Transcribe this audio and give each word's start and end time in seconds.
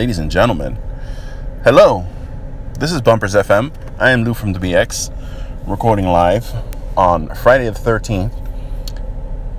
ladies 0.00 0.18
and 0.18 0.30
gentlemen. 0.30 0.78
Hello, 1.62 2.06
this 2.78 2.90
is 2.90 3.02
Bumpers 3.02 3.34
FM. 3.34 3.70
I 3.98 4.12
am 4.12 4.24
Lou 4.24 4.32
from 4.32 4.54
the 4.54 4.58
BX, 4.58 5.12
recording 5.66 6.06
live 6.06 6.50
on 6.96 7.28
Friday 7.34 7.68
the 7.68 7.78
13th, 7.78 8.32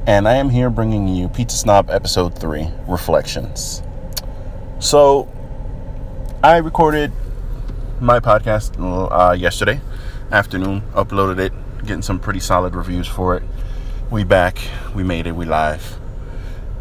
and 0.08 0.28
I 0.28 0.34
am 0.38 0.50
here 0.50 0.72
bringing 0.72 1.08
you 1.08 1.30
Pizza 1.30 1.56
Snob 1.56 1.92
Episode 1.92 2.40
3 2.40 2.68
Reflections. 2.88 3.84
So, 4.80 5.32
I 6.44 6.58
recorded 6.58 7.12
my 8.00 8.20
podcast 8.20 8.74
uh, 9.12 9.34
yesterday 9.34 9.80
afternoon, 10.32 10.82
uploaded 10.94 11.38
it, 11.38 11.54
getting 11.86 12.02
some 12.02 12.20
pretty 12.20 12.40
solid 12.40 12.74
reviews 12.74 13.06
for 13.06 13.38
it. 13.38 13.44
We 14.10 14.24
back, 14.24 14.58
we 14.96 15.04
made 15.04 15.28
it, 15.28 15.34
we 15.34 15.46
live. 15.46 16.00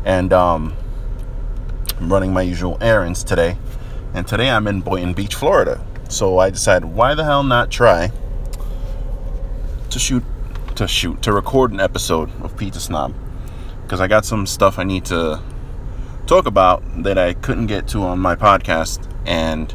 And, 0.07 0.33
um, 0.33 0.75
I'm 2.01 2.11
running 2.11 2.33
my 2.33 2.41
usual 2.41 2.79
errands 2.81 3.23
today. 3.23 3.59
And 4.15 4.27
today 4.27 4.49
I'm 4.49 4.67
in 4.67 4.81
Boynton 4.81 5.13
Beach, 5.13 5.35
Florida. 5.35 5.85
So 6.09 6.39
I 6.39 6.49
decided, 6.49 6.87
why 6.87 7.15
the 7.15 7.25
hell 7.25 7.43
not 7.43 7.71
try 7.71 8.11
to 9.91 9.99
shoot, 9.99 10.25
to 10.77 10.89
shoot, 10.89 11.21
to 11.23 11.33
record 11.33 11.73
an 11.73 11.81
episode 11.81 12.31
of 12.43 12.57
Pizza 12.57 12.81
Snob? 12.81 13.15
Because 13.83 14.01
I 14.01 14.07
got 14.09 14.25
some 14.25 14.47
stuff 14.47 14.79
I 14.79 14.85
need 14.85 15.05
to 15.07 15.43
talk 16.27 16.47
about 16.47 16.83
that 17.03 17.19
I 17.19 17.35
couldn't 17.35 17.67
get 17.67 17.87
to 17.89 18.03
on 18.03 18.19
my 18.19 18.35
podcast. 18.35 19.07
And 19.27 19.75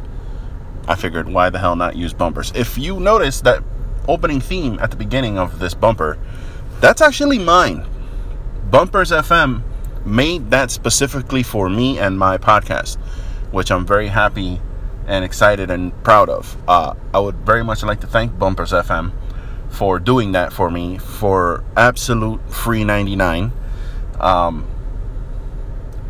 I 0.88 0.96
figured, 0.96 1.28
why 1.28 1.48
the 1.50 1.60
hell 1.60 1.76
not 1.76 1.94
use 1.94 2.12
bumpers? 2.12 2.50
If 2.56 2.76
you 2.76 2.98
notice 2.98 3.40
that 3.42 3.62
opening 4.08 4.40
theme 4.40 4.80
at 4.80 4.90
the 4.90 4.96
beginning 4.96 5.38
of 5.38 5.60
this 5.60 5.74
bumper, 5.74 6.18
that's 6.80 7.00
actually 7.00 7.38
mine. 7.38 7.86
Bumpers 8.68 9.12
FM 9.12 9.62
made 10.06 10.50
that 10.50 10.70
specifically 10.70 11.42
for 11.42 11.68
me 11.68 11.98
and 11.98 12.18
my 12.18 12.38
podcast, 12.38 12.96
which 13.50 13.70
I'm 13.70 13.84
very 13.84 14.08
happy 14.08 14.60
and 15.06 15.24
excited 15.24 15.70
and 15.70 15.92
proud 16.04 16.28
of. 16.28 16.56
Uh, 16.68 16.94
I 17.12 17.18
would 17.18 17.36
very 17.36 17.64
much 17.64 17.82
like 17.82 18.00
to 18.00 18.06
thank 18.06 18.38
Bumpers 18.38 18.72
FM 18.72 19.12
for 19.68 19.98
doing 19.98 20.32
that 20.32 20.52
for 20.52 20.70
me 20.70 20.98
for 20.98 21.64
absolute 21.76 22.40
free 22.50 22.84
99. 22.84 23.52
Um, 24.20 24.66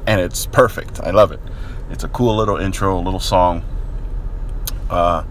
and 0.07 0.21
it's 0.21 0.47
perfect. 0.47 1.01
I 1.01 1.11
love 1.11 1.33
it. 1.33 1.41
It's 1.91 2.05
a 2.05 2.09
cool 2.09 2.37
little 2.37 2.57
intro, 2.57 3.01
little 3.01 3.21
song. 3.21 3.65
Uh, 4.89 5.25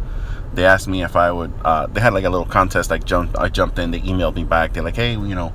they 0.53 0.65
asked 0.65 0.87
me 0.87 1.03
if 1.03 1.15
I 1.15 1.31
would. 1.31 1.53
Uh, 1.63 1.87
they 1.87 2.01
had 2.01 2.13
like 2.13 2.23
a 2.23 2.29
little 2.29 2.45
contest. 2.45 2.89
Like 2.89 3.05
jumped, 3.05 3.37
I 3.37 3.49
jumped 3.49 3.77
in. 3.79 3.91
They 3.91 3.99
emailed 4.01 4.35
me 4.35 4.43
back. 4.43 4.73
They're 4.73 4.83
like, 4.83 4.95
"Hey, 4.95 5.11
you 5.11 5.35
know, 5.35 5.53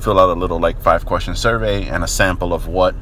fill 0.00 0.18
out 0.18 0.30
a 0.30 0.38
little 0.38 0.58
like 0.58 0.80
five 0.80 1.04
question 1.06 1.36
survey 1.36 1.86
and 1.86 2.02
a 2.02 2.08
sample 2.08 2.52
of 2.52 2.66
what 2.66 2.94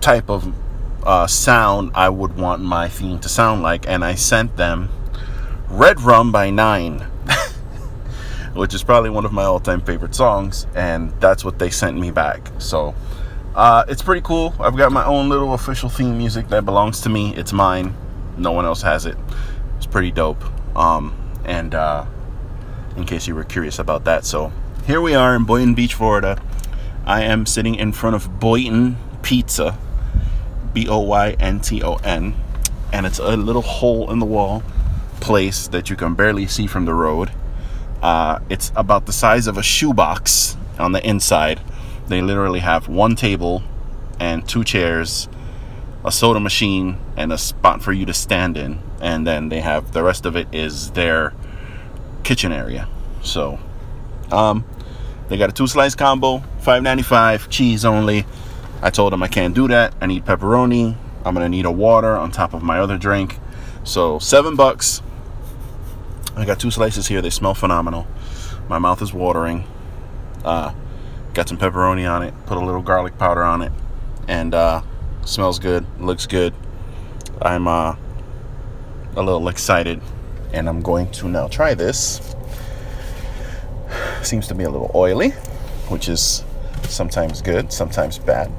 type 0.00 0.30
of 0.30 0.54
uh, 1.04 1.26
sound 1.26 1.90
I 1.94 2.08
would 2.08 2.36
want 2.36 2.62
my 2.62 2.88
theme 2.88 3.18
to 3.20 3.28
sound 3.28 3.62
like, 3.62 3.88
and 3.88 4.04
I 4.04 4.14
sent 4.14 4.56
them 4.56 4.90
Red 5.68 6.00
Rum 6.00 6.32
by 6.32 6.50
Nine, 6.50 7.00
which 8.54 8.74
is 8.74 8.82
probably 8.82 9.10
one 9.10 9.24
of 9.24 9.32
my 9.32 9.44
all 9.44 9.60
time 9.60 9.80
favorite 9.80 10.14
songs, 10.14 10.66
and 10.74 11.12
that's 11.20 11.44
what 11.44 11.58
they 11.58 11.70
sent 11.70 11.98
me 11.98 12.10
back. 12.10 12.50
So 12.58 12.94
uh, 13.54 13.84
it's 13.88 14.02
pretty 14.02 14.22
cool. 14.22 14.54
I've 14.60 14.76
got 14.76 14.92
my 14.92 15.04
own 15.04 15.28
little 15.28 15.54
official 15.54 15.88
theme 15.88 16.16
music 16.18 16.48
that 16.48 16.64
belongs 16.64 17.00
to 17.02 17.08
me, 17.08 17.34
it's 17.34 17.52
mine, 17.52 17.94
no 18.36 18.52
one 18.52 18.64
else 18.64 18.82
has 18.82 19.06
it. 19.06 19.16
It's 19.76 19.86
pretty 19.86 20.10
dope. 20.10 20.42
Um, 20.76 21.14
and 21.44 21.74
uh, 21.74 22.06
in 22.96 23.04
case 23.04 23.26
you 23.26 23.34
were 23.34 23.44
curious 23.44 23.78
about 23.78 24.04
that, 24.04 24.24
so 24.24 24.52
here 24.88 25.02
we 25.02 25.14
are 25.14 25.36
in 25.36 25.44
Boynton 25.44 25.74
Beach, 25.74 25.92
Florida. 25.92 26.40
I 27.04 27.20
am 27.20 27.44
sitting 27.44 27.74
in 27.74 27.92
front 27.92 28.16
of 28.16 28.40
Boynton 28.40 28.96
Pizza, 29.20 29.78
B 30.72 30.88
O 30.88 31.00
Y 31.00 31.36
N 31.38 31.60
T 31.60 31.82
O 31.82 31.96
N, 31.96 32.34
and 32.90 33.04
it's 33.04 33.18
a 33.18 33.36
little 33.36 33.60
hole 33.60 34.10
in 34.10 34.18
the 34.18 34.24
wall 34.24 34.62
place 35.20 35.68
that 35.68 35.90
you 35.90 35.96
can 35.96 36.14
barely 36.14 36.46
see 36.46 36.66
from 36.66 36.86
the 36.86 36.94
road. 36.94 37.30
Uh, 38.00 38.38
it's 38.48 38.72
about 38.74 39.04
the 39.04 39.12
size 39.12 39.46
of 39.46 39.58
a 39.58 39.62
shoebox 39.62 40.56
on 40.78 40.92
the 40.92 41.06
inside. 41.06 41.60
They 42.06 42.22
literally 42.22 42.60
have 42.60 42.88
one 42.88 43.14
table 43.14 43.62
and 44.18 44.48
two 44.48 44.64
chairs, 44.64 45.28
a 46.02 46.10
soda 46.10 46.40
machine, 46.40 46.96
and 47.14 47.30
a 47.30 47.36
spot 47.36 47.82
for 47.82 47.92
you 47.92 48.06
to 48.06 48.14
stand 48.14 48.56
in. 48.56 48.80
And 49.02 49.26
then 49.26 49.50
they 49.50 49.60
have 49.60 49.92
the 49.92 50.02
rest 50.02 50.24
of 50.24 50.34
it 50.34 50.48
is 50.50 50.92
their 50.92 51.34
kitchen 52.24 52.52
area. 52.52 52.88
So, 53.22 53.58
um, 54.32 54.64
they 55.28 55.36
got 55.36 55.50
a 55.50 55.52
two 55.52 55.66
slice 55.66 55.94
combo, 55.94 56.38
$5.95, 56.62 57.48
cheese 57.50 57.84
only. 57.84 58.24
I 58.80 58.90
told 58.90 59.12
them 59.12 59.22
I 59.22 59.28
can't 59.28 59.54
do 59.54 59.68
that. 59.68 59.94
I 60.00 60.06
need 60.06 60.24
pepperoni. 60.24 60.96
I'm 61.24 61.34
gonna 61.34 61.48
need 61.48 61.66
a 61.66 61.70
water 61.70 62.16
on 62.16 62.30
top 62.30 62.54
of 62.54 62.62
my 62.62 62.78
other 62.78 62.96
drink. 62.96 63.38
So 63.84 64.18
seven 64.18 64.56
bucks. 64.56 65.02
I 66.36 66.44
got 66.44 66.60
two 66.60 66.70
slices 66.70 67.08
here. 67.08 67.20
They 67.20 67.30
smell 67.30 67.54
phenomenal. 67.54 68.06
My 68.68 68.78
mouth 68.78 69.02
is 69.02 69.12
watering. 69.12 69.64
Uh, 70.44 70.72
got 71.34 71.48
some 71.48 71.58
pepperoni 71.58 72.08
on 72.10 72.22
it. 72.22 72.32
Put 72.46 72.56
a 72.56 72.64
little 72.64 72.82
garlic 72.82 73.18
powder 73.18 73.42
on 73.42 73.62
it, 73.62 73.72
and 74.28 74.54
uh, 74.54 74.82
smells 75.24 75.58
good. 75.58 75.84
Looks 76.00 76.26
good. 76.26 76.54
I'm 77.42 77.66
uh, 77.66 77.96
a 79.16 79.22
little 79.22 79.48
excited, 79.48 80.00
and 80.52 80.68
I'm 80.68 80.80
going 80.80 81.10
to 81.12 81.28
now 81.28 81.48
try 81.48 81.74
this 81.74 82.36
seems 84.22 84.46
to 84.48 84.54
be 84.54 84.64
a 84.64 84.70
little 84.70 84.90
oily, 84.94 85.30
which 85.88 86.08
is 86.08 86.44
sometimes 86.84 87.42
good, 87.42 87.72
sometimes 87.72 88.18
bad. 88.18 88.50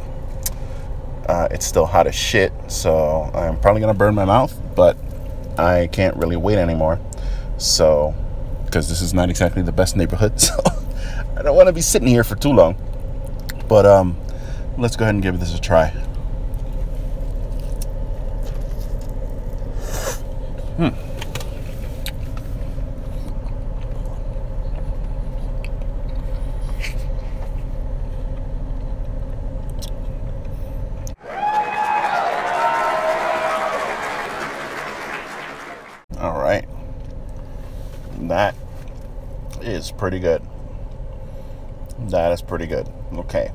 Uh, 1.28 1.48
it's 1.52 1.66
still 1.66 1.86
hot 1.86 2.08
as 2.08 2.16
shit, 2.16 2.52
so 2.68 3.30
I'm 3.34 3.60
probably 3.60 3.82
gonna 3.82 3.94
burn 3.94 4.16
my 4.16 4.26
mouth, 4.26 4.58
but 4.76 4.98
I 5.58 5.88
can't 5.92 6.16
really 6.16 6.38
wait 6.38 6.58
anymore. 6.58 7.00
So, 7.58 8.16
because 8.66 8.90
this 8.90 9.02
is 9.02 9.14
not 9.14 9.30
exactly 9.30 9.62
the 9.62 9.72
best 9.72 9.96
neighborhood, 9.96 10.40
so 10.42 10.56
I 11.38 11.42
don't 11.42 11.56
want 11.56 11.68
to 11.68 11.74
be 11.74 11.82
sitting 11.82 12.08
here 12.08 12.24
for 12.24 12.36
too 12.36 12.52
long. 12.52 12.76
But 13.68 13.86
um, 13.86 14.18
let's 14.78 14.96
go 14.96 15.06
ahead 15.06 15.16
and 15.16 15.24
give 15.24 15.40
this 15.40 15.56
a 15.56 15.62
try. 15.62 15.90
Hmm. 20.78 21.10
that 38.30 38.56
is 39.62 39.89
pretty 40.00 40.20
good. 40.20 40.42
That 42.08 42.32
is 42.32 42.42
pretty 42.42 42.68
good. 42.68 42.88
Okay. 43.14 43.52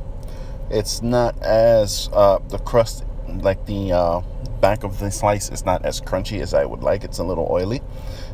It's 0.71 1.01
not 1.01 1.43
as, 1.43 2.11
uh, 2.13 2.39
the 2.49 2.59
crust, 2.59 3.05
like 3.27 3.65
the 3.65 3.93
uh, 3.93 4.21
back 4.61 4.85
of 4.85 4.99
the 4.99 5.11
slice, 5.11 5.51
is 5.51 5.65
not 5.65 5.85
as 5.87 6.03
crunchy 6.03 6.41
as 6.41 6.53
I 6.53 6.67
would 6.67 6.83
like. 6.83 7.03
It's 7.03 7.19
a 7.19 7.25
little 7.25 7.49
oily, 7.51 7.79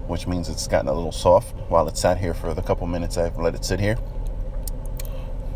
which 0.09 0.27
means 0.27 0.49
it's 0.49 0.67
gotten 0.67 0.89
a 0.89 0.93
little 0.93 1.13
soft 1.13 1.55
while 1.71 1.87
it 1.87 1.97
sat 1.97 2.19
here 2.19 2.35
for 2.35 2.53
the 2.53 2.63
couple 2.63 2.87
minutes 2.89 3.17
I've 3.17 3.39
let 3.39 3.55
it 3.55 3.65
sit 3.65 3.79
here. 3.79 3.97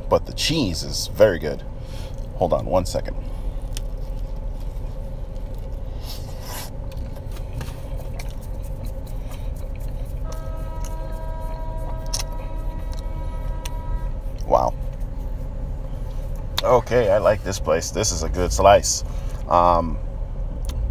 But 0.08 0.26
the 0.26 0.32
cheese 0.32 0.84
is 0.84 1.08
very 1.08 1.40
good. 1.40 1.62
Hold 2.36 2.52
on 2.52 2.66
one 2.66 2.86
second. 2.86 3.16
Okay, 16.64 17.10
I 17.10 17.18
like 17.18 17.44
this 17.44 17.60
place. 17.60 17.90
This 17.90 18.10
is 18.10 18.22
a 18.22 18.28
good 18.30 18.50
slice. 18.50 19.04
Um, 19.48 19.98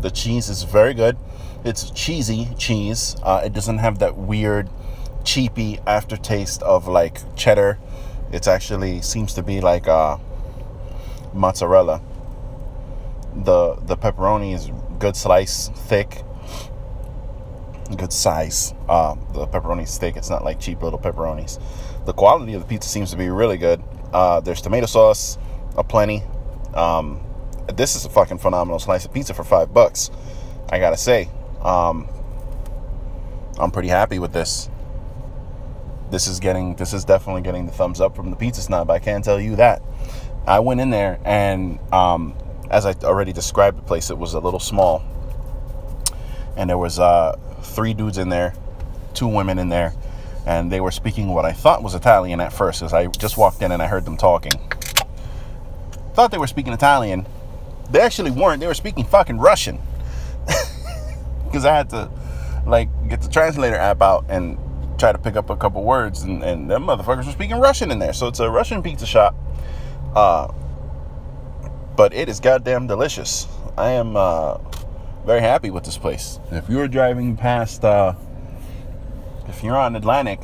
the 0.01 0.11
cheese 0.11 0.47
is 0.47 0.61
very 0.63 0.93
good. 0.93 1.17
It's 1.65 1.89
cheesy 1.89 2.49
cheese. 2.59 3.15
Uh, 3.23 3.41
it 3.43 3.53
doesn't 3.53 3.79
have 3.79 3.97
that 3.97 4.15
weird, 4.15 4.69
cheapy 5.23 5.79
aftertaste 5.87 6.61
of 6.61 6.87
like 6.87 7.21
cheddar. 7.35 7.79
It 8.31 8.47
actually 8.47 9.01
seems 9.01 9.33
to 9.33 9.41
be 9.41 9.61
like 9.61 9.87
uh, 9.87 10.17
mozzarella. 11.33 12.01
The 13.35 13.75
the 13.75 13.97
pepperoni 13.97 14.53
is 14.53 14.69
good 14.99 15.15
slice, 15.15 15.69
thick, 15.69 16.21
good 17.97 18.13
size. 18.13 18.75
Uh, 18.87 19.15
the 19.33 19.47
pepperoni 19.47 19.83
is 19.83 19.97
thick. 19.97 20.17
It's 20.17 20.29
not 20.29 20.43
like 20.43 20.59
cheap 20.59 20.83
little 20.83 20.99
pepperonis 20.99 21.59
the 22.05 22.13
quality 22.13 22.53
of 22.53 22.61
the 22.61 22.67
pizza 22.67 22.89
seems 22.89 23.11
to 23.11 23.17
be 23.17 23.29
really 23.29 23.57
good. 23.57 23.81
Uh, 24.11 24.39
there's 24.39 24.61
tomato 24.61 24.85
sauce 24.85 25.37
aplenty. 25.75 26.23
Um, 26.73 27.21
this 27.73 27.95
is 27.95 28.05
a 28.05 28.09
fucking 28.09 28.39
phenomenal 28.39 28.79
slice 28.79 29.05
of 29.05 29.13
pizza 29.13 29.33
for 29.33 29.43
five 29.43 29.73
bucks. 29.73 30.11
I 30.69 30.79
gotta 30.79 30.97
say, 30.97 31.29
um, 31.61 32.07
I'm 33.59 33.71
pretty 33.71 33.89
happy 33.89 34.19
with 34.19 34.33
this. 34.33 34.69
This 36.11 36.27
is 36.27 36.39
getting, 36.39 36.75
this 36.75 36.93
is 36.93 37.05
definitely 37.05 37.41
getting 37.41 37.65
the 37.65 37.71
thumbs 37.71 38.01
up 38.01 38.15
from 38.15 38.29
the 38.29 38.35
pizza 38.35 38.61
snob. 38.61 38.89
I 38.89 38.99
can 38.99 39.21
tell 39.21 39.39
you 39.39 39.55
that. 39.55 39.81
I 40.45 40.59
went 40.59 40.81
in 40.81 40.89
there 40.89 41.19
and 41.23 41.79
um, 41.93 42.35
as 42.69 42.85
I 42.85 42.93
already 43.03 43.33
described 43.33 43.77
the 43.77 43.81
place, 43.83 44.09
it 44.09 44.17
was 44.17 44.33
a 44.33 44.39
little 44.39 44.59
small, 44.59 45.03
and 46.57 46.69
there 46.69 46.77
was 46.77 46.99
uh, 46.99 47.37
three 47.61 47.93
dudes 47.93 48.17
in 48.17 48.29
there, 48.29 48.53
two 49.13 49.27
women 49.27 49.59
in 49.59 49.69
there, 49.69 49.93
and 50.45 50.71
they 50.71 50.81
were 50.81 50.91
speaking 50.91 51.27
what 51.27 51.45
I 51.45 51.53
thought 51.53 51.83
was 51.83 51.93
Italian 51.95 52.41
at 52.41 52.51
first, 52.51 52.81
as 52.81 52.93
I 52.93 53.07
just 53.07 53.37
walked 53.37 53.61
in 53.61 53.71
and 53.71 53.81
I 53.81 53.87
heard 53.87 54.05
them 54.05 54.17
talking. 54.17 54.51
Thought 56.13 56.31
they 56.31 56.37
were 56.37 56.47
speaking 56.47 56.73
Italian. 56.73 57.25
They 57.89 57.99
actually 57.99 58.31
weren't. 58.31 58.59
They 58.59 58.67
were 58.67 58.73
speaking 58.73 59.05
fucking 59.05 59.39
Russian. 59.39 59.79
Because 61.45 61.65
I 61.65 61.75
had 61.75 61.91
to, 61.91 62.09
like, 62.65 62.89
get 63.09 63.21
the 63.21 63.29
translator 63.29 63.75
app 63.75 64.01
out 64.01 64.25
and 64.27 64.57
try 64.97 65.11
to 65.11 65.19
pick 65.19 65.35
up 65.35 65.51
a 65.51 65.55
couple 65.55 65.83
words, 65.83 66.23
and, 66.23 66.41
and 66.43 66.67
them 66.67 66.85
motherfuckers 66.85 67.27
were 67.27 67.31
speaking 67.31 67.59
Russian 67.59 67.91
in 67.91 67.99
there. 67.99 68.11
So 68.11 68.27
it's 68.27 68.39
a 68.39 68.49
Russian 68.49 68.81
pizza 68.81 69.05
shop. 69.05 69.35
Uh, 70.15 70.51
but 71.95 72.13
it 72.13 72.27
is 72.27 72.39
goddamn 72.39 72.87
delicious. 72.87 73.47
I 73.77 73.91
am 73.91 74.15
uh, 74.15 74.57
very 75.25 75.41
happy 75.41 75.69
with 75.69 75.83
this 75.83 75.97
place. 75.97 76.39
If 76.51 76.69
you're 76.69 76.87
driving 76.87 77.37
past, 77.37 77.83
uh, 77.85 78.13
if 79.47 79.63
you're 79.63 79.77
on 79.77 79.95
Atlantic 79.95 80.39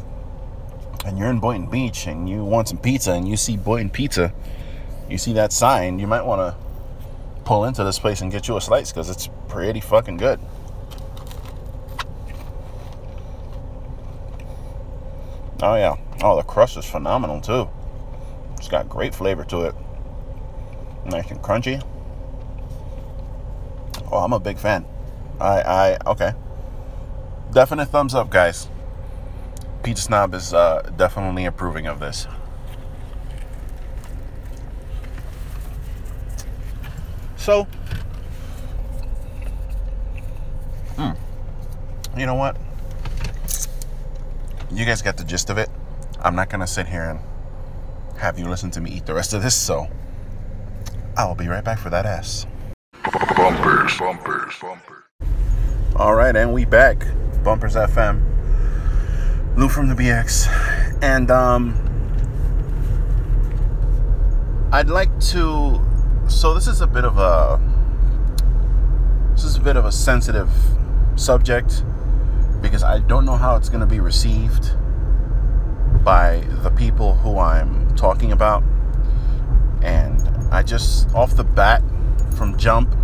and 1.06 1.18
you're 1.18 1.30
in 1.30 1.40
Boynton 1.40 1.70
Beach 1.70 2.06
and 2.06 2.30
you 2.30 2.44
want 2.44 2.68
some 2.68 2.78
pizza 2.78 3.14
and 3.14 3.28
you 3.28 3.38
see 3.38 3.58
Boynton 3.58 3.90
Pizza, 3.90 4.34
you 5.10 5.18
see 5.18 5.34
that 5.34 5.52
sign, 5.52 6.00
you 6.00 6.08
might 6.08 6.26
want 6.26 6.40
to 6.40 7.44
pull 7.44 7.66
into 7.66 7.84
this 7.84 7.98
place 7.98 8.22
and 8.22 8.32
get 8.32 8.48
you 8.48 8.58
a 8.58 8.62
slice 8.62 8.92
because 8.92 9.10
it's 9.10 9.30
pretty 9.48 9.80
fucking 9.80 10.18
good. 10.18 10.40
Oh 15.62 15.76
yeah. 15.76 15.96
Oh, 16.22 16.38
the 16.38 16.44
crust 16.44 16.78
is 16.78 16.86
phenomenal 16.86 17.42
too. 17.42 17.70
It's 18.58 18.68
got 18.68 18.88
great 18.88 19.16
flavor 19.16 19.44
to 19.46 19.62
it. 19.62 19.76
Nice 21.06 21.32
and 21.32 21.42
crunchy. 21.42 21.84
Oh, 24.12 24.20
I'm 24.20 24.34
a 24.34 24.40
big 24.40 24.58
fan. 24.58 24.86
I 25.40 25.62
I 25.62 25.98
okay. 26.06 26.34
Definite 27.52 27.88
thumbs 27.88 28.14
up, 28.14 28.30
guys. 28.30 28.70
Pizza 29.82 30.04
Snob 30.04 30.34
is 30.34 30.54
uh, 30.54 30.92
definitely 30.98 31.46
approving 31.46 31.88
of 31.88 32.00
this. 32.00 32.28
So, 37.40 37.64
hmm, 40.98 41.12
you 42.20 42.26
know 42.26 42.36
what? 42.36 42.58
You 44.70 44.86
guys 44.86 45.02
got 45.02 45.16
the 45.16 45.24
gist 45.24 45.50
of 45.50 45.58
it. 45.58 45.70
I'm 46.20 46.36
not 46.36 46.50
gonna 46.50 46.68
sit 46.68 46.86
here 46.86 47.10
and 47.10 47.20
have 48.20 48.38
you 48.38 48.48
listen 48.48 48.72
to 48.72 48.82
me 48.82 48.92
eat 48.92 49.06
the 49.06 49.14
rest 49.14 49.34
of 49.34 49.42
this, 49.42 49.56
so 49.56 49.88
I'll 51.16 51.34
be 51.34 51.48
right 51.48 51.64
back 51.64 51.80
for 51.80 51.90
that 51.90 52.06
ass. 52.06 52.46
Bumpers, 53.38 53.98
bumpers, 53.98 54.54
bumpers. 54.62 55.04
All 55.96 56.16
right, 56.16 56.36
and 56.36 56.54
we 56.54 56.66
back. 56.66 57.08
Bumpers 57.42 57.76
FM. 57.76 58.22
Lou 59.56 59.70
from 59.70 59.88
the 59.88 59.96
BX, 59.96 60.48
and 61.02 61.32
um, 61.32 61.74
I'd 64.74 64.90
like 64.90 65.18
to. 65.32 65.89
So 66.30 66.54
this 66.54 66.68
is 66.68 66.80
a 66.80 66.88
bit 66.88 67.04
of 67.04 67.18
a. 67.18 67.60
This 69.34 69.44
is 69.44 69.58
a 69.58 69.60
bit 69.60 69.76
of 69.76 69.86
a 69.86 69.92
sensitive 69.92 70.50
subject 71.16 71.84
because 72.62 72.84
I 72.84 73.00
don't 73.00 73.26
know 73.26 73.36
how 73.36 73.56
it's 73.56 73.68
going 73.68 73.82
to 73.82 73.88
be 73.88 74.00
received 74.00 74.70
by 76.04 76.44
the 76.64 76.70
people 76.70 77.16
who 77.16 77.40
I'm 77.40 77.94
talking 77.96 78.32
about. 78.32 78.64
And 79.82 80.22
I 80.52 80.62
just, 80.62 81.14
off 81.14 81.36
the 81.36 81.44
bat, 81.44 81.82
from 82.38 82.58
jump, 82.58 82.96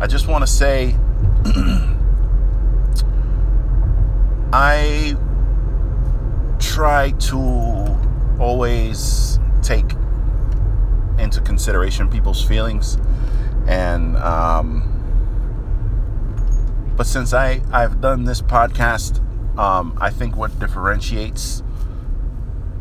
I 0.00 0.06
just 0.06 0.26
want 0.26 0.42
to 0.42 0.46
say 0.46 0.96
I 4.52 5.16
try 6.58 7.10
to 7.10 8.38
always 8.40 9.38
take 9.62 9.97
into 11.28 11.40
consideration 11.42 12.08
people's 12.08 12.42
feelings 12.42 12.96
and 13.68 14.16
um, 14.16 14.98
but 16.96 17.06
since 17.06 17.34
I 17.34 17.60
I've 17.70 18.00
done 18.00 18.24
this 18.24 18.40
podcast, 18.40 19.20
um, 19.58 19.96
I 20.00 20.10
think 20.10 20.36
what 20.36 20.58
differentiates 20.58 21.62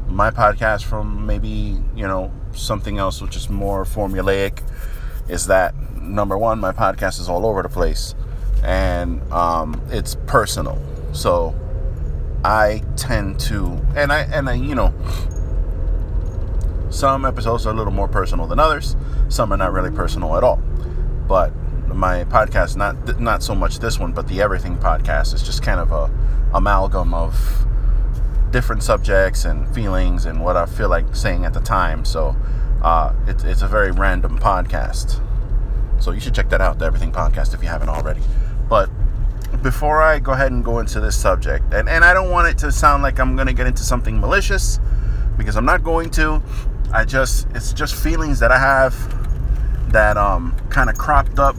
my 0.07 0.31
podcast 0.31 0.85
from 0.85 1.25
maybe 1.25 1.77
you 1.93 2.07
know 2.07 2.31
something 2.53 2.97
else 2.97 3.21
which 3.21 3.35
is 3.35 3.49
more 3.49 3.83
formulaic 3.83 4.63
is 5.27 5.47
that 5.47 5.75
number 6.01 6.37
one, 6.37 6.59
my 6.59 6.71
podcast 6.71 7.19
is 7.19 7.27
all 7.27 7.45
over 7.45 7.61
the 7.61 7.69
place, 7.69 8.15
and 8.63 9.21
um, 9.31 9.81
it's 9.89 10.15
personal. 10.25 10.81
So 11.11 11.53
I 12.45 12.81
tend 12.95 13.41
to, 13.41 13.79
and 13.95 14.13
I 14.13 14.21
and 14.21 14.49
I, 14.49 14.53
you 14.53 14.73
know, 14.73 14.93
some 16.89 17.25
episodes 17.25 17.65
are 17.65 17.71
a 17.71 17.73
little 17.73 17.93
more 17.93 18.07
personal 18.07 18.47
than 18.47 18.59
others. 18.59 18.95
Some 19.29 19.51
are 19.51 19.57
not 19.57 19.73
really 19.73 19.91
personal 19.91 20.37
at 20.37 20.43
all, 20.43 20.61
but 21.27 21.53
my 21.87 22.25
podcast, 22.25 22.75
not 22.75 23.19
not 23.19 23.43
so 23.43 23.55
much 23.55 23.79
this 23.79 23.99
one, 23.99 24.13
but 24.13 24.27
the 24.27 24.41
Everything 24.41 24.77
podcast, 24.77 25.33
is 25.33 25.43
just 25.43 25.63
kind 25.63 25.79
of 25.79 25.91
a 25.91 26.11
amalgam 26.53 27.13
of 27.13 27.65
different 28.51 28.83
subjects 28.83 29.45
and 29.45 29.67
feelings 29.73 30.25
and 30.25 30.41
what 30.41 30.55
I 30.55 30.65
feel 30.65 30.89
like 30.89 31.15
saying 31.15 31.45
at 31.45 31.53
the 31.53 31.59
time. 31.59 32.05
So 32.05 32.35
uh, 32.81 33.13
it, 33.27 33.43
it's 33.43 33.61
a 33.61 33.67
very 33.67 33.91
random 33.91 34.39
podcast. 34.39 35.21
So 35.99 36.11
you 36.11 36.19
should 36.19 36.35
check 36.35 36.49
that 36.49 36.61
out, 36.61 36.79
the 36.79 36.85
Everything 36.85 37.11
podcast, 37.11 37.53
if 37.53 37.61
you 37.61 37.69
haven't 37.69 37.89
already. 37.89 38.21
But 38.69 38.89
before 39.63 40.01
I 40.01 40.19
go 40.19 40.33
ahead 40.33 40.51
and 40.51 40.63
go 40.63 40.79
into 40.79 40.99
this 40.99 41.15
subject, 41.15 41.73
and, 41.73 41.89
and 41.89 42.05
I 42.05 42.13
don't 42.13 42.29
want 42.29 42.47
it 42.47 42.57
to 42.59 42.71
sound 42.71 43.03
like 43.03 43.19
I'm 43.19 43.35
going 43.35 43.47
to 43.47 43.53
get 43.53 43.67
into 43.67 43.83
something 43.83 44.19
malicious 44.19 44.79
because 45.37 45.55
I'm 45.55 45.65
not 45.65 45.83
going 45.83 46.09
to. 46.11 46.41
I 46.91 47.05
just, 47.05 47.47
it's 47.53 47.73
just 47.73 47.95
feelings 47.95 48.39
that 48.39 48.51
I 48.51 48.59
have 48.59 48.93
that 49.91 50.17
um, 50.17 50.55
kind 50.69 50.89
of 50.89 50.97
cropped 50.97 51.39
up 51.39 51.55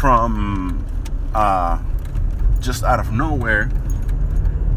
from 0.00 0.84
uh, 1.34 1.78
just 2.60 2.84
out 2.84 3.00
of 3.00 3.12
nowhere, 3.12 3.70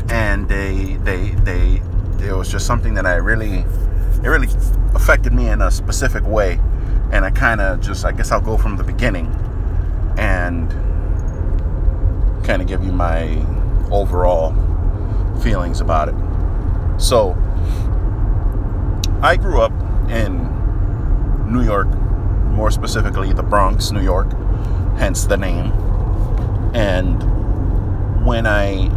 and 0.10 0.48
they 0.50 0.98
they 1.04 1.30
they 1.44 1.82
it 2.20 2.34
was 2.34 2.52
just 2.52 2.66
something 2.66 2.94
that 2.96 3.06
I 3.06 3.16
really 3.16 3.66
it 4.24 4.28
really 4.28 4.48
affected 4.94 5.34
me 5.34 5.48
in 5.50 5.62
a 5.62 5.72
specific 5.72 6.26
way, 6.26 6.60
and 7.12 7.26
I 7.26 7.32
kind 7.32 7.62
of 7.62 7.82
just 7.82 8.06
I 8.06 8.12
guess 8.12 8.32
I'll 8.32 8.42
go 8.42 8.58
from 8.58 8.78
the 8.78 8.84
beginning 8.84 9.28
and 10.18 10.70
kind 12.44 12.62
of 12.62 12.68
give 12.68 12.84
you 12.84 12.92
my 12.92 13.46
overall 13.92 14.54
feelings 15.42 15.82
about 15.82 16.10
it. 16.10 16.16
So 17.02 17.36
I 19.22 19.38
grew 19.38 19.62
up 19.62 19.72
in 20.10 20.50
New 21.52 21.64
York, 21.64 21.88
more 21.88 22.72
specifically 22.72 23.34
the 23.34 23.44
Bronx, 23.44 23.92
New 23.92 24.02
York 24.02 24.32
hence 25.02 25.26
the 25.26 25.36
name. 25.36 25.74
And 26.74 28.26
when 28.26 28.48
I 28.48 28.90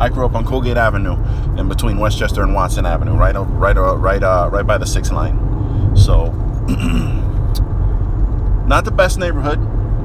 I 0.00 0.08
grew 0.08 0.24
up 0.24 0.36
on 0.36 0.44
Colgate 0.44 0.76
Avenue, 0.76 1.16
in 1.58 1.68
between 1.68 1.98
Westchester 1.98 2.44
and 2.44 2.54
Watson 2.54 2.86
Avenue, 2.86 3.14
right 3.14 3.34
right 3.34 3.76
right 3.76 4.22
uh, 4.22 4.48
right 4.50 4.66
by 4.66 4.78
the 4.78 4.86
six 4.86 5.10
line. 5.10 5.96
So, 5.96 6.30
not 8.66 8.84
the 8.84 8.92
best 8.92 9.18
neighborhood, 9.18 9.58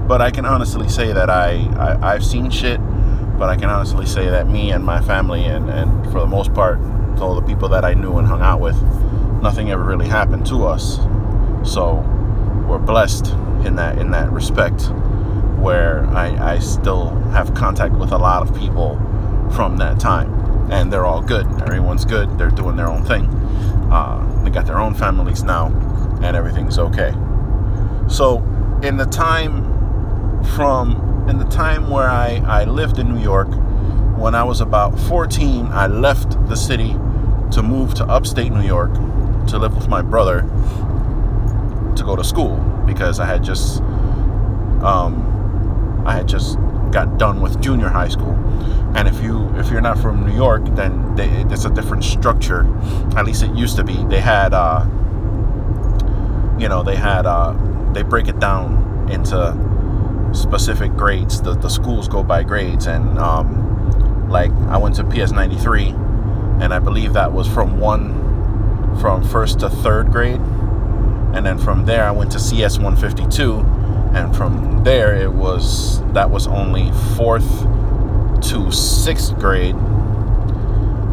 but 0.07 0.19
I 0.19 0.31
can 0.31 0.45
honestly 0.45 0.89
say 0.89 1.13
that 1.13 1.29
I, 1.29 1.99
I 2.01 2.13
have 2.13 2.25
seen 2.25 2.49
shit. 2.49 2.79
But 3.37 3.49
I 3.49 3.55
can 3.55 3.69
honestly 3.69 4.05
say 4.05 4.29
that 4.29 4.47
me 4.47 4.71
and 4.71 4.83
my 4.83 5.01
family, 5.01 5.43
and, 5.43 5.69
and 5.69 6.05
for 6.11 6.19
the 6.19 6.27
most 6.27 6.53
part, 6.53 6.79
all 7.19 7.35
the 7.35 7.41
people 7.41 7.67
that 7.69 7.83
I 7.83 7.93
knew 7.93 8.17
and 8.17 8.27
hung 8.27 8.41
out 8.41 8.59
with, 8.59 8.75
nothing 9.43 9.69
ever 9.69 9.83
really 9.83 10.07
happened 10.07 10.45
to 10.47 10.65
us. 10.65 10.97
So, 11.63 11.97
we're 12.67 12.79
blessed 12.79 13.27
in 13.65 13.75
that 13.75 13.99
in 13.99 14.11
that 14.11 14.31
respect 14.31 14.89
where 15.59 16.05
I, 16.07 16.55
I 16.55 16.59
still 16.59 17.09
have 17.31 17.53
contact 17.53 17.93
with 17.95 18.11
a 18.11 18.17
lot 18.17 18.41
of 18.41 18.57
people 18.57 18.97
from 19.53 19.77
that 19.77 19.99
time. 19.99 20.33
And 20.71 20.91
they're 20.91 21.05
all 21.05 21.21
good. 21.21 21.45
Everyone's 21.61 22.03
good. 22.05 22.37
They're 22.37 22.49
doing 22.49 22.75
their 22.75 22.87
own 22.87 23.05
thing. 23.05 23.25
Uh, 23.91 24.41
they 24.43 24.49
got 24.49 24.65
their 24.65 24.79
own 24.79 24.93
families 24.93 25.43
now 25.43 25.67
and 26.21 26.35
everything's 26.35 26.79
okay. 26.79 27.13
So 28.07 28.39
in 28.81 28.97
the 28.97 29.05
time 29.05 30.43
from 30.55 31.25
in 31.29 31.37
the 31.37 31.45
time 31.45 31.89
where 31.89 32.09
I, 32.09 32.43
I 32.45 32.63
lived 32.65 32.99
in 32.99 33.13
New 33.13 33.21
York 33.21 33.47
when 34.17 34.35
I 34.35 34.43
was 34.43 34.59
about 34.61 34.99
14 34.99 35.67
I 35.67 35.87
left 35.87 36.31
the 36.49 36.55
city 36.55 36.93
to 37.51 37.61
move 37.63 37.93
to 37.95 38.05
upstate 38.05 38.51
New 38.51 38.65
York 38.65 38.91
to 39.47 39.57
live 39.57 39.75
with 39.75 39.87
my 39.87 40.01
brother 40.01 40.41
to 41.95 42.03
go 42.03 42.15
to 42.15 42.23
school 42.23 42.57
because 42.85 43.19
I 43.19 43.25
had 43.25 43.43
just 43.43 43.81
um, 44.83 46.03
I 46.05 46.13
had 46.13 46.27
just 46.27 46.57
got 46.91 47.17
done 47.17 47.41
with 47.41 47.61
junior 47.61 47.87
high 47.87 48.09
school. 48.09 48.33
And 48.95 49.07
if 49.07 49.23
you 49.23 49.49
if 49.57 49.69
you're 49.71 49.81
not 49.81 49.97
from 49.97 50.25
New 50.25 50.35
York, 50.35 50.63
then 50.75 51.15
they, 51.15 51.29
it's 51.51 51.65
a 51.65 51.69
different 51.69 52.03
structure. 52.03 52.65
At 53.17 53.25
least 53.25 53.43
it 53.43 53.55
used 53.55 53.75
to 53.77 53.83
be. 53.83 54.03
They 54.05 54.19
had 54.19 54.53
uh, 54.53 54.85
you 56.59 56.69
know, 56.69 56.83
they 56.83 56.95
had 56.95 57.25
uh, 57.25 57.53
they 57.93 58.03
break 58.03 58.27
it 58.27 58.39
down 58.39 59.09
into 59.11 60.31
specific 60.33 60.93
grades. 60.93 61.41
The 61.41 61.53
the 61.55 61.69
schools 61.69 62.07
go 62.07 62.23
by 62.23 62.43
grades, 62.43 62.85
and 62.85 63.17
um, 63.17 64.29
like 64.29 64.51
I 64.69 64.77
went 64.77 64.95
to 64.95 65.03
PS 65.03 65.31
ninety 65.31 65.57
three, 65.57 65.89
and 65.89 66.73
I 66.73 66.79
believe 66.79 67.13
that 67.13 67.33
was 67.33 67.47
from 67.47 67.79
one 67.79 68.22
from 68.99 69.23
first 69.23 69.59
to 69.59 69.69
third 69.69 70.11
grade, 70.11 70.39
and 71.33 71.45
then 71.45 71.57
from 71.57 71.85
there 71.85 72.03
I 72.03 72.11
went 72.11 72.31
to 72.33 72.39
CS 72.39 72.79
one 72.79 72.95
fifty 72.95 73.25
two, 73.27 73.59
and 74.13 74.35
from 74.35 74.83
there 74.83 75.15
it 75.15 75.31
was 75.31 76.01
that 76.13 76.29
was 76.29 76.47
only 76.47 76.91
fourth 77.15 77.63
to 78.49 78.71
sixth 78.71 79.35
grade, 79.39 79.75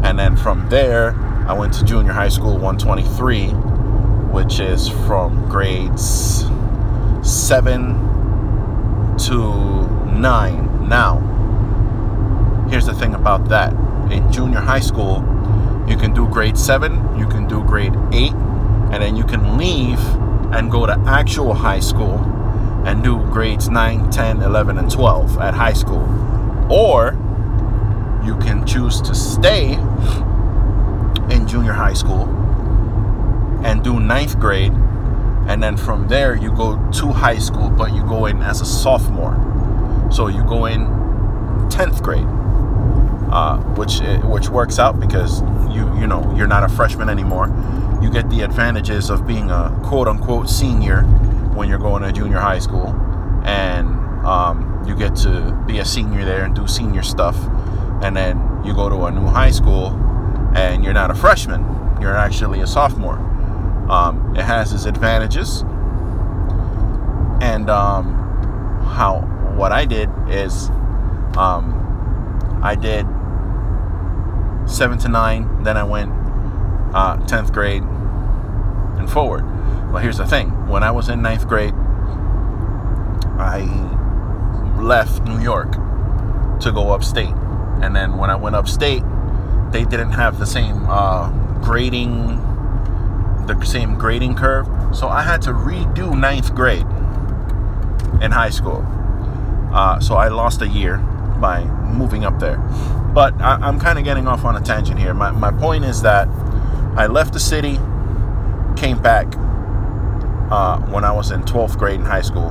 and 0.03 0.17
then 0.17 0.35
from 0.35 0.69
there 0.69 1.15
I 1.47 1.53
went 1.53 1.73
to 1.73 1.83
junior 1.83 2.13
high 2.13 2.29
school 2.29 2.57
123, 2.57 3.47
which 4.31 4.59
is 4.59 4.87
from 4.87 5.49
grades 5.49 6.45
seven 7.23 7.95
to 9.17 9.87
nine. 10.07 10.87
Now, 10.87 11.19
here's 12.69 12.85
the 12.85 12.93
thing 12.93 13.15
about 13.15 13.49
that. 13.49 13.73
In 14.11 14.31
junior 14.31 14.59
high 14.59 14.79
school, 14.79 15.21
you 15.91 15.97
can 15.97 16.13
do 16.13 16.27
grade 16.29 16.57
seven, 16.57 16.93
you 17.19 17.27
can 17.27 17.47
do 17.47 17.61
grade 17.65 17.93
eight, 18.13 18.33
and 18.91 19.03
then 19.03 19.15
you 19.17 19.25
can 19.25 19.57
leave 19.57 19.99
and 20.53 20.71
go 20.71 20.85
to 20.85 20.97
actual 21.05 21.53
high 21.53 21.81
school 21.81 22.17
and 22.85 23.03
do 23.03 23.19
grades 23.25 23.69
9, 23.69 24.09
10, 24.09 24.41
11, 24.41 24.77
and 24.77 24.89
12 24.89 25.37
at 25.39 25.53
high 25.53 25.73
school. 25.73 26.01
Or 26.71 27.11
you 28.23 28.37
can 28.37 28.65
choose 28.65 29.01
to 29.01 29.13
stay 29.13 29.73
in 31.29 31.47
junior 31.47 31.73
high 31.73 31.93
school 31.93 32.23
and 33.63 33.83
do 33.83 33.99
ninth 33.99 34.39
grade 34.39 34.73
and 35.47 35.61
then 35.61 35.75
from 35.75 36.07
there 36.07 36.35
you 36.35 36.51
go 36.55 36.77
to 36.91 37.07
high 37.07 37.37
school 37.37 37.69
but 37.69 37.93
you 37.93 38.03
go 38.03 38.25
in 38.25 38.41
as 38.41 38.61
a 38.61 38.65
sophomore 38.65 39.35
so 40.11 40.27
you 40.27 40.43
go 40.43 40.65
in 40.65 40.85
10th 41.69 42.01
grade 42.01 42.27
uh, 43.31 43.57
which 43.75 44.01
eh, 44.01 44.17
which 44.19 44.49
works 44.49 44.77
out 44.77 44.99
because 44.99 45.41
you 45.71 45.93
you 45.99 46.07
know 46.07 46.33
you're 46.35 46.47
not 46.47 46.63
a 46.63 46.69
freshman 46.69 47.09
anymore. 47.09 47.47
You 48.01 48.09
get 48.11 48.29
the 48.29 48.41
advantages 48.41 49.09
of 49.09 49.27
being 49.27 49.51
a 49.51 49.77
quote 49.83 50.07
unquote 50.07 50.49
senior 50.49 51.03
when 51.53 51.69
you're 51.69 51.79
going 51.79 52.03
to 52.03 52.11
junior 52.11 52.39
high 52.39 52.59
school. 52.59 52.87
And 53.43 53.87
um, 54.25 54.83
you 54.87 54.95
get 54.95 55.15
to 55.17 55.63
be 55.65 55.79
a 55.79 55.85
senior 55.85 56.25
there 56.25 56.43
and 56.43 56.55
do 56.55 56.67
senior 56.67 57.03
stuff. 57.03 57.37
And 58.03 58.15
then 58.15 58.39
you 58.63 58.73
go 58.73 58.89
to 58.89 59.05
a 59.05 59.11
new 59.11 59.25
high 59.25 59.51
school 59.51 59.89
and 60.55 60.83
you're 60.83 60.93
not 60.93 61.11
a 61.11 61.15
freshman. 61.15 61.61
You're 62.01 62.15
actually 62.15 62.61
a 62.61 62.67
sophomore. 62.67 63.17
Um, 63.89 64.35
it 64.37 64.43
has 64.43 64.71
its 64.73 64.85
advantages, 64.85 65.63
and 67.41 67.69
um, 67.69 68.13
how 68.95 69.19
what 69.55 69.71
I 69.71 69.85
did 69.85 70.09
is 70.29 70.69
um, 71.37 72.59
I 72.63 72.75
did 72.75 73.05
seven 74.71 74.97
to 74.99 75.09
nine, 75.09 75.63
then 75.63 75.77
I 75.77 75.83
went 75.83 76.11
uh, 76.93 77.17
tenth 77.27 77.53
grade 77.53 77.83
and 77.83 79.09
forward. 79.09 79.43
Well, 79.91 80.01
here's 80.01 80.17
the 80.17 80.25
thing: 80.25 80.67
when 80.67 80.83
I 80.83 80.91
was 80.91 81.09
in 81.09 81.21
ninth 81.21 81.47
grade, 81.47 81.73
I 83.37 83.61
left 84.79 85.23
New 85.23 85.39
York 85.39 85.71
to 86.61 86.71
go 86.71 86.91
upstate, 86.91 87.35
and 87.81 87.95
then 87.95 88.17
when 88.17 88.29
I 88.29 88.35
went 88.35 88.55
upstate, 88.55 89.03
they 89.71 89.83
didn't 89.83 90.11
have 90.11 90.39
the 90.39 90.45
same 90.45 90.85
uh, 90.87 91.29
grading 91.61 92.39
the 93.47 93.65
same 93.65 93.95
grading 93.95 94.35
curve. 94.35 94.67
So 94.95 95.07
I 95.07 95.23
had 95.23 95.41
to 95.43 95.51
redo 95.51 96.17
ninth 96.17 96.53
grade 96.55 96.85
in 98.21 98.31
high 98.31 98.49
school. 98.49 98.85
Uh, 99.73 99.99
so 99.99 100.15
I 100.15 100.27
lost 100.27 100.61
a 100.61 100.67
year 100.67 100.97
by 101.39 101.63
moving 101.63 102.23
up 102.23 102.39
there. 102.39 102.57
But 103.13 103.39
I, 103.41 103.67
am 103.67 103.79
kind 103.79 103.99
of 103.99 104.05
getting 104.05 104.27
off 104.27 104.45
on 104.45 104.55
a 104.55 104.61
tangent 104.61 104.99
here. 104.99 105.13
My, 105.13 105.31
my 105.31 105.51
point 105.51 105.83
is 105.83 106.01
that 106.03 106.27
I 106.95 107.07
left 107.07 107.33
the 107.33 107.39
city, 107.39 107.77
came 108.75 109.01
back 109.01 109.27
uh, 110.51 110.79
when 110.87 111.03
I 111.03 111.11
was 111.11 111.31
in 111.31 111.43
12th 111.43 111.77
grade 111.77 111.99
in 111.99 112.05
high 112.05 112.21
school, 112.21 112.49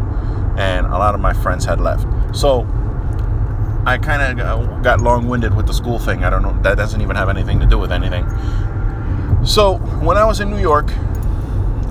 and 0.59 0.87
a 0.87 0.99
lot 0.99 1.15
of 1.15 1.21
my 1.21 1.33
friends 1.33 1.65
had 1.65 1.81
left. 1.81 2.07
So 2.37 2.67
I 3.87 3.97
kind 3.97 4.41
of 4.41 4.83
got 4.83 5.01
long 5.01 5.27
winded 5.27 5.55
with 5.55 5.67
the 5.67 5.73
school 5.73 5.99
thing. 5.99 6.25
I 6.25 6.31
don't 6.31 6.43
know, 6.43 6.59
that 6.63 6.77
doesn't 6.77 7.01
even 7.01 7.17
have 7.17 7.29
anything 7.29 7.61
to 7.61 7.67
do 7.67 7.79
with 7.79 7.93
anything. 7.93 8.27
So, 9.45 9.79
when 10.03 10.19
I 10.19 10.27
was 10.27 10.41
in 10.41 10.51
New 10.51 10.61
York, 10.61 10.93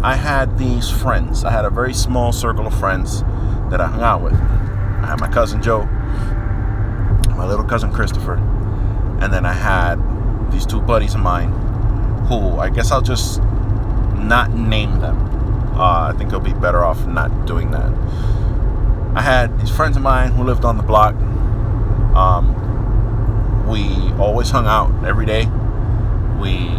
I 0.04 0.16
had 0.16 0.60
these 0.60 0.90
friends. 0.90 1.44
I 1.44 1.52
had 1.52 1.66
a 1.66 1.70
very 1.72 1.96
small 1.96 2.32
circle 2.32 2.68
of 2.68 2.80
friends 2.80 3.22
that 3.72 3.82
I 3.82 3.88
hung 3.88 4.04
out 4.04 4.22
with. 4.22 4.34
I 4.34 5.08
had 5.08 5.20
my 5.20 5.28
cousin 5.28 5.62
Joe, 5.62 5.86
my 7.36 7.48
little 7.48 7.66
cousin 7.66 7.92
Christopher, 7.92 8.36
and 9.22 9.34
then 9.34 9.46
I 9.46 9.54
had 9.54 9.98
these 10.52 10.66
two 10.66 10.82
buddies 10.82 11.16
of 11.16 11.22
mine 11.22 11.52
who 12.28 12.58
I 12.58 12.70
guess 12.70 12.92
I'll 12.92 13.02
just 13.02 13.42
not 14.16 14.52
name 14.52 15.00
them. 15.00 15.18
Uh, 15.76 16.10
I 16.10 16.14
think 16.18 16.30
it'll 16.30 16.40
be 16.40 16.54
better 16.54 16.84
off 16.84 17.06
not 17.06 17.46
doing 17.46 17.72
that. 17.72 17.92
I 19.16 19.22
had 19.22 19.60
these 19.60 19.70
friends 19.72 19.98
of 19.98 20.04
mine 20.04 20.32
who 20.32 20.44
lived 20.44 20.66
on 20.66 20.78
the 20.78 20.84
block. 20.84 21.16
Um, 22.16 22.56
we 23.68 24.12
always 24.22 24.50
hung 24.50 24.68
out 24.68 24.92
every 25.06 25.26
day. 25.26 25.46
We 26.40 26.70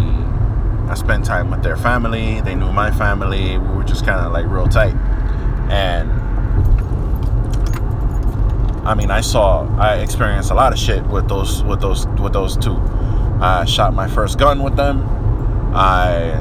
I 0.91 0.95
spent 0.95 1.25
time 1.25 1.51
with 1.51 1.63
their 1.63 1.77
family. 1.77 2.41
They 2.41 2.55
knew 2.55 2.73
my 2.73 2.91
family. 2.91 3.59
We 3.59 3.69
were 3.77 3.85
just 3.85 4.05
kind 4.05 4.25
of 4.27 4.33
like 4.33 4.47
real 4.47 4.67
tight. 4.67 4.95
And 5.71 6.11
I 8.85 8.95
mean, 8.95 9.11
I 9.11 9.21
saw, 9.21 9.69
I 9.79 9.97
experienced 9.97 10.51
a 10.51 10.55
lot 10.55 10.73
of 10.73 10.79
shit 10.79 11.05
with 11.07 11.29
those, 11.29 11.63
with 11.65 11.81
those, 11.81 12.07
with 12.07 12.33
those 12.33 12.57
two. 12.57 12.77
I 13.41 13.65
shot 13.67 13.93
my 13.95 14.09
first 14.09 14.39
gun 14.39 14.63
with 14.63 14.77
them. 14.77 15.07
I 15.75 16.39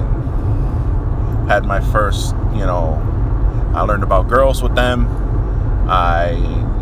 had 1.50 1.66
my 1.66 1.82
first, 1.82 2.34
you 2.54 2.66
know, 2.66 2.96
I 3.74 3.82
learned 3.82 4.04
about 4.04 4.30
girls 4.30 4.64
with 4.64 4.74
them. 4.74 5.08
I, 5.90 6.32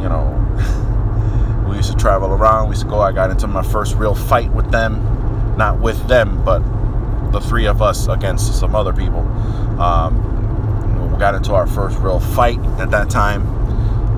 you 0.01 0.09
know, 0.09 1.65
we 1.69 1.77
used 1.77 1.91
to 1.91 1.97
travel 1.97 2.31
around. 2.33 2.69
We 2.69 2.73
used 2.73 2.83
to 2.83 2.89
go. 2.89 2.99
I 2.99 3.11
got 3.11 3.31
into 3.31 3.47
my 3.47 3.63
first 3.63 3.95
real 3.95 4.13
fight 4.15 4.51
with 4.53 4.69
them, 4.71 5.55
not 5.57 5.79
with 5.79 6.07
them, 6.07 6.43
but 6.43 6.59
the 7.31 7.41
three 7.41 7.65
of 7.65 7.81
us 7.81 8.07
against 8.07 8.59
some 8.59 8.75
other 8.75 8.93
people. 8.93 9.21
Um, 9.81 11.11
we 11.11 11.17
got 11.17 11.35
into 11.35 11.53
our 11.53 11.67
first 11.67 11.97
real 11.99 12.19
fight 12.19 12.59
at 12.79 12.91
that 12.91 13.09
time. 13.09 13.56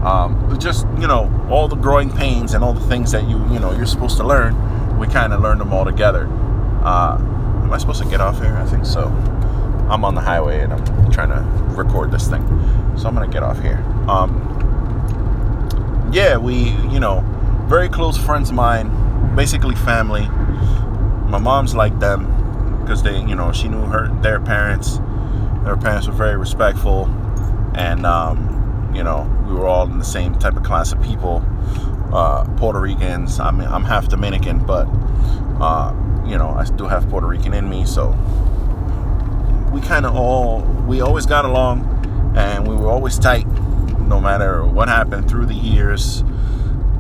Um, 0.04 0.58
just 0.60 0.88
you 1.00 1.08
know 1.08 1.48
all 1.50 1.68
the 1.68 1.76
growing 1.76 2.12
pains 2.12 2.54
and 2.54 2.64
all 2.64 2.74
the 2.74 2.88
things 2.88 3.12
that 3.12 3.28
you 3.28 3.38
you 3.52 3.60
know 3.60 3.72
you're 3.72 3.86
supposed 3.86 4.18
to 4.18 4.24
learn. 4.24 4.56
We 4.98 5.08
kind 5.08 5.34
of 5.34 5.42
learned 5.42 5.62
them 5.62 5.74
all 5.74 5.86
together. 5.86 6.28
Uh, 6.84 7.18
am 7.20 7.72
I 7.72 7.78
supposed 7.78 8.02
to 8.02 8.10
get 8.10 8.22
off 8.22 8.40
here? 8.42 8.56
I 8.56 8.66
think 8.66 8.86
so. 8.86 9.08
I'm 9.90 10.06
on 10.06 10.16
the 10.16 10.22
highway 10.22 10.62
and 10.62 10.74
I'm 10.74 11.12
trying 11.12 11.30
to 11.30 11.42
record 11.76 12.12
this 12.12 12.28
thing, 12.28 12.46
so 12.98 13.08
I'm 13.08 13.14
gonna 13.14 13.28
get 13.28 13.44
off 13.44 13.60
here. 13.62 13.84
Um, 14.08 14.46
yeah, 16.14 16.38
we 16.38 16.72
you 16.92 17.00
know 17.00 17.24
very 17.68 17.90
close 17.90 18.18
friends 18.18 18.50
of 18.50 18.56
mine, 18.56 19.36
basically 19.36 19.76
family. 19.76 20.28
My 21.30 21.38
mom's 21.38 21.76
like 21.76 22.00
them 22.00 22.36
because 22.82 23.04
they, 23.04 23.20
you 23.20 23.36
know, 23.36 23.52
she 23.52 23.68
knew 23.68 23.84
her 23.84 24.08
their 24.22 24.40
parents. 24.40 24.98
Their 25.64 25.78
parents 25.78 26.08
were 26.08 26.14
very 26.14 26.36
respectful, 26.36 27.06
and 27.76 28.04
um, 28.08 28.59
you 28.94 29.04
know, 29.04 29.30
we 29.48 29.54
were 29.54 29.68
all 29.68 29.86
in 29.86 30.00
the 30.00 30.06
same 30.06 30.36
type 30.36 30.56
of 30.56 30.64
class 30.64 30.92
of 30.92 31.02
people. 31.02 31.44
Uh, 32.14 32.44
Puerto 32.58 32.80
Ricans. 32.80 33.40
I'm 33.40 33.62
I'm 33.62 33.84
half 33.84 34.08
Dominican, 34.08 34.66
but 34.66 34.88
uh, 35.62 35.94
you 36.26 36.38
know, 36.38 36.50
I 36.50 36.66
do 36.66 36.86
have 36.86 37.08
Puerto 37.10 37.28
Rican 37.28 37.54
in 37.54 37.70
me, 37.70 37.86
so 37.86 38.10
we 39.72 39.80
kind 39.82 40.06
of 40.06 40.16
all 40.16 40.62
we 40.88 41.02
always 41.02 41.28
got 41.28 41.46
along, 41.46 42.34
and 42.36 42.68
we 42.68 42.76
were 42.76 42.90
always 42.90 43.20
tight, 43.20 43.46
no 44.00 44.20
matter 44.20 44.66
what 44.66 44.88
happened 44.88 45.30
through 45.30 45.46
the 45.46 45.54
years. 45.54 46.22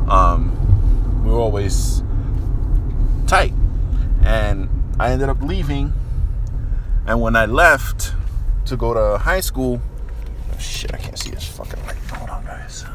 Um, 0.07 1.23
we 1.23 1.31
were 1.31 1.39
always 1.39 2.03
tight, 3.25 3.53
and 4.23 4.69
I 4.99 5.11
ended 5.11 5.29
up 5.29 5.41
leaving. 5.41 5.93
And 7.07 7.19
when 7.21 7.35
I 7.35 7.45
left 7.45 8.13
to 8.65 8.77
go 8.77 8.93
to 8.93 9.17
high 9.17 9.39
school, 9.39 9.81
shit, 10.59 10.93
I 10.93 10.97
can't 10.97 11.17
see 11.17 11.31
this 11.31 11.45
fucking 11.45 11.81
light. 11.85 11.97
Hold 12.11 12.29
on, 12.29 12.45
guys. 12.45 12.85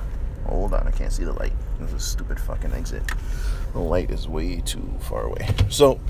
Hold 0.47 0.75
on, 0.75 0.87
I 0.87 0.91
can't 0.91 1.13
see 1.13 1.25
the 1.25 1.33
light. 1.33 1.53
There's 1.79 1.93
a 1.93 2.01
stupid 2.01 2.39
fucking 2.39 2.73
exit. 2.73 3.03
The 3.73 3.81
light 3.81 4.11
is 4.11 4.29
way 4.29 4.61
too 4.61 4.95
far 5.01 5.25
away. 5.25 5.49
So, 5.69 6.01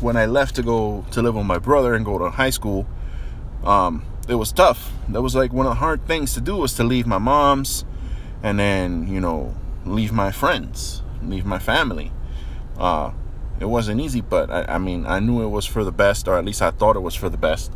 when 0.00 0.16
I 0.16 0.26
left 0.26 0.56
to 0.56 0.62
go 0.62 1.04
to 1.10 1.22
live 1.22 1.34
with 1.34 1.46
my 1.46 1.58
brother 1.58 1.94
and 1.94 2.04
go 2.04 2.18
to 2.18 2.30
high 2.30 2.50
school, 2.50 2.86
um, 3.64 4.04
it 4.28 4.34
was 4.34 4.52
tough. 4.52 4.92
That 5.08 5.22
was 5.22 5.34
like 5.34 5.52
one 5.52 5.66
of 5.66 5.70
the 5.70 5.78
hard 5.78 6.06
things 6.06 6.34
to 6.34 6.40
do 6.40 6.56
was 6.56 6.74
to 6.74 6.84
leave 6.84 7.06
my 7.06 7.18
mom's 7.18 7.84
and 8.42 8.58
then, 8.58 9.08
you 9.08 9.20
know, 9.20 9.54
leave 9.84 10.12
my 10.12 10.30
friends, 10.30 11.02
leave 11.22 11.44
my 11.44 11.58
family. 11.58 12.12
Uh, 12.78 13.12
it 13.58 13.64
wasn't 13.64 14.00
easy, 14.00 14.20
but 14.20 14.50
I, 14.50 14.74
I 14.74 14.78
mean, 14.78 15.06
I 15.06 15.18
knew 15.18 15.42
it 15.42 15.48
was 15.48 15.66
for 15.66 15.82
the 15.82 15.92
best, 15.92 16.28
or 16.28 16.38
at 16.38 16.44
least 16.44 16.62
I 16.62 16.70
thought 16.70 16.94
it 16.94 17.00
was 17.00 17.14
for 17.14 17.28
the 17.28 17.36
best. 17.36 17.72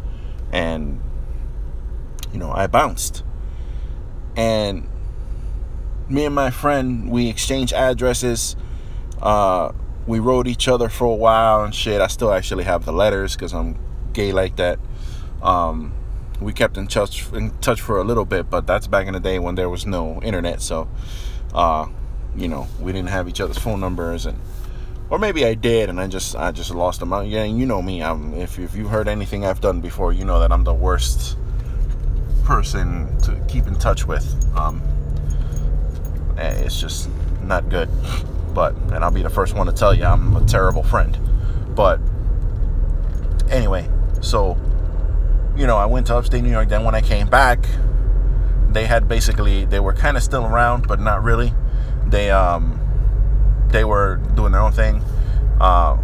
And 0.53 1.01
you 2.33 2.39
know, 2.39 2.51
I 2.51 2.67
bounced. 2.67 3.23
And 4.37 4.89
me 6.09 6.25
and 6.25 6.35
my 6.35 6.51
friend, 6.51 7.11
we 7.11 7.29
exchanged 7.29 7.73
addresses. 7.73 8.57
Uh, 9.21 9.73
we 10.07 10.19
wrote 10.19 10.47
each 10.47 10.69
other 10.69 10.89
for 10.89 11.05
a 11.05 11.15
while 11.15 11.63
and 11.63 11.75
shit. 11.75 12.01
I 12.01 12.07
still 12.07 12.33
actually 12.33 12.65
have 12.65 12.85
the 12.85 12.93
letters 12.93 13.35
because 13.35 13.53
I'm 13.53 13.79
gay 14.13 14.33
like 14.33 14.57
that. 14.57 14.79
Um, 15.43 15.95
we 16.41 16.53
kept 16.53 16.77
in 16.77 16.87
touch 16.89 17.31
in 17.33 17.51
touch 17.59 17.81
for 17.81 17.99
a 17.99 18.05
little 18.05 18.25
bit, 18.25 18.51
but 18.51 18.67
that's 18.67 18.87
back 18.87 19.07
in 19.07 19.15
the 19.15 19.21
day 19.21 19.39
when 19.39 19.55
there 19.55 19.69
was 19.69 19.87
no 19.87 20.21
internet. 20.23 20.61
So, 20.61 20.89
uh, 21.55 21.87
you 22.37 22.49
know, 22.49 22.67
we 22.81 22.93
didn't 22.93 23.11
have 23.11 23.29
each 23.29 23.41
other's 23.41 23.59
phone 23.59 23.81
numbers, 23.81 24.27
and 24.27 24.39
or 25.09 25.19
maybe 25.19 25.45
I 25.45 25.55
did, 25.55 25.89
and 25.89 26.01
I 26.01 26.09
just 26.09 26.35
I 26.35 26.51
just 26.51 26.73
lost 26.73 27.01
them 27.01 27.13
out. 27.13 27.29
Yeah, 27.29 27.45
you 27.45 27.65
know 27.65 27.81
me. 27.81 28.03
I'm 28.03 28.35
if 28.35 28.59
if 28.59 28.75
you 28.75 28.89
heard 28.89 29.09
anything 29.09 29.45
I've 29.45 29.61
done 29.61 29.81
before, 29.81 30.13
you 30.13 30.25
know 30.25 30.41
that 30.41 30.51
I'm 30.51 30.65
the 30.65 30.75
worst 30.75 31.37
person 32.45 33.19
to 33.21 33.41
keep 33.49 33.67
in 33.67 33.75
touch 33.75 34.07
with. 34.07 34.25
Um, 34.57 34.83
eh, 36.39 36.65
it's 36.65 36.81
just 36.81 37.09
not 37.43 37.69
good. 37.69 37.89
But 38.55 38.75
and 38.93 39.03
I'll 39.05 39.11
be 39.11 39.23
the 39.23 39.31
first 39.31 39.55
one 39.55 39.67
to 39.67 39.73
tell 39.73 39.95
you 39.95 40.05
I'm 40.05 40.37
a 40.37 40.45
terrible 40.45 40.83
friend. 40.83 41.19
But 41.75 42.01
anyway, 43.51 43.89
so 44.21 44.59
you 45.57 45.67
know, 45.67 45.77
I 45.77 45.87
went 45.87 46.07
to 46.09 46.17
upstate 46.17 46.43
New 46.43 46.51
York. 46.51 46.69
Then 46.69 46.85
when 46.85 46.95
I 46.95 47.01
came 47.01 47.29
back, 47.29 47.67
they 48.71 48.87
had 48.87 49.09
basically 49.09 49.65
they 49.65 49.81
were 49.81 49.93
kind 49.93 50.17
of 50.17 50.23
still 50.23 50.45
around, 50.47 50.89
but 50.89 51.01
not 51.01 51.23
really. 51.23 51.53
They 52.07 52.31
um 52.31 52.79
they 53.69 53.85
were 53.85 54.17
doing 54.35 54.53
their 54.53 54.61
own 54.61 54.73
thing. 54.73 55.03
Uh, 55.61 55.97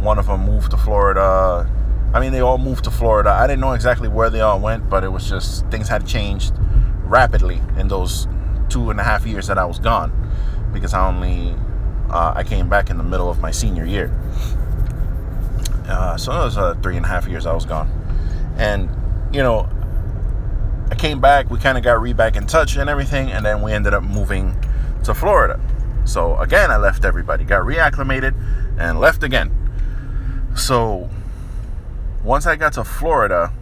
one 0.00 0.18
of 0.18 0.26
them 0.26 0.44
moved 0.44 0.70
to 0.70 0.76
Florida. 0.76 1.70
I 2.16 2.20
mean, 2.20 2.32
they 2.32 2.40
all 2.40 2.56
moved 2.56 2.84
to 2.84 2.90
Florida. 2.90 3.28
I 3.28 3.46
didn't 3.46 3.60
know 3.60 3.72
exactly 3.72 4.08
where 4.08 4.30
they 4.30 4.40
all 4.40 4.58
went, 4.58 4.88
but 4.88 5.04
it 5.04 5.08
was 5.10 5.28
just 5.28 5.66
things 5.66 5.86
had 5.86 6.06
changed 6.06 6.54
rapidly 7.02 7.60
in 7.76 7.88
those 7.88 8.26
two 8.70 8.88
and 8.88 8.98
a 8.98 9.02
half 9.02 9.26
years 9.26 9.48
that 9.48 9.58
I 9.58 9.66
was 9.66 9.78
gone 9.78 10.10
because 10.72 10.94
I 10.94 11.06
only 11.06 11.54
uh, 12.08 12.32
I 12.34 12.42
came 12.42 12.70
back 12.70 12.88
in 12.88 12.96
the 12.96 13.04
middle 13.04 13.28
of 13.28 13.38
my 13.40 13.50
senior 13.50 13.84
year. 13.84 14.10
Uh, 15.86 16.16
so 16.16 16.32
it 16.32 16.42
was 16.42 16.56
uh, 16.56 16.72
three 16.82 16.96
and 16.96 17.04
a 17.04 17.08
half 17.08 17.28
years 17.28 17.44
I 17.44 17.52
was 17.52 17.66
gone. 17.66 17.90
And, 18.56 18.88
you 19.30 19.42
know, 19.42 19.68
I 20.90 20.94
came 20.94 21.20
back, 21.20 21.50
we 21.50 21.58
kind 21.58 21.76
of 21.76 21.84
got 21.84 22.00
re 22.00 22.14
back 22.14 22.34
in 22.34 22.46
touch 22.46 22.76
and 22.76 22.88
everything, 22.88 23.30
and 23.30 23.44
then 23.44 23.60
we 23.60 23.72
ended 23.72 23.92
up 23.92 24.02
moving 24.02 24.56
to 25.04 25.12
Florida. 25.12 25.60
So 26.06 26.38
again, 26.38 26.70
I 26.70 26.78
left 26.78 27.04
everybody, 27.04 27.44
got 27.44 27.64
reacclimated, 27.64 28.34
and 28.78 29.00
left 29.00 29.22
again. 29.22 29.52
So 30.56 31.10
once 32.26 32.44
I 32.44 32.56
got 32.56 32.72
to 32.72 32.82
Florida, 32.82 33.52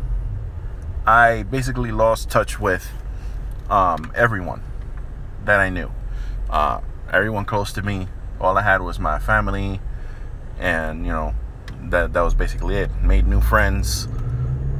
I 1.06 1.42
basically 1.42 1.92
lost 1.92 2.30
touch 2.30 2.58
with 2.58 2.90
um, 3.68 4.10
everyone 4.16 4.62
that 5.44 5.60
I 5.60 5.68
knew. 5.68 5.92
Uh, 6.48 6.80
everyone 7.12 7.44
close 7.44 7.74
to 7.74 7.82
me. 7.82 8.08
All 8.40 8.56
I 8.56 8.62
had 8.62 8.80
was 8.80 8.98
my 8.98 9.18
family, 9.18 9.82
and 10.58 11.04
you 11.04 11.12
know, 11.12 11.34
that 11.90 12.14
that 12.14 12.22
was 12.22 12.32
basically 12.32 12.76
it. 12.76 12.90
Made 13.02 13.26
new 13.26 13.42
friends, 13.42 14.08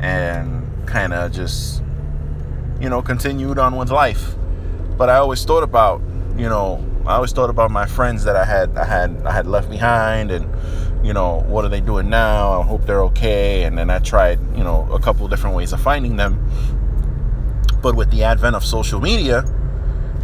and 0.00 0.66
kind 0.86 1.12
of 1.12 1.30
just 1.32 1.82
you 2.80 2.88
know 2.88 3.02
continued 3.02 3.58
on 3.58 3.76
with 3.76 3.90
life. 3.90 4.34
But 4.96 5.10
I 5.10 5.16
always 5.16 5.44
thought 5.44 5.62
about 5.62 6.00
you 6.38 6.48
know 6.48 6.82
I 7.04 7.16
always 7.16 7.32
thought 7.32 7.50
about 7.50 7.70
my 7.70 7.84
friends 7.84 8.24
that 8.24 8.34
I 8.34 8.46
had 8.46 8.78
I 8.78 8.84
had 8.86 9.26
I 9.26 9.32
had 9.32 9.46
left 9.46 9.68
behind 9.68 10.30
and 10.30 10.50
you 11.04 11.12
know 11.12 11.44
what 11.46 11.64
are 11.64 11.68
they 11.68 11.80
doing 11.80 12.08
now? 12.08 12.60
I 12.60 12.64
hope 12.64 12.86
they're 12.86 13.02
okay. 13.04 13.64
And 13.64 13.76
then 13.76 13.90
I 13.90 13.98
tried 13.98 14.40
you 14.56 14.64
know 14.64 14.88
a 14.90 14.98
couple 14.98 15.28
different 15.28 15.54
ways 15.56 15.72
of 15.72 15.80
finding 15.80 16.16
them. 16.16 16.38
But 17.82 17.96
with 17.96 18.10
the 18.10 18.24
advent 18.24 18.56
of 18.56 18.64
social 18.64 19.00
media 19.00 19.44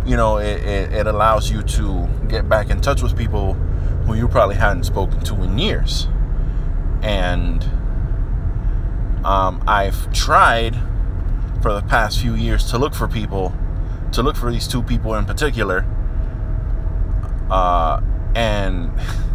you 0.07 0.17
know 0.17 0.39
it, 0.39 0.65
it, 0.65 0.93
it 0.93 1.07
allows 1.07 1.51
you 1.51 1.63
to 1.63 2.09
get 2.29 2.49
back 2.49 2.71
in 2.71 2.81
touch 2.81 3.03
with 3.03 3.17
people 3.17 3.55
who 4.05 4.15
you 4.15 4.27
probably 4.27 4.57
hadn't 4.57 4.85
spoken 4.85 5.21
to 5.21 5.35
in 5.43 5.59
years. 5.59 6.09
And 7.03 7.63
um, 9.25 9.63
I've 9.67 10.13
tried 10.13 10.75
for 11.63 11.73
the 11.73 11.83
past 11.83 12.21
few 12.21 12.35
years 12.35 12.71
to 12.71 12.79
look 12.79 12.95
for 12.95 13.07
people, 13.07 13.55
to 14.13 14.23
look 14.23 14.37
for 14.37 14.51
these 14.51 14.67
two 14.67 14.83
people 14.83 15.15
in 15.15 15.27
particular. 15.27 15.85
Uh, 17.51 18.01
and 18.35 18.91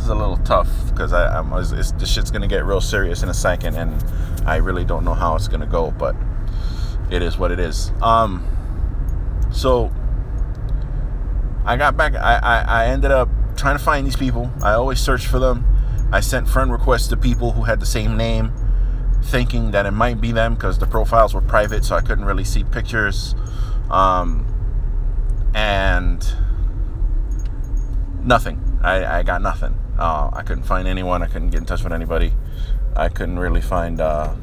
this 0.00 0.06
is 0.06 0.10
a 0.12 0.14
little 0.14 0.38
tough 0.38 0.70
because 0.88 1.12
I, 1.12 1.38
I'm, 1.38 1.52
it's, 1.52 1.92
this 1.92 2.10
shit's 2.10 2.30
gonna 2.30 2.48
get 2.48 2.64
real 2.64 2.80
serious 2.80 3.22
in 3.22 3.28
a 3.28 3.34
second, 3.34 3.76
and 3.76 4.02
I 4.46 4.56
really 4.56 4.82
don't 4.82 5.04
know 5.04 5.12
how 5.12 5.36
it's 5.36 5.46
gonna 5.46 5.66
go, 5.66 5.90
but 5.90 6.16
it 7.10 7.20
is 7.20 7.36
what 7.36 7.50
it 7.50 7.60
is. 7.60 7.92
Um, 8.00 8.48
so 9.52 9.92
I 11.66 11.76
got 11.76 11.98
back. 11.98 12.14
I, 12.14 12.38
I, 12.38 12.60
I 12.62 12.86
ended 12.86 13.10
up 13.10 13.28
trying 13.56 13.76
to 13.76 13.84
find 13.84 14.06
these 14.06 14.16
people. 14.16 14.50
I 14.62 14.72
always 14.72 14.98
search 15.00 15.26
for 15.26 15.38
them. 15.38 15.66
I 16.10 16.20
sent 16.20 16.48
friend 16.48 16.72
requests 16.72 17.08
to 17.08 17.18
people 17.18 17.52
who 17.52 17.64
had 17.64 17.78
the 17.78 17.86
same 17.86 18.16
name 18.16 18.54
thinking 19.22 19.72
that 19.72 19.84
it 19.84 19.90
might 19.90 20.18
be 20.18 20.32
them 20.32 20.54
because 20.54 20.78
the 20.78 20.86
profiles 20.86 21.34
were 21.34 21.42
private, 21.42 21.84
so 21.84 21.94
I 21.94 22.00
couldn't 22.00 22.24
really 22.24 22.44
see 22.44 22.64
pictures. 22.64 23.34
Um, 23.90 24.46
and 25.54 26.26
nothing. 28.22 28.78
I, 28.82 29.18
I 29.18 29.22
got 29.24 29.42
nothing. 29.42 29.76
Uh, 30.00 30.30
I 30.32 30.42
couldn't 30.42 30.64
find 30.64 30.88
anyone. 30.88 31.22
I 31.22 31.26
couldn't 31.26 31.50
get 31.50 31.58
in 31.58 31.66
touch 31.66 31.84
with 31.84 31.92
anybody. 31.92 32.32
I 32.96 33.10
couldn't 33.10 33.38
really 33.38 33.60
find. 33.60 34.00
Uh, 34.00 34.34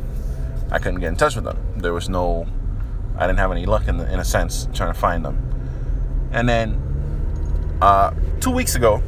I 0.72 0.78
couldn't 0.78 1.00
get 1.00 1.08
in 1.08 1.16
touch 1.16 1.36
with 1.36 1.46
them. 1.46 1.58
There 1.76 1.94
was 1.94 2.10
no. 2.10 2.46
I 3.18 3.26
didn't 3.26 3.40
have 3.40 3.52
any 3.52 3.66
luck 3.66 3.88
in 3.88 3.98
the, 3.98 4.14
in 4.14 4.20
a 4.20 4.26
sense 4.26 4.68
trying 4.76 4.94
to 4.94 5.00
find 5.00 5.26
them. 5.26 6.30
And 6.32 6.48
then 6.48 7.78
uh, 7.82 8.14
two 8.40 8.52
weeks 8.52 8.76
ago, 8.76 9.02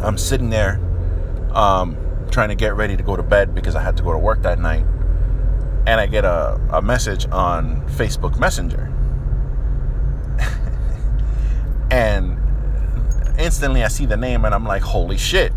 I'm 0.00 0.16
sitting 0.16 0.48
there. 0.48 0.80
Um, 1.52 1.98
trying 2.30 2.48
to 2.48 2.54
get 2.54 2.74
ready 2.74 2.96
to 2.96 3.02
go 3.02 3.14
to 3.14 3.22
bed 3.22 3.54
because 3.54 3.76
I 3.76 3.82
had 3.82 3.94
to 3.98 4.02
go 4.02 4.10
to 4.12 4.18
work 4.18 4.40
that 4.42 4.58
night. 4.58 4.86
And 5.86 6.00
I 6.00 6.06
get 6.06 6.24
a, 6.24 6.58
a 6.72 6.80
message 6.80 7.26
on 7.30 7.86
Facebook 7.88 8.38
Messenger. 8.38 8.90
and 11.90 12.38
instantly 13.42 13.82
I 13.84 13.88
see 13.88 14.06
the 14.06 14.16
name 14.16 14.44
and 14.44 14.54
I'm 14.54 14.64
like, 14.64 14.82
holy 14.82 15.16
shit. 15.16 15.52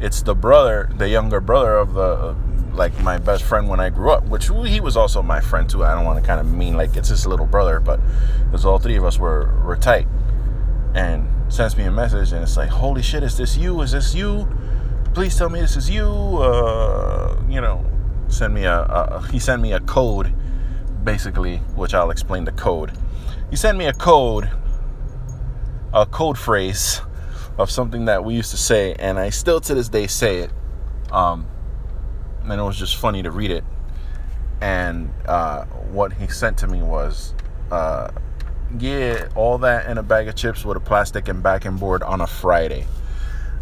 It's 0.00 0.22
the 0.22 0.34
brother, 0.34 0.90
the 0.96 1.08
younger 1.08 1.40
brother 1.40 1.76
of 1.76 1.94
the, 1.94 2.34
like 2.74 2.98
my 3.02 3.18
best 3.18 3.44
friend 3.44 3.68
when 3.68 3.78
I 3.78 3.90
grew 3.90 4.10
up, 4.10 4.24
which 4.24 4.48
he 4.48 4.80
was 4.80 4.96
also 4.96 5.22
my 5.22 5.40
friend 5.40 5.68
too. 5.68 5.84
I 5.84 5.94
don't 5.94 6.04
want 6.04 6.20
to 6.20 6.26
kind 6.26 6.40
of 6.40 6.46
mean 6.46 6.76
like 6.76 6.96
it's 6.96 7.08
his 7.08 7.26
little 7.26 7.46
brother, 7.46 7.78
but 7.78 8.00
because 8.44 8.64
all 8.64 8.78
three 8.78 8.96
of 8.96 9.04
us 9.04 9.18
were, 9.18 9.62
were 9.64 9.76
tight. 9.76 10.08
And 10.94 11.28
sends 11.52 11.76
me 11.76 11.84
a 11.84 11.90
message 11.90 12.32
and 12.32 12.42
it's 12.42 12.56
like, 12.56 12.70
holy 12.70 13.02
shit, 13.02 13.22
is 13.22 13.36
this 13.36 13.56
you? 13.56 13.80
Is 13.82 13.92
this 13.92 14.14
you? 14.14 14.48
please 15.14 15.36
tell 15.36 15.48
me 15.48 15.60
this 15.60 15.76
is 15.76 15.90
you. 15.90 16.06
Uh, 16.06 17.36
you 17.48 17.60
know, 17.60 17.84
send 18.28 18.54
me 18.54 18.64
a, 18.64 18.80
a, 18.80 19.28
he 19.30 19.38
sent 19.38 19.60
me 19.60 19.72
a 19.72 19.80
code, 19.80 20.32
basically, 21.04 21.58
which 21.76 21.94
I'll 21.94 22.10
explain 22.10 22.44
the 22.44 22.52
code. 22.52 22.92
He 23.50 23.56
sent 23.56 23.76
me 23.76 23.86
a 23.86 23.92
code, 23.92 24.48
a 25.92 26.06
code 26.06 26.38
phrase 26.38 27.00
of 27.58 27.70
something 27.70 28.06
that 28.06 28.24
we 28.24 28.34
used 28.34 28.50
to 28.50 28.56
say, 28.56 28.94
and 28.94 29.18
I 29.18 29.30
still 29.30 29.60
to 29.60 29.74
this 29.74 29.88
day 29.88 30.06
say 30.06 30.38
it. 30.38 30.50
Um, 31.10 31.46
and 32.44 32.60
it 32.60 32.64
was 32.64 32.78
just 32.78 32.96
funny 32.96 33.22
to 33.22 33.30
read 33.30 33.50
it. 33.50 33.64
And 34.60 35.12
uh, 35.26 35.64
what 35.64 36.12
he 36.14 36.28
sent 36.28 36.58
to 36.58 36.66
me 36.66 36.82
was, 36.82 37.34
uh, 37.70 38.10
yeah, 38.78 39.28
all 39.34 39.58
that 39.58 39.88
in 39.90 39.98
a 39.98 40.02
bag 40.02 40.28
of 40.28 40.34
chips 40.34 40.64
with 40.64 40.76
a 40.76 40.80
plastic 40.80 41.28
and 41.28 41.42
backing 41.42 41.76
board 41.76 42.02
on 42.02 42.20
a 42.20 42.26
Friday. 42.26 42.86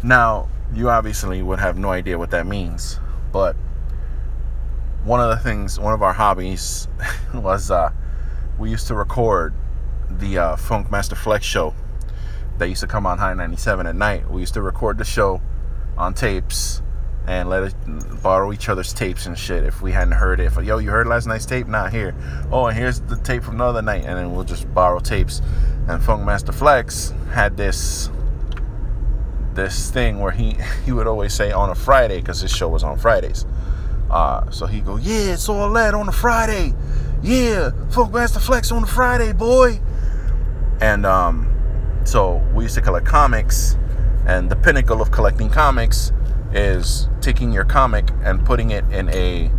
Now, 0.03 0.47
you 0.73 0.89
obviously 0.89 1.41
would 1.41 1.59
have 1.59 1.77
no 1.77 1.89
idea 1.89 2.17
what 2.17 2.31
that 2.31 2.47
means. 2.47 2.99
But 3.31 3.55
one 5.03 5.19
of 5.19 5.29
the 5.29 5.37
things, 5.37 5.79
one 5.79 5.93
of 5.93 6.01
our 6.01 6.13
hobbies 6.13 6.87
was 7.33 7.71
uh, 7.71 7.91
we 8.57 8.69
used 8.69 8.87
to 8.87 8.95
record 8.95 9.53
the 10.09 10.37
uh, 10.37 10.55
Funk 10.55 10.91
Master 10.91 11.15
Flex 11.15 11.45
show 11.45 11.73
that 12.61 12.69
used 12.69 12.81
to 12.81 12.87
come 12.87 13.07
on 13.07 13.17
Hot 13.17 13.35
97 13.35 13.87
at 13.87 13.95
night. 13.95 14.29
We 14.29 14.41
used 14.41 14.53
to 14.53 14.61
record 14.61 14.99
the 14.99 15.03
show 15.03 15.41
on 15.97 16.13
tapes 16.13 16.83
and 17.27 17.49
let 17.49 17.63
it 17.63 17.75
borrow 18.21 18.53
each 18.53 18.69
other's 18.69 18.93
tapes 18.93 19.25
and 19.25 19.37
shit 19.37 19.63
if 19.63 19.81
we 19.81 19.91
hadn't 19.91 20.13
heard 20.13 20.39
it. 20.39 20.45
If, 20.45 20.63
yo, 20.63 20.77
you 20.77 20.91
heard 20.91 21.07
last 21.07 21.25
night's 21.25 21.47
tape? 21.47 21.67
Not 21.67 21.91
here. 21.91 22.13
Oh, 22.51 22.67
and 22.67 22.77
here's 22.77 22.99
the 23.01 23.15
tape 23.15 23.41
from 23.43 23.57
the 23.57 23.63
other 23.63 23.81
night. 23.81 24.05
And 24.05 24.15
then 24.15 24.31
we'll 24.31 24.43
just 24.43 24.71
borrow 24.75 24.99
tapes. 24.99 25.41
And 25.87 26.03
Funk 26.03 26.23
Master 26.23 26.51
Flex 26.51 27.15
had 27.33 27.57
this 27.57 28.11
this 29.53 29.89
thing 29.89 30.19
where 30.19 30.31
he 30.31 30.55
he 30.85 30.91
would 30.91 31.07
always 31.07 31.33
say 31.33 31.51
on 31.51 31.71
a 31.71 31.75
Friday 31.75 32.19
because 32.19 32.41
his 32.41 32.51
show 32.51 32.69
was 32.69 32.83
on 32.83 32.99
Fridays. 32.99 33.43
Uh, 34.11 34.47
so 34.51 34.67
he 34.67 34.81
go, 34.81 34.97
yeah, 34.97 35.33
it's 35.33 35.49
all 35.49 35.71
that 35.73 35.95
on 35.95 36.07
a 36.07 36.11
Friday. 36.11 36.75
Yeah, 37.23 37.71
Funk 37.89 38.13
Master 38.13 38.39
Flex 38.39 38.71
on 38.71 38.83
a 38.83 38.87
Friday, 38.87 39.33
boy. 39.33 39.79
And 40.79 41.05
um, 41.05 41.50
so 42.03 42.37
we 42.53 42.63
used 42.63 42.75
to 42.75 42.81
collect 42.81 43.05
comics, 43.05 43.77
and 44.25 44.49
the 44.49 44.55
pinnacle 44.55 45.01
of 45.01 45.11
collecting 45.11 45.49
comics 45.49 46.11
is 46.53 47.07
taking 47.21 47.51
your 47.51 47.63
comic 47.63 48.09
and 48.23 48.45
putting 48.45 48.71
it 48.71 48.83
in 48.91 49.09
a 49.09 49.51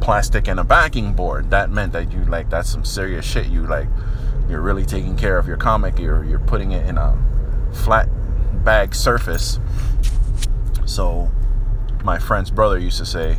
plastic 0.00 0.48
and 0.48 0.60
a 0.60 0.64
backing 0.64 1.12
board. 1.14 1.50
That 1.50 1.70
meant 1.70 1.92
that 1.92 2.12
you 2.12 2.24
like 2.24 2.50
that's 2.50 2.70
some 2.70 2.84
serious 2.84 3.24
shit. 3.24 3.46
You 3.46 3.66
like 3.66 3.88
you're 4.48 4.60
really 4.60 4.84
taking 4.84 5.16
care 5.16 5.38
of 5.38 5.48
your 5.48 5.56
comic. 5.56 5.98
You're 5.98 6.24
you're 6.24 6.38
putting 6.38 6.72
it 6.72 6.86
in 6.86 6.98
a 6.98 7.16
flat 7.72 8.08
bag 8.64 8.94
surface. 8.94 9.58
So 10.84 11.30
my 12.04 12.18
friend's 12.18 12.50
brother 12.50 12.78
used 12.78 12.98
to 12.98 13.06
say 13.06 13.36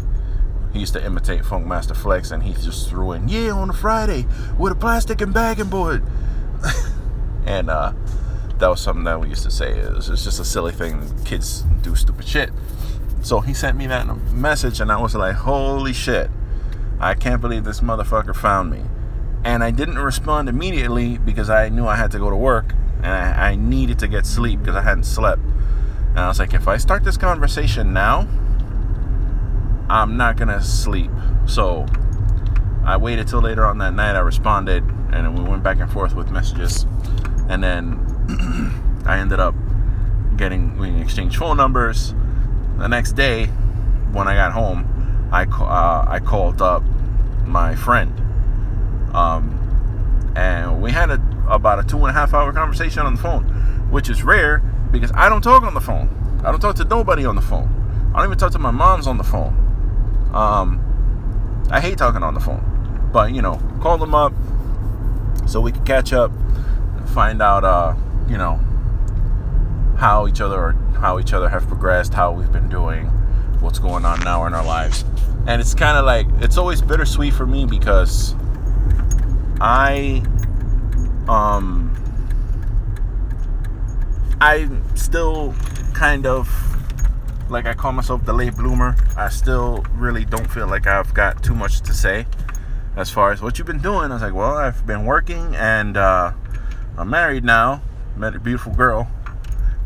he 0.74 0.80
used 0.80 0.94
to 0.94 1.06
imitate 1.06 1.46
Funk 1.46 1.66
Master 1.66 1.94
Flex 1.94 2.32
and 2.32 2.44
he 2.44 2.54
just 2.54 2.90
threw 2.90 3.14
in, 3.14 3.30
yeah, 3.30 3.52
on 3.52 3.70
a 3.70 3.74
Friday 3.74 4.26
with 4.60 4.74
a 4.74 4.76
plastic 4.76 5.22
and 5.22 5.34
backing 5.34 5.70
board. 5.70 6.04
and 7.46 7.70
uh, 7.70 7.94
that 8.60 8.68
was 8.68 8.82
something 8.82 9.04
that 9.04 9.20
we 9.20 9.30
used 9.30 9.44
to 9.44 9.52
say. 9.52 9.72
It 9.72 9.94
was, 9.94 10.10
it 10.10 10.18
just 10.18 10.40
a 10.40 10.46
silly 10.46 10.72
thing. 10.72 11.12
Kids 11.24 11.64
do 11.82 11.96
stupid 11.96 12.28
shit. 12.28 12.50
So 13.22 13.42
he 13.42 13.54
sent 13.54 13.78
me 13.78 13.88
that 13.88 14.08
message, 14.32 14.80
and 14.80 14.92
I 14.92 15.02
was 15.02 15.16
like, 15.16 15.36
holy 15.36 15.94
shit. 15.94 16.30
I 17.00 17.14
can't 17.14 17.42
believe 17.42 17.64
this 17.64 17.82
motherfucker 17.82 18.36
found 18.36 18.72
me. 18.72 18.84
And 19.44 19.64
I 19.64 19.72
didn't 19.72 20.00
respond 20.00 20.50
immediately 20.50 21.18
because 21.18 21.50
I 21.50 21.70
knew 21.70 21.86
I 21.86 21.96
had 21.96 22.12
to 22.12 22.20
go 22.20 22.30
to 22.30 22.36
work 22.36 22.74
and 22.98 23.08
I, 23.08 23.52
I 23.52 23.56
needed 23.56 24.00
to 24.00 24.08
get 24.08 24.26
sleep 24.26 24.60
because 24.60 24.76
I 24.76 24.82
hadn't 24.82 25.06
slept. 25.06 25.42
And 25.42 26.20
I 26.20 26.28
was 26.28 26.40
like, 26.40 26.54
if 26.54 26.68
I 26.68 26.78
start 26.78 27.04
this 27.04 27.18
conversation 27.18 27.94
now, 27.94 28.28
I'm 29.90 30.18
not 30.18 30.38
gonna 30.38 30.62
sleep. 30.62 31.12
So 31.46 31.86
I 32.84 32.98
waited 32.98 33.28
till 33.28 33.42
later 33.42 33.66
on 33.66 33.78
that 33.78 33.94
night. 33.94 34.16
I 34.16 34.20
responded, 34.20 34.84
and 35.12 35.38
we 35.38 35.44
went 35.44 35.64
back 35.64 35.80
and 35.80 35.92
forth 35.92 36.16
with 36.16 36.32
messages. 36.32 36.86
And 37.48 37.64
then 37.64 38.17
I 39.06 39.20
ended 39.20 39.40
up 39.40 39.56
getting 40.36 40.78
we 40.78 41.02
exchanged 41.02 41.38
phone 41.38 41.58
numbers. 41.58 42.14
The 42.78 42.88
next 42.88 43.14
day, 43.14 43.48
when 44.12 44.28
I 44.28 44.36
got 44.36 44.52
home, 44.52 45.30
I 45.32 45.44
uh, 45.44 46.06
I 46.08 46.20
called 46.20 46.62
up 46.62 46.84
my 47.46 47.76
friend, 47.76 48.12
um, 49.16 50.34
and 50.36 50.82
we 50.82 50.92
had 50.92 51.10
a, 51.10 51.22
about 51.50 51.80
a 51.80 51.84
two 51.84 51.98
and 51.98 52.10
a 52.10 52.14
half 52.14 52.34
hour 52.34 52.52
conversation 52.54 53.02
on 53.02 53.16
the 53.16 53.22
phone, 53.22 53.44
which 53.90 54.10
is 54.10 54.24
rare 54.24 54.60
because 54.92 55.12
I 55.14 55.30
don't 55.30 55.42
talk 55.42 55.64
on 55.64 55.74
the 55.74 55.82
phone. 55.82 56.10
I 56.44 56.52
don't 56.52 56.60
talk 56.60 56.76
to 56.76 56.86
nobody 56.86 57.26
on 57.26 57.36
the 57.36 57.42
phone. 57.42 57.74
I 58.14 58.18
don't 58.18 58.28
even 58.28 58.38
talk 58.38 58.52
to 58.52 58.60
my 58.60 58.72
mom's 58.72 59.08
on 59.08 59.18
the 59.18 59.24
phone. 59.24 59.54
Um, 60.34 61.68
I 61.72 61.80
hate 61.80 61.98
talking 61.98 62.24
on 62.24 62.34
the 62.34 62.40
phone, 62.40 63.10
but 63.12 63.34
you 63.34 63.42
know, 63.42 63.62
call 63.82 63.98
them 63.98 64.14
up 64.14 64.34
so 65.48 65.62
we 65.62 65.72
can 65.72 65.86
catch 65.86 66.14
up, 66.14 66.32
find 67.14 67.42
out, 67.42 67.64
uh, 67.64 67.96
you 68.28 68.38
know, 68.38 68.60
how 69.98 70.28
each 70.28 70.42
other 70.42 70.56
or 70.56 70.72
how 71.00 71.20
each 71.20 71.34
other 71.34 71.50
have 71.50 71.68
progressed, 71.68 72.14
how 72.14 72.32
we've 72.32 72.52
been 72.52 72.70
doing, 72.70 73.08
what's 73.60 73.80
going 73.80 74.06
on 74.06 74.20
now 74.22 74.46
in 74.46 74.54
our 74.54 74.66
lives, 74.66 75.04
and 75.48 75.62
it's 75.62 75.74
kind 75.74 75.98
of 75.98 76.06
like 76.06 76.28
it's 76.42 76.58
always 76.58 76.82
bittersweet 76.82 77.34
for 77.34 77.46
me 77.46 77.66
because 77.66 78.36
I, 79.60 80.24
um, 81.28 81.94
I 84.40 84.70
still 84.96 85.56
kind 85.94 86.26
of 86.28 86.50
like 87.50 87.66
I 87.66 87.74
call 87.74 87.92
myself 87.92 88.26
the 88.26 88.34
late 88.34 88.56
bloomer. 88.56 88.96
I 89.16 89.30
still 89.30 89.86
really 89.94 90.26
don't 90.26 90.50
feel 90.50 90.68
like 90.68 90.86
I've 90.86 91.14
got 91.14 91.44
too 91.44 91.56
much 91.56 91.82
to 91.82 91.94
say 91.94 92.26
as 92.96 93.10
far 93.10 93.32
as 93.32 93.42
what 93.42 93.58
you've 93.58 93.68
been 93.68 93.82
doing. 93.82 94.12
I 94.12 94.16
was 94.16 94.22
like, 94.22 94.34
well, 94.34 94.58
I've 94.58 94.86
been 94.86 95.06
working 95.06 95.56
and 95.56 95.98
uh, 95.98 96.34
I'm 96.98 97.10
married 97.10 97.44
now. 97.44 97.82
Met 98.18 98.36
a 98.36 98.40
beautiful 98.40 98.74
girl. 98.74 99.08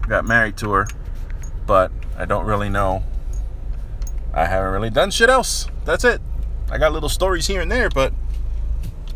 Got 0.08 0.26
married 0.26 0.56
to 0.58 0.72
her, 0.72 0.88
but 1.68 1.92
I 2.18 2.24
don't 2.24 2.46
really 2.46 2.70
know. 2.70 3.04
I 4.34 4.46
haven't 4.46 4.72
really 4.72 4.90
done 4.90 5.12
shit 5.12 5.30
else. 5.30 5.68
That's 5.84 6.06
it. 6.06 6.22
I 6.70 6.78
got 6.78 6.94
little 6.94 7.10
stories 7.10 7.48
here 7.48 7.60
and 7.60 7.70
there, 7.70 7.90
but 7.90 8.14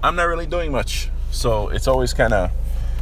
I'm 0.03 0.17
not 0.17 0.25
really 0.25 0.45
doing 0.45 0.71
much. 0.71 1.09
So 1.31 1.69
it's 1.69 1.87
always 1.87 2.13
kind 2.13 2.33
of 2.33 2.51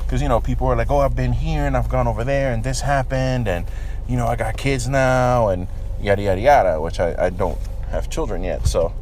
because 0.03 0.21
you 0.21 0.29
know 0.29 0.39
people 0.39 0.67
are 0.67 0.75
like, 0.75 0.91
oh, 0.91 0.99
I've 0.99 1.15
been 1.15 1.33
here 1.33 1.65
and 1.65 1.75
I've 1.75 1.89
gone 1.89 2.07
over 2.07 2.23
there 2.23 2.53
and 2.53 2.63
this 2.63 2.81
happened 2.81 3.47
and 3.47 3.65
you 4.07 4.15
know, 4.15 4.27
I 4.27 4.35
got 4.35 4.57
kids 4.57 4.87
now 4.87 5.47
and 5.47 5.67
yada, 5.99 6.21
yada, 6.21 6.41
yada, 6.41 6.81
which 6.81 6.99
I, 6.99 7.15
I 7.17 7.29
don't 7.31 7.57
have 7.89 8.09
children 8.09 8.43
yet. 8.43 8.67
So 8.67 8.93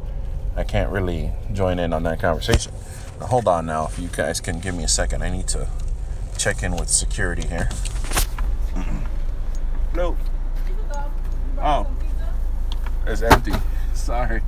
I 0.56 0.64
can't 0.64 0.90
really 0.90 1.32
join 1.52 1.78
in 1.78 1.92
on 1.92 2.04
that 2.04 2.20
conversation. 2.20 2.72
Now, 3.20 3.26
hold 3.26 3.48
on 3.48 3.66
now. 3.66 3.86
If 3.86 3.98
you 3.98 4.08
guys 4.08 4.40
can 4.40 4.60
give 4.60 4.74
me 4.74 4.84
a 4.84 4.88
second, 4.88 5.22
I 5.22 5.30
need 5.30 5.48
to 5.48 5.68
check 6.42 6.64
in 6.64 6.74
with 6.74 6.88
security 6.88 7.46
here. 7.46 7.68
No. 9.94 10.16
Oh. 11.60 11.86
It's 13.06 13.20
empty. 13.20 13.52
Sorry. 13.92 14.40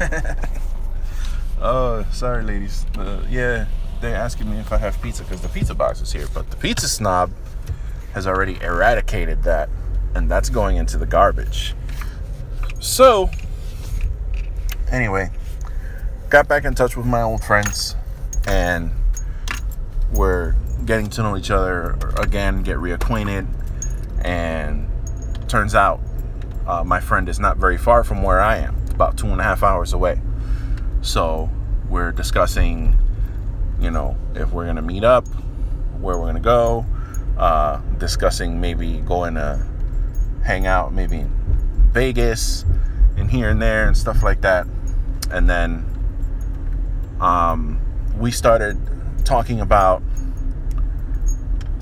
oh, 1.60 2.06
sorry, 2.10 2.42
ladies. 2.42 2.86
Uh, 2.96 3.22
yeah, 3.28 3.66
they're 4.00 4.16
asking 4.16 4.50
me 4.50 4.56
if 4.60 4.72
I 4.72 4.78
have 4.78 5.00
pizza 5.02 5.24
because 5.24 5.42
the 5.42 5.48
pizza 5.48 5.74
box 5.74 6.00
is 6.00 6.10
here, 6.10 6.26
but 6.32 6.50
the 6.50 6.56
pizza 6.56 6.88
snob 6.88 7.30
has 8.14 8.26
already 8.26 8.58
eradicated 8.62 9.42
that, 9.42 9.68
and 10.14 10.30
that's 10.30 10.48
going 10.48 10.78
into 10.78 10.96
the 10.96 11.04
garbage. 11.04 11.74
So, 12.80 13.28
anyway, 14.90 15.30
got 16.30 16.48
back 16.48 16.64
in 16.64 16.74
touch 16.74 16.96
with 16.96 17.04
my 17.04 17.20
old 17.20 17.44
friends, 17.44 17.94
and 18.46 18.90
we're 20.14 20.54
getting 20.84 21.08
to 21.10 21.22
know 21.22 21.36
each 21.36 21.50
other 21.50 21.98
again, 22.16 22.62
get 22.62 22.76
reacquainted, 22.76 23.46
and 24.24 24.88
turns 25.48 25.74
out 25.74 26.00
uh, 26.66 26.84
my 26.84 27.00
friend 27.00 27.28
is 27.28 27.38
not 27.38 27.56
very 27.56 27.78
far 27.78 28.04
from 28.04 28.22
where 28.22 28.40
I 28.40 28.58
am, 28.58 28.76
about 28.90 29.16
two 29.16 29.26
and 29.28 29.40
a 29.40 29.44
half 29.44 29.62
hours 29.62 29.92
away. 29.92 30.20
So 31.02 31.50
we're 31.88 32.12
discussing, 32.12 32.98
you 33.80 33.90
know, 33.90 34.16
if 34.34 34.52
we're 34.52 34.66
gonna 34.66 34.82
meet 34.82 35.04
up, 35.04 35.26
where 36.00 36.18
we're 36.18 36.26
gonna 36.26 36.40
go, 36.40 36.86
uh, 37.38 37.80
discussing 37.98 38.60
maybe 38.60 38.98
going 38.98 39.34
to 39.34 39.64
hang 40.44 40.66
out, 40.66 40.92
maybe 40.92 41.20
in 41.20 41.30
Vegas 41.92 42.64
and 43.16 43.30
here 43.30 43.50
and 43.50 43.60
there 43.60 43.86
and 43.86 43.96
stuff 43.96 44.22
like 44.22 44.40
that. 44.42 44.66
And 45.30 45.48
then 45.48 45.86
um, 47.20 47.80
we 48.18 48.30
started 48.30 48.78
talking 49.24 49.60
about 49.60 50.02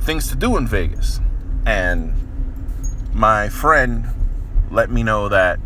things 0.00 0.28
to 0.28 0.36
do 0.36 0.56
in 0.56 0.66
Vegas. 0.66 1.20
And 1.66 2.14
my 3.12 3.48
friend 3.48 4.06
let 4.70 4.90
me 4.90 5.02
know 5.02 5.28
that 5.28 5.58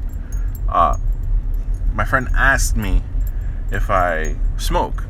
uh, 0.68 0.97
my 1.94 2.05
friend 2.05 2.29
asked 2.35 2.77
me 2.77 3.03
if 3.70 3.90
I 3.90 4.37
smoke, 4.57 5.05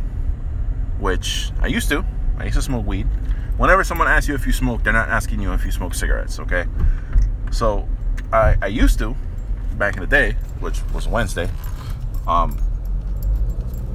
which 0.99 1.51
I 1.61 1.67
used 1.67 1.89
to. 1.91 2.05
I 2.39 2.45
used 2.45 2.57
to 2.57 2.63
smoke 2.63 2.87
weed 2.87 3.07
whenever 3.57 3.85
someone 3.85 4.09
asks 4.09 4.29
you 4.29 4.35
if 4.35 4.47
you 4.47 4.53
smoke, 4.53 4.83
they're 4.83 4.93
not 4.93 5.09
asking 5.09 5.41
you 5.41 5.53
if 5.53 5.65
you 5.65 5.71
smoke 5.71 5.95
cigarettes, 5.95 6.39
okay? 6.41 6.67
So 7.51 7.89
I, 8.33 8.57
I 8.61 8.67
used 8.67 8.99
to 8.99 9.17
back 9.77 9.95
in 9.95 10.01
the 10.01 10.07
day, 10.07 10.33
which 10.61 10.81
was 10.93 11.07
Wednesday, 11.07 11.49
um, 12.27 12.61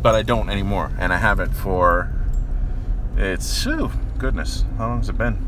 but 0.02 0.16
I 0.16 0.22
don't 0.22 0.50
anymore, 0.50 0.92
and 0.98 1.12
I 1.12 1.18
haven't 1.18 1.52
for 1.52 2.12
it's 3.18 3.66
whew, 3.66 3.92
goodness, 4.20 4.66
how 4.78 4.90
long 4.90 4.98
has 4.98 5.10
it 5.10 5.18
been? 5.18 5.46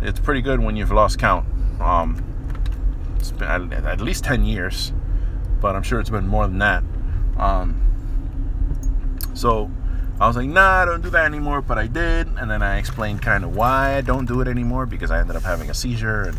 It's 0.00 0.18
pretty 0.18 0.40
good 0.40 0.58
when 0.58 0.74
you've 0.74 0.90
lost 0.90 1.18
count. 1.18 1.46
Um, 1.80 2.24
it's 3.18 3.30
been 3.30 3.72
at, 3.72 4.00
least 4.00 4.24
ten 4.24 4.44
years, 4.44 4.92
but 5.60 5.76
I'm 5.76 5.82
sure 5.82 6.00
it's 6.00 6.10
been 6.10 6.26
more 6.26 6.46
than 6.46 6.58
that. 6.58 6.82
Um, 7.36 7.80
so 9.34 9.70
I 10.18 10.26
was 10.26 10.36
like, 10.36 10.48
nah, 10.48 10.82
I 10.82 10.84
don't 10.86 11.02
do 11.02 11.10
that 11.10 11.26
anymore, 11.26 11.60
but 11.60 11.76
I 11.76 11.86
did. 11.86 12.26
And 12.38 12.50
then 12.50 12.62
I 12.62 12.78
explained 12.78 13.20
kind 13.20 13.44
of 13.44 13.54
why 13.54 13.96
I 13.96 14.00
don't 14.00 14.26
do 14.26 14.40
it 14.40 14.48
anymore 14.48 14.86
because 14.86 15.10
I 15.10 15.20
ended 15.20 15.36
up 15.36 15.42
having 15.42 15.68
a 15.68 15.74
seizure 15.74 16.22
and 16.22 16.38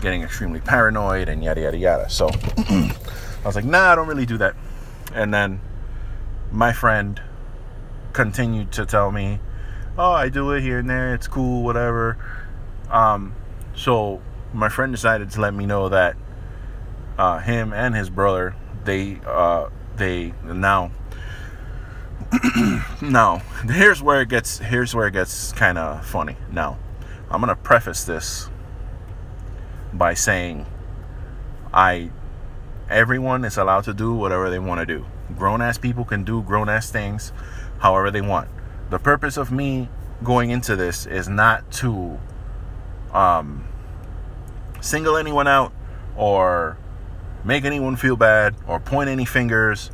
getting 0.00 0.22
extremely 0.22 0.60
paranoid 0.60 1.28
and 1.28 1.44
yada, 1.44 1.60
yada, 1.60 1.78
yada. 1.78 2.10
So 2.10 2.28
I 2.58 2.92
was 3.44 3.54
like, 3.54 3.64
nah, 3.64 3.92
I 3.92 3.94
don't 3.94 4.08
really 4.08 4.26
do 4.26 4.38
that. 4.38 4.56
And 5.14 5.32
then 5.32 5.60
my 6.50 6.72
friend 6.72 7.20
continued 8.12 8.72
to 8.72 8.86
tell 8.86 9.12
me, 9.12 9.38
oh, 10.00 10.12
I 10.12 10.30
do 10.30 10.50
it 10.52 10.62
here 10.62 10.78
and 10.78 10.88
there. 10.88 11.14
It's 11.14 11.28
cool, 11.28 11.62
whatever. 11.62 12.16
Um, 12.90 13.34
so 13.74 14.22
my 14.52 14.68
friend 14.68 14.92
decided 14.92 15.30
to 15.32 15.40
let 15.40 15.54
me 15.54 15.66
know 15.66 15.90
that 15.90 16.16
uh, 17.18 17.38
him 17.38 17.72
and 17.72 17.94
his 17.94 18.08
brother, 18.08 18.54
they, 18.84 19.20
uh, 19.26 19.68
they 19.96 20.32
now 20.42 20.90
now, 23.02 23.42
here's 23.64 24.00
where 24.00 24.20
it 24.20 24.28
gets 24.28 24.58
here's 24.58 24.94
where 24.94 25.08
it 25.08 25.12
gets 25.12 25.52
kind 25.52 25.76
of 25.76 26.06
funny. 26.06 26.36
Now, 26.52 26.78
I'm 27.28 27.42
to 27.42 27.56
preface 27.56 28.04
this 28.04 28.48
by 29.92 30.14
saying 30.14 30.64
I 31.74 32.10
everyone 32.88 33.44
is 33.44 33.56
allowed 33.56 33.84
to 33.84 33.94
do 33.94 34.14
whatever 34.14 34.48
they 34.48 34.60
want 34.60 34.78
to 34.80 34.86
do. 34.86 35.06
Grown 35.36 35.60
ass 35.60 35.76
people 35.76 36.04
can 36.04 36.22
do 36.22 36.42
grown 36.42 36.68
ass 36.68 36.90
things 36.90 37.32
however 37.78 38.12
they 38.12 38.20
want. 38.20 38.48
The 38.90 38.98
purpose 38.98 39.36
of 39.36 39.52
me 39.52 39.88
going 40.22 40.50
into 40.50 40.76
this 40.76 41.06
is 41.06 41.28
not 41.28 41.70
to 41.72 42.18
um, 43.12 43.64
single 44.80 45.16
anyone 45.16 45.46
out 45.46 45.72
or 46.16 46.76
make 47.44 47.64
anyone 47.64 47.96
feel 47.96 48.16
bad 48.16 48.54
or 48.66 48.80
point 48.80 49.08
any 49.08 49.24
fingers 49.24 49.90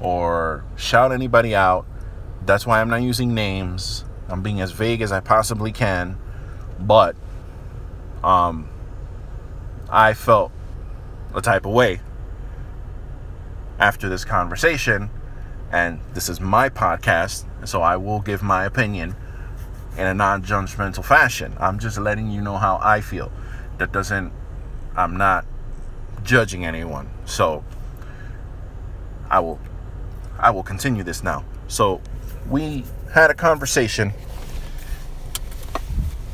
or 0.00 0.64
shout 0.76 1.12
anybody 1.12 1.54
out. 1.54 1.86
That's 2.44 2.66
why 2.66 2.80
I'm 2.80 2.88
not 2.90 3.02
using 3.02 3.34
names. 3.34 4.04
I'm 4.28 4.42
being 4.42 4.60
as 4.60 4.72
vague 4.72 5.00
as 5.00 5.12
I 5.12 5.20
possibly 5.20 5.72
can. 5.72 6.18
But 6.78 7.16
um 8.22 8.68
I 9.88 10.14
felt 10.14 10.52
a 11.34 11.40
type 11.40 11.66
of 11.66 11.72
way 11.72 12.00
after 13.78 14.08
this 14.08 14.24
conversation 14.24 15.10
and 15.70 16.00
this 16.14 16.28
is 16.28 16.40
my 16.40 16.68
podcast, 16.68 17.44
so 17.64 17.82
I 17.82 17.96
will 17.96 18.20
give 18.20 18.42
my 18.42 18.64
opinion 18.64 19.14
in 19.96 20.06
a 20.06 20.14
non-judgmental 20.14 21.04
fashion. 21.04 21.54
I'm 21.58 21.78
just 21.78 21.98
letting 21.98 22.30
you 22.30 22.40
know 22.40 22.56
how 22.56 22.78
I 22.82 23.00
feel. 23.00 23.30
That 23.78 23.92
doesn't 23.92 24.32
I'm 24.96 25.16
not 25.16 25.46
judging 26.22 26.64
anyone. 26.64 27.08
So 27.24 27.64
I 29.30 29.40
will 29.40 29.60
I 30.38 30.50
will 30.50 30.62
continue 30.62 31.02
this 31.02 31.22
now. 31.22 31.44
So 31.68 32.00
we 32.48 32.84
had 33.12 33.30
a 33.30 33.34
conversation 33.34 34.12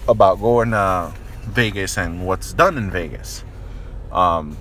about 0.09 0.41
going 0.41 0.71
to 0.71 1.13
Vegas 1.43 1.99
and 1.99 2.27
what's 2.27 2.53
done 2.53 2.79
in 2.79 2.91
Vegas. 2.91 3.45
Um, 4.13 4.57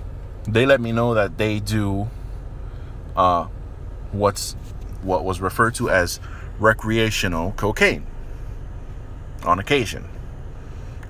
they 0.48 0.66
let 0.66 0.80
me 0.80 0.92
know 0.92 1.14
that 1.14 1.38
they 1.38 1.60
do 1.60 2.08
uh, 3.16 3.46
what's 4.12 4.56
what 5.06 5.24
was 5.24 5.40
referred 5.40 5.74
to 5.76 5.88
as 5.88 6.20
recreational 6.58 7.52
cocaine 7.52 8.06
on 9.44 9.58
occasion. 9.58 10.04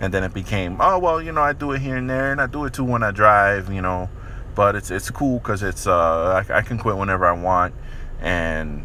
And 0.01 0.13
then 0.13 0.23
it 0.25 0.35
became, 0.35 0.77
oh 0.81 0.99
well, 0.99 1.23
you 1.23 1.33
know, 1.33 1.41
I 1.41 1.55
do 1.55 1.73
it 1.73 1.81
here 1.81 1.97
and 1.97 2.09
there, 2.09 2.31
and 2.31 2.41
I 2.41 2.47
do 2.47 2.65
it 2.67 2.75
too 2.75 2.85
when 2.85 3.03
I 3.03 3.11
drive, 3.11 3.73
you 3.73 3.81
know. 3.81 4.11
But 4.55 4.77
it's 4.77 4.91
it's 4.91 5.11
cool 5.11 5.39
because 5.39 5.63
it's 5.63 5.87
uh 5.87 6.45
I, 6.49 6.59
I 6.59 6.63
can 6.63 6.79
quit 6.79 6.97
whenever 6.97 7.27
I 7.27 7.33
want, 7.33 7.75
and 8.21 8.85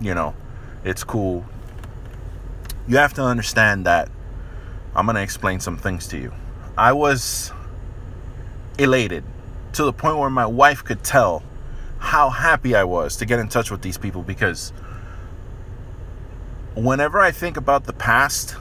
you 0.00 0.14
know, 0.14 0.34
it's 0.84 1.04
cool. 1.04 1.44
You 2.88 2.96
have 2.96 3.12
to 3.14 3.22
understand 3.22 3.86
that 3.86 4.10
I'm 4.94 5.06
gonna 5.06 5.20
explain 5.20 5.60
some 5.60 5.76
things 5.76 6.08
to 6.08 6.18
you. 6.18 6.32
I 6.76 6.92
was 6.92 7.52
elated 8.78 9.24
to 9.74 9.84
the 9.84 9.92
point 9.92 10.18
where 10.18 10.30
my 10.30 10.46
wife 10.46 10.82
could 10.82 11.04
tell 11.04 11.42
how 12.00 12.30
happy 12.30 12.74
I 12.74 12.84
was 12.84 13.16
to 13.18 13.26
get 13.26 13.38
in 13.38 13.48
touch 13.48 13.70
with 13.70 13.82
these 13.82 13.98
people 13.98 14.22
because 14.22 14.72
whenever 16.74 17.20
I 17.20 17.30
think 17.30 17.56
about 17.56 17.84
the 17.84 17.92
past, 17.92 18.56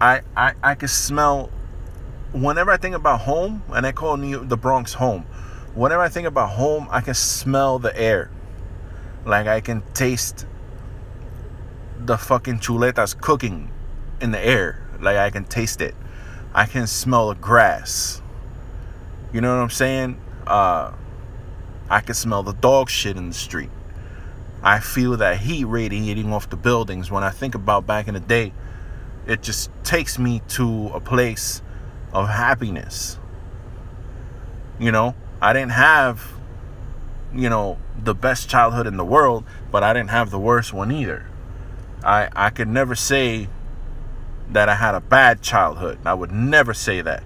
I 0.00 0.22
I 0.36 0.54
I 0.62 0.74
can 0.74 0.88
smell 0.88 1.50
whenever 2.32 2.70
I 2.70 2.76
think 2.76 2.94
about 2.94 3.20
home 3.20 3.62
and 3.68 3.84
I 3.84 3.92
call 3.92 4.16
New 4.16 4.44
the 4.44 4.56
Bronx 4.56 4.94
home. 4.94 5.22
Whenever 5.74 6.02
I 6.02 6.08
think 6.08 6.26
about 6.26 6.50
home, 6.50 6.88
I 6.90 7.00
can 7.00 7.14
smell 7.14 7.78
the 7.78 7.94
air. 7.98 8.30
Like 9.26 9.46
I 9.46 9.60
can 9.60 9.82
taste 9.92 10.46
the 11.98 12.16
fucking 12.16 12.60
chuletas 12.60 13.20
cooking 13.20 13.70
in 14.20 14.30
the 14.30 14.40
air. 14.40 14.88
Like 15.00 15.16
I 15.16 15.30
can 15.30 15.44
taste 15.44 15.80
it. 15.80 15.94
I 16.54 16.64
can 16.64 16.86
smell 16.86 17.28
the 17.28 17.34
grass. 17.34 18.22
You 19.32 19.40
know 19.40 19.54
what 19.54 19.62
I'm 19.62 19.70
saying? 19.70 20.20
Uh, 20.46 20.92
I 21.88 22.00
can 22.00 22.14
smell 22.14 22.42
the 22.42 22.52
dog 22.52 22.90
shit 22.90 23.16
in 23.16 23.28
the 23.28 23.34
street. 23.34 23.70
I 24.62 24.80
feel 24.80 25.16
that 25.18 25.38
heat 25.38 25.64
radiating 25.64 26.32
off 26.32 26.50
the 26.50 26.56
buildings. 26.56 27.10
When 27.10 27.22
I 27.22 27.30
think 27.30 27.54
about 27.54 27.86
back 27.86 28.08
in 28.08 28.14
the 28.14 28.20
day, 28.20 28.52
it 29.26 29.42
just 29.42 29.70
takes 29.84 30.18
me 30.18 30.42
to 30.48 30.88
a 30.94 31.00
place 31.00 31.62
of 32.12 32.28
happiness. 32.28 33.18
You 34.78 34.92
know, 34.92 35.14
I 35.40 35.52
didn't 35.52 35.72
have, 35.72 36.32
you 37.34 37.48
know, 37.48 37.78
the 38.02 38.14
best 38.14 38.48
childhood 38.48 38.86
in 38.86 38.96
the 38.96 39.04
world, 39.04 39.44
but 39.70 39.82
I 39.82 39.92
didn't 39.92 40.10
have 40.10 40.30
the 40.30 40.38
worst 40.38 40.72
one 40.72 40.90
either. 40.92 41.26
I 42.04 42.28
I 42.34 42.50
could 42.50 42.68
never 42.68 42.94
say 42.94 43.48
that 44.50 44.68
I 44.68 44.76
had 44.76 44.94
a 44.94 45.00
bad 45.00 45.42
childhood. 45.42 45.98
I 46.04 46.14
would 46.14 46.30
never 46.30 46.72
say 46.74 47.00
that. 47.00 47.22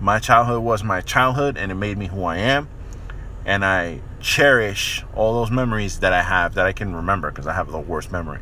My 0.00 0.18
childhood 0.18 0.62
was 0.62 0.84
my 0.84 1.00
childhood 1.00 1.56
and 1.56 1.72
it 1.72 1.74
made 1.74 1.98
me 1.98 2.06
who 2.06 2.24
I 2.24 2.38
am. 2.38 2.68
And 3.44 3.64
I 3.64 4.00
cherish 4.20 5.04
all 5.14 5.34
those 5.34 5.50
memories 5.50 6.00
that 6.00 6.12
I 6.12 6.22
have 6.22 6.54
that 6.54 6.66
I 6.66 6.72
can 6.72 6.94
remember 6.94 7.30
because 7.30 7.46
I 7.46 7.54
have 7.54 7.70
the 7.70 7.78
worst 7.78 8.12
memory. 8.12 8.40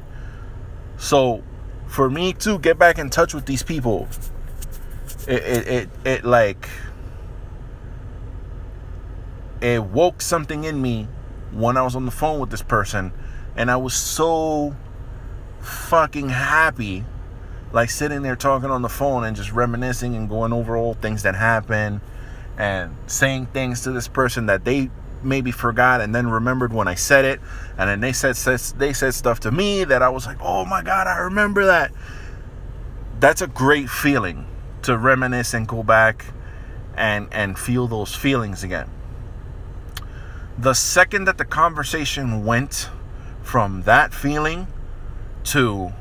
So, 0.96 1.42
for 1.86 2.10
me 2.10 2.32
to 2.34 2.58
get 2.58 2.78
back 2.78 2.98
in 2.98 3.10
touch 3.10 3.32
with 3.32 3.46
these 3.46 3.62
people, 3.62 4.08
it, 5.28 5.42
it, 5.42 5.68
it, 5.68 5.88
it 6.04 6.24
like, 6.24 6.68
it 9.60 9.82
woke 9.84 10.20
something 10.20 10.64
in 10.64 10.82
me 10.82 11.08
when 11.52 11.76
I 11.76 11.82
was 11.82 11.94
on 11.94 12.04
the 12.04 12.10
phone 12.10 12.40
with 12.40 12.50
this 12.50 12.62
person. 12.62 13.12
And 13.54 13.70
I 13.70 13.76
was 13.76 13.94
so 13.94 14.74
fucking 15.60 16.30
happy 16.30 17.04
like 17.72 17.90
sitting 17.90 18.22
there 18.22 18.37
talking 18.37 18.70
on 18.70 18.83
the 18.83 18.88
phone 18.88 19.24
and 19.24 19.37
just 19.37 19.52
reminiscing 19.52 20.14
and 20.14 20.29
going 20.29 20.52
over 20.52 20.76
all 20.76 20.94
things 20.94 21.22
that 21.22 21.35
happened 21.35 22.00
and 22.59 22.96
saying 23.07 23.46
things 23.46 23.83
to 23.83 23.92
this 23.92 24.09
person 24.09 24.46
that 24.46 24.64
they 24.64 24.90
maybe 25.22 25.50
forgot 25.50 26.00
and 26.00 26.14
then 26.14 26.29
remembered 26.29 26.72
when 26.72 26.88
I 26.88 26.94
said 26.94 27.24
it 27.24 27.40
and 27.76 27.90
then 27.90 28.00
they 28.00 28.12
said, 28.12 28.37
said 28.37 28.61
they 28.79 28.92
said 28.92 29.14
stuff 29.14 29.40
to 29.40 29.50
me 29.50 29.85
that 29.85 30.02
I 30.02 30.09
was 30.09 30.26
like, 30.26 30.38
"Oh 30.40 30.64
my 30.64 30.83
god, 30.83 31.07
I 31.07 31.18
remember 31.18 31.66
that." 31.66 31.92
That's 33.18 33.40
a 33.40 33.46
great 33.46 33.88
feeling 33.88 34.46
to 34.83 34.96
reminisce 34.96 35.55
and 35.55 35.66
go 35.66 35.83
back 35.83 36.26
and 36.96 37.29
and 37.33 37.59
feel 37.59 37.87
those 37.88 38.14
feelings 38.14 38.62
again. 38.62 38.90
The 40.59 40.74
second 40.74 41.26
that 41.26 41.37
the 41.38 41.44
conversation 41.44 42.44
went 42.44 42.88
from 43.42 43.83
that 43.83 44.14
feeling 44.14 44.66
to 45.44 45.92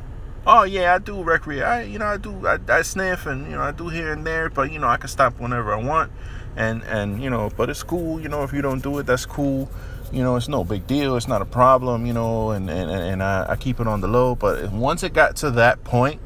oh 0.45 0.63
yeah, 0.63 0.95
I 0.95 0.99
do 0.99 1.23
recreate. 1.23 1.63
I 1.63 1.83
you 1.83 1.99
know 1.99 2.05
I 2.05 2.17
do 2.17 2.47
I, 2.47 2.59
I 2.67 2.81
sniff 2.81 3.25
and 3.25 3.49
you 3.49 3.55
know 3.55 3.61
I 3.61 3.71
do 3.71 3.89
here 3.89 4.13
and 4.13 4.25
there, 4.25 4.49
but 4.49 4.71
you 4.71 4.79
know 4.79 4.87
I 4.87 4.97
can 4.97 5.09
stop 5.09 5.39
whenever 5.39 5.73
I 5.73 5.83
want, 5.83 6.11
and 6.55 6.83
and 6.83 7.21
you 7.21 7.29
know 7.29 7.49
but 7.55 7.69
it's 7.69 7.83
cool. 7.83 8.19
You 8.19 8.29
know 8.29 8.43
if 8.43 8.53
you 8.53 8.61
don't 8.61 8.81
do 8.81 8.97
it, 8.99 9.05
that's 9.05 9.25
cool. 9.25 9.69
You 10.11 10.23
know 10.23 10.35
it's 10.35 10.47
no 10.47 10.63
big 10.63 10.87
deal. 10.87 11.15
It's 11.15 11.27
not 11.27 11.41
a 11.41 11.45
problem. 11.45 12.05
You 12.05 12.13
know 12.13 12.51
and 12.51 12.69
and 12.69 12.89
and 12.89 13.23
I, 13.23 13.45
I 13.49 13.55
keep 13.55 13.79
it 13.79 13.87
on 13.87 14.01
the 14.01 14.07
low. 14.07 14.35
But 14.35 14.71
once 14.71 15.03
it 15.03 15.13
got 15.13 15.35
to 15.37 15.51
that 15.51 15.83
point, 15.83 16.21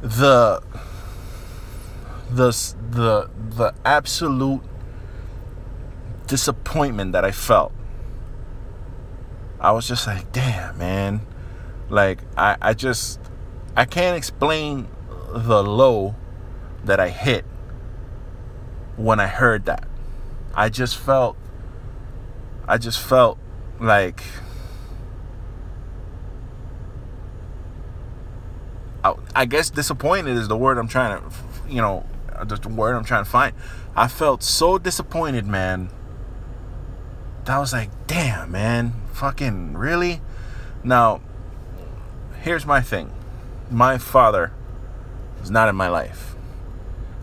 the 0.00 0.62
the 2.30 2.50
the 2.90 3.30
the 3.56 3.74
absolute 3.84 4.62
disappointment 6.26 7.12
that 7.12 7.24
I 7.24 7.30
felt. 7.30 7.72
I 9.60 9.70
was 9.70 9.86
just 9.86 10.08
like, 10.08 10.32
damn, 10.32 10.76
man 10.76 11.20
like 11.92 12.20
I, 12.38 12.56
I 12.60 12.74
just 12.74 13.20
I 13.76 13.84
can't 13.84 14.16
explain 14.16 14.88
the 15.30 15.62
low 15.62 16.16
that 16.84 16.98
I 16.98 17.10
hit 17.10 17.44
when 18.96 19.20
I 19.20 19.26
heard 19.26 19.66
that. 19.66 19.86
I 20.54 20.70
just 20.70 20.96
felt 20.96 21.36
I 22.66 22.78
just 22.78 22.98
felt 22.98 23.38
like 23.78 24.22
I, 29.04 29.14
I 29.36 29.44
guess 29.44 29.68
disappointed 29.68 30.36
is 30.36 30.48
the 30.48 30.56
word 30.56 30.78
I'm 30.78 30.88
trying 30.88 31.20
to 31.20 31.36
you 31.68 31.82
know 31.82 32.06
the 32.42 32.68
word 32.70 32.94
I'm 32.96 33.04
trying 33.04 33.24
to 33.24 33.30
find. 33.30 33.54
I 33.94 34.08
felt 34.08 34.42
so 34.42 34.78
disappointed, 34.78 35.46
man. 35.46 35.90
That 37.44 37.58
was 37.58 37.74
like, 37.74 37.90
damn, 38.06 38.52
man, 38.52 38.94
fucking 39.12 39.74
really? 39.76 40.22
Now, 40.82 41.20
here's 42.42 42.66
my 42.66 42.80
thing 42.80 43.12
my 43.70 43.96
father 43.96 44.52
is 45.42 45.50
not 45.50 45.68
in 45.68 45.76
my 45.76 45.88
life. 45.88 46.34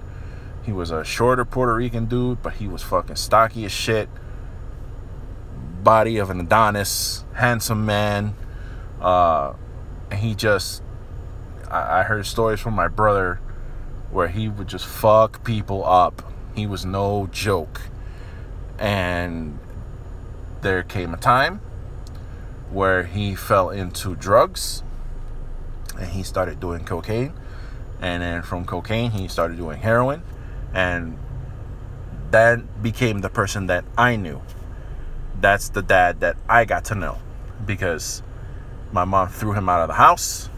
he 0.64 0.72
was 0.72 0.90
a 0.90 1.04
shorter 1.04 1.44
Puerto 1.44 1.74
Rican 1.74 2.06
dude, 2.06 2.42
but 2.42 2.54
he 2.54 2.68
was 2.68 2.82
fucking 2.82 3.16
stocky 3.16 3.64
as 3.64 3.72
shit. 3.72 4.08
Body 5.82 6.18
of 6.18 6.30
an 6.30 6.40
Adonis, 6.40 7.24
handsome 7.34 7.86
man. 7.86 8.34
Uh 9.00 9.54
and 10.10 10.20
he 10.20 10.34
just 10.34 10.82
I, 11.70 12.00
I 12.00 12.02
heard 12.02 12.26
stories 12.26 12.60
from 12.60 12.74
my 12.74 12.88
brother 12.88 13.40
where 14.10 14.28
he 14.28 14.48
would 14.48 14.68
just 14.68 14.86
fuck 14.86 15.42
people 15.44 15.84
up. 15.86 16.22
He 16.54 16.66
was 16.66 16.84
no 16.84 17.28
joke. 17.32 17.80
And 18.78 19.58
there 20.60 20.82
came 20.82 21.14
a 21.14 21.16
time 21.16 21.60
where 22.70 23.04
he 23.04 23.34
fell 23.34 23.70
into 23.70 24.14
drugs 24.14 24.82
and 25.98 26.08
he 26.10 26.22
started 26.22 26.60
doing 26.60 26.84
cocaine. 26.84 27.32
And 28.00 28.22
then 28.22 28.42
from 28.42 28.64
cocaine, 28.64 29.12
he 29.12 29.28
started 29.28 29.56
doing 29.56 29.78
heroin. 29.80 30.22
And 30.74 31.18
that 32.30 32.82
became 32.82 33.20
the 33.20 33.28
person 33.28 33.66
that 33.66 33.84
I 33.96 34.16
knew. 34.16 34.42
That's 35.40 35.68
the 35.68 35.82
dad 35.82 36.20
that 36.20 36.36
I 36.48 36.64
got 36.64 36.84
to 36.86 36.94
know 36.94 37.18
because 37.64 38.22
my 38.90 39.04
mom 39.04 39.28
threw 39.28 39.52
him 39.52 39.68
out 39.68 39.82
of 39.82 39.88
the 39.88 39.94
house 39.94 40.48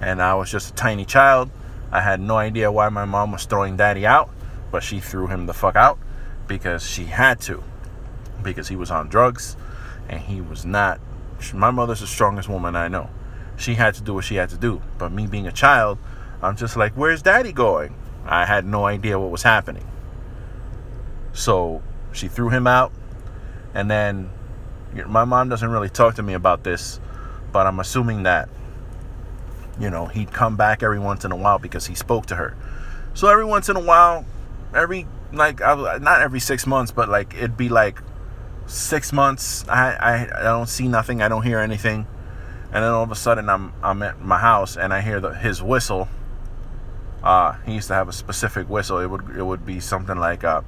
and 0.00 0.22
I 0.22 0.34
was 0.34 0.50
just 0.50 0.70
a 0.70 0.74
tiny 0.74 1.04
child. 1.04 1.50
I 1.90 2.00
had 2.00 2.20
no 2.20 2.36
idea 2.36 2.70
why 2.70 2.88
my 2.88 3.04
mom 3.04 3.32
was 3.32 3.44
throwing 3.44 3.76
daddy 3.76 4.06
out, 4.06 4.30
but 4.70 4.82
she 4.82 5.00
threw 5.00 5.26
him 5.26 5.46
the 5.46 5.54
fuck 5.54 5.76
out 5.76 5.98
because 6.46 6.88
she 6.88 7.04
had 7.04 7.40
to 7.42 7.62
because 8.42 8.68
he 8.68 8.76
was 8.76 8.90
on 8.90 9.08
drugs 9.08 9.56
and 10.08 10.20
he 10.20 10.40
was 10.40 10.64
not 10.64 11.00
my 11.54 11.70
mother's 11.70 12.00
the 12.00 12.06
strongest 12.06 12.48
woman 12.48 12.74
I 12.74 12.88
know. 12.88 13.10
She 13.58 13.74
had 13.74 13.94
to 13.94 14.02
do 14.02 14.14
what 14.14 14.24
she 14.24 14.36
had 14.36 14.48
to 14.50 14.56
do. 14.56 14.80
But 14.96 15.12
me 15.12 15.26
being 15.26 15.46
a 15.46 15.52
child, 15.52 15.98
I'm 16.40 16.56
just 16.56 16.76
like, 16.76 16.92
where's 16.94 17.20
daddy 17.20 17.52
going? 17.52 17.94
I 18.24 18.46
had 18.46 18.64
no 18.64 18.86
idea 18.86 19.18
what 19.18 19.30
was 19.30 19.42
happening. 19.42 19.86
So 21.32 21.82
she 22.12 22.28
threw 22.28 22.48
him 22.48 22.66
out. 22.66 22.92
And 23.74 23.90
then 23.90 24.30
my 25.06 25.24
mom 25.24 25.48
doesn't 25.48 25.68
really 25.68 25.90
talk 25.90 26.14
to 26.14 26.22
me 26.22 26.34
about 26.34 26.64
this, 26.64 27.00
but 27.52 27.66
I'm 27.66 27.80
assuming 27.80 28.22
that, 28.22 28.48
you 29.78 29.90
know, 29.90 30.06
he'd 30.06 30.32
come 30.32 30.56
back 30.56 30.82
every 30.82 30.98
once 30.98 31.24
in 31.24 31.32
a 31.32 31.36
while 31.36 31.58
because 31.58 31.86
he 31.86 31.94
spoke 31.94 32.26
to 32.26 32.36
her. 32.36 32.56
So 33.14 33.28
every 33.28 33.44
once 33.44 33.68
in 33.68 33.76
a 33.76 33.80
while, 33.80 34.24
every, 34.74 35.06
like, 35.32 35.60
not 35.60 36.22
every 36.22 36.40
six 36.40 36.66
months, 36.66 36.92
but 36.92 37.08
like, 37.08 37.34
it'd 37.34 37.56
be 37.56 37.68
like 37.68 38.00
six 38.66 39.12
months. 39.12 39.66
I, 39.68 39.92
I, 39.92 40.40
I 40.40 40.42
don't 40.44 40.68
see 40.68 40.88
nothing. 40.88 41.22
I 41.22 41.28
don't 41.28 41.42
hear 41.42 41.58
anything. 41.58 42.06
And 42.72 42.84
then 42.84 42.92
all 42.92 43.02
of 43.02 43.10
a 43.10 43.16
sudden, 43.16 43.48
I'm 43.48 43.72
I'm 43.82 44.02
at 44.02 44.20
my 44.20 44.38
house 44.38 44.76
and 44.76 44.92
I 44.92 45.00
hear 45.00 45.20
the, 45.20 45.34
his 45.34 45.62
whistle. 45.62 46.08
Uh, 47.22 47.52
he 47.64 47.74
used 47.74 47.88
to 47.88 47.94
have 47.94 48.08
a 48.08 48.12
specific 48.12 48.68
whistle. 48.68 48.98
It 48.98 49.06
would 49.06 49.36
it 49.36 49.42
would 49.42 49.64
be 49.64 49.80
something 49.80 50.18
like 50.18 50.44
uh, 50.44 50.62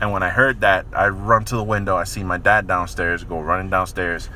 and 0.00 0.12
when 0.12 0.22
I 0.22 0.28
heard 0.28 0.60
that, 0.60 0.86
I 0.92 1.08
run 1.08 1.44
to 1.46 1.56
the 1.56 1.64
window. 1.64 1.96
I 1.96 2.04
see 2.04 2.22
my 2.22 2.38
dad 2.38 2.66
downstairs, 2.66 3.24
go 3.24 3.40
running 3.40 3.70
downstairs, 3.70 4.28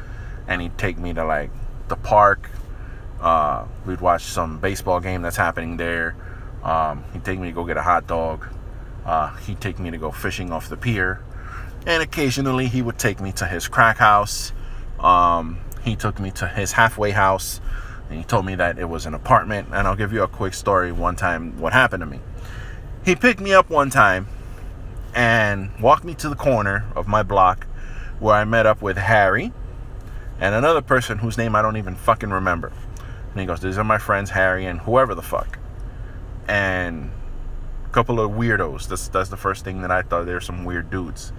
and 0.48 0.62
he'd 0.62 0.78
take 0.78 0.98
me 0.98 1.12
to 1.14 1.24
like 1.24 1.50
the 1.88 1.96
park. 1.96 2.50
Uh, 3.20 3.66
we'd 3.84 4.00
watch 4.00 4.22
some 4.22 4.58
baseball 4.58 5.00
game 5.00 5.22
that's 5.22 5.36
happening 5.36 5.76
there. 5.76 6.16
Um, 6.62 7.04
he'd 7.12 7.24
take 7.24 7.38
me 7.38 7.48
to 7.48 7.52
go 7.52 7.64
get 7.64 7.76
a 7.76 7.82
hot 7.82 8.06
dog. 8.06 8.46
Uh, 9.04 9.34
he'd 9.36 9.60
take 9.60 9.78
me 9.78 9.90
to 9.90 9.98
go 9.98 10.10
fishing 10.10 10.52
off 10.52 10.68
the 10.68 10.76
pier. 10.76 11.20
And 11.86 12.02
occasionally 12.02 12.66
he 12.66 12.80
would 12.80 12.98
take 12.98 13.20
me 13.20 13.32
to 13.32 13.46
his 13.46 13.68
crack 13.68 13.98
house. 13.98 14.52
Um, 15.00 15.58
he 15.82 15.96
took 15.96 16.20
me 16.20 16.30
to 16.32 16.46
his 16.46 16.72
halfway 16.72 17.10
house 17.10 17.60
and 18.08 18.18
he 18.18 18.24
told 18.24 18.44
me 18.44 18.54
that 18.56 18.78
it 18.78 18.88
was 18.88 19.06
an 19.06 19.14
apartment. 19.14 19.68
And 19.72 19.86
I'll 19.86 19.96
give 19.96 20.12
you 20.12 20.22
a 20.22 20.28
quick 20.28 20.54
story 20.54 20.92
one 20.92 21.16
time 21.16 21.58
what 21.58 21.72
happened 21.72 22.02
to 22.02 22.06
me. 22.06 22.20
He 23.04 23.16
picked 23.16 23.40
me 23.40 23.54
up 23.54 23.70
one 23.70 23.88
time 23.88 24.28
and 25.14 25.70
walked 25.80 26.04
me 26.04 26.14
to 26.14 26.28
the 26.28 26.36
corner 26.36 26.84
of 26.94 27.08
my 27.08 27.22
block 27.22 27.66
where 28.18 28.34
I 28.34 28.44
met 28.44 28.66
up 28.66 28.82
with 28.82 28.98
Harry 28.98 29.52
and 30.38 30.54
another 30.54 30.82
person 30.82 31.18
whose 31.18 31.38
name 31.38 31.54
I 31.54 31.62
don't 31.62 31.76
even 31.76 31.94
fucking 31.94 32.30
remember. 32.30 32.72
And 33.30 33.40
he 33.40 33.46
goes, 33.46 33.60
These 33.60 33.78
are 33.78 33.84
my 33.84 33.98
friends, 33.98 34.30
Harry 34.30 34.66
and 34.66 34.80
whoever 34.80 35.14
the 35.14 35.22
fuck. 35.22 35.58
And 36.48 37.10
a 37.86 37.92
couple 37.92 38.20
of 38.20 38.32
weirdos. 38.32 38.88
That's 38.88 39.08
that's 39.08 39.28
the 39.28 39.36
first 39.36 39.64
thing 39.64 39.82
that 39.82 39.90
I 39.90 40.02
thought. 40.02 40.26
There's 40.26 40.46
some 40.46 40.64
weird 40.64 40.90
dudes. 40.90 41.32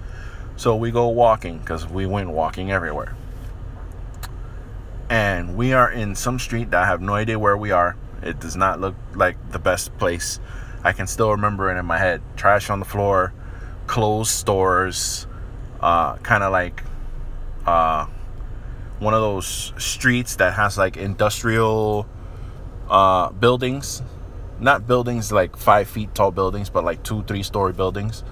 So 0.56 0.76
we 0.76 0.90
go 0.90 1.08
walking 1.08 1.58
because 1.58 1.86
we 1.86 2.06
went 2.06 2.30
walking 2.30 2.70
everywhere. 2.70 3.14
And 5.12 5.58
we 5.58 5.74
are 5.74 5.92
in 5.92 6.14
some 6.14 6.38
street 6.38 6.70
that 6.70 6.84
I 6.84 6.86
have 6.86 7.02
no 7.02 7.12
idea 7.12 7.38
where 7.38 7.54
we 7.54 7.70
are. 7.70 7.96
It 8.22 8.40
does 8.40 8.56
not 8.56 8.80
look 8.80 8.94
like 9.14 9.36
the 9.52 9.58
best 9.58 9.94
place. 9.98 10.40
I 10.84 10.92
can 10.92 11.06
still 11.06 11.30
remember 11.32 11.70
it 11.70 11.78
in 11.78 11.84
my 11.84 11.98
head. 11.98 12.22
Trash 12.34 12.70
on 12.70 12.78
the 12.78 12.86
floor, 12.86 13.34
closed 13.86 14.30
stores, 14.30 15.26
uh, 15.82 16.16
kind 16.16 16.42
of 16.42 16.50
like 16.50 16.82
uh, 17.66 18.06
one 19.00 19.12
of 19.12 19.20
those 19.20 19.74
streets 19.76 20.36
that 20.36 20.54
has 20.54 20.78
like 20.78 20.96
industrial 20.96 22.06
uh, 22.88 23.28
buildings 23.32 24.00
not 24.60 24.86
buildings 24.86 25.32
like 25.32 25.56
five 25.56 25.88
feet 25.88 26.14
tall 26.14 26.30
buildings, 26.30 26.70
but 26.70 26.84
like 26.84 27.02
two, 27.02 27.24
three 27.24 27.42
story 27.42 27.72
buildings. 27.72 28.22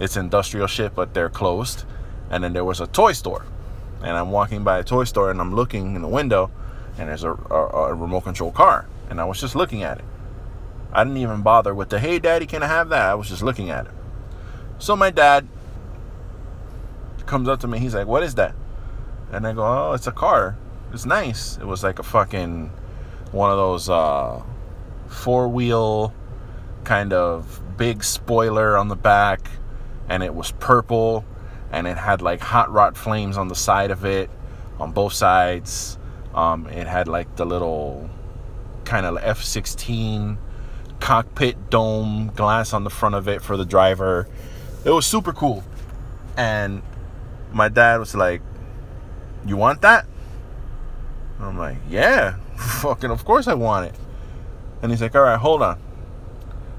It's 0.00 0.16
industrial 0.16 0.68
shit, 0.68 0.94
but 0.94 1.12
they're 1.12 1.28
closed. 1.28 1.84
And 2.30 2.42
then 2.42 2.52
there 2.52 2.64
was 2.64 2.80
a 2.80 2.86
toy 2.86 3.12
store. 3.12 3.44
And 4.02 4.16
I'm 4.16 4.30
walking 4.30 4.64
by 4.64 4.78
a 4.78 4.84
toy 4.84 5.04
store 5.04 5.30
and 5.30 5.40
I'm 5.40 5.54
looking 5.54 5.94
in 5.94 6.02
the 6.02 6.08
window 6.08 6.50
and 6.98 7.08
there's 7.08 7.24
a, 7.24 7.32
a, 7.32 7.90
a 7.90 7.94
remote 7.94 8.22
control 8.22 8.50
car. 8.50 8.86
And 9.08 9.20
I 9.20 9.24
was 9.24 9.40
just 9.40 9.54
looking 9.54 9.82
at 9.82 9.98
it. 9.98 10.04
I 10.92 11.04
didn't 11.04 11.18
even 11.18 11.42
bother 11.42 11.74
with 11.74 11.88
the, 11.88 11.98
hey, 11.98 12.18
daddy, 12.18 12.46
can 12.46 12.62
I 12.62 12.66
have 12.66 12.88
that? 12.90 13.02
I 13.02 13.14
was 13.14 13.28
just 13.28 13.42
looking 13.42 13.70
at 13.70 13.86
it. 13.86 13.92
So 14.78 14.96
my 14.96 15.10
dad 15.10 15.46
comes 17.26 17.48
up 17.48 17.60
to 17.60 17.68
me. 17.68 17.78
He's 17.78 17.94
like, 17.94 18.06
what 18.06 18.22
is 18.22 18.34
that? 18.34 18.54
And 19.30 19.46
I 19.46 19.52
go, 19.52 19.62
oh, 19.62 19.92
it's 19.94 20.06
a 20.06 20.12
car. 20.12 20.56
It's 20.92 21.06
nice. 21.06 21.56
It 21.56 21.64
was 21.64 21.82
like 21.82 21.98
a 21.98 22.02
fucking 22.02 22.70
one 23.30 23.50
of 23.50 23.56
those 23.56 23.88
uh, 23.88 24.42
four 25.06 25.48
wheel 25.48 26.12
kind 26.84 27.12
of 27.12 27.60
big 27.76 28.04
spoiler 28.04 28.76
on 28.76 28.88
the 28.88 28.96
back 28.96 29.50
and 30.08 30.22
it 30.22 30.34
was 30.34 30.52
purple 30.52 31.24
and 31.72 31.86
it 31.86 31.96
had 31.96 32.22
like 32.22 32.40
hot 32.40 32.70
rod 32.70 32.96
flames 32.96 33.36
on 33.36 33.48
the 33.48 33.54
side 33.54 33.90
of 33.90 34.04
it 34.04 34.30
on 34.78 34.92
both 34.92 35.12
sides. 35.12 35.98
Um, 36.34 36.66
it 36.68 36.86
had 36.86 37.08
like 37.08 37.34
the 37.36 37.44
little 37.44 38.08
kind 38.84 39.06
of 39.06 39.18
f-16 39.20 40.38
cockpit 41.00 41.70
dome 41.70 42.30
glass 42.34 42.72
on 42.72 42.84
the 42.84 42.90
front 42.90 43.14
of 43.14 43.26
it 43.28 43.42
for 43.42 43.56
the 43.56 43.64
driver. 43.64 44.28
It 44.84 44.90
was 44.90 45.06
super 45.06 45.32
cool. 45.32 45.64
And 46.36 46.82
my 47.52 47.68
dad 47.68 47.98
was 47.98 48.14
like 48.14 48.42
you 49.46 49.56
want 49.56 49.82
that? 49.82 50.06
I'm 51.40 51.58
like 51.58 51.78
yeah 51.88 52.36
fucking 52.56 53.10
of 53.10 53.24
course 53.24 53.48
i 53.48 53.54
want 53.54 53.86
it. 53.86 53.94
And 54.82 54.90
he's 54.90 55.00
like, 55.00 55.14
all 55.14 55.22
right, 55.22 55.38
hold 55.38 55.62
on. 55.62 55.78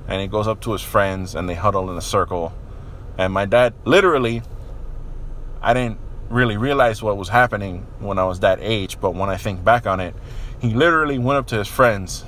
And 0.08 0.22
he 0.22 0.28
goes 0.28 0.46
up 0.48 0.60
to 0.62 0.74
his 0.74 0.82
friends 0.82 1.36
and 1.36 1.48
they 1.48 1.54
huddle 1.54 1.90
in 1.90 1.98
a 1.98 2.02
circle. 2.02 2.54
And 3.18 3.32
my 3.32 3.46
dad, 3.46 3.74
literally, 3.86 4.42
I 5.64 5.74
didn't 5.74 5.98
really 6.30 6.58
realize 6.58 7.02
what 7.02 7.18
was 7.18 7.30
happening 7.30 7.88
when 8.00 8.20
I 8.20 8.26
was 8.26 8.42
that 8.42 8.60
age. 8.62 9.00
But 9.00 9.16
when 9.16 9.30
I 9.30 9.38
think 9.38 9.64
back 9.64 9.88
on 9.88 10.00
it, 10.00 10.16
he 10.60 10.74
literally 10.74 11.18
went 11.18 11.38
up 11.38 11.48
to 11.48 11.58
his 11.58 11.68
friends 11.68 12.26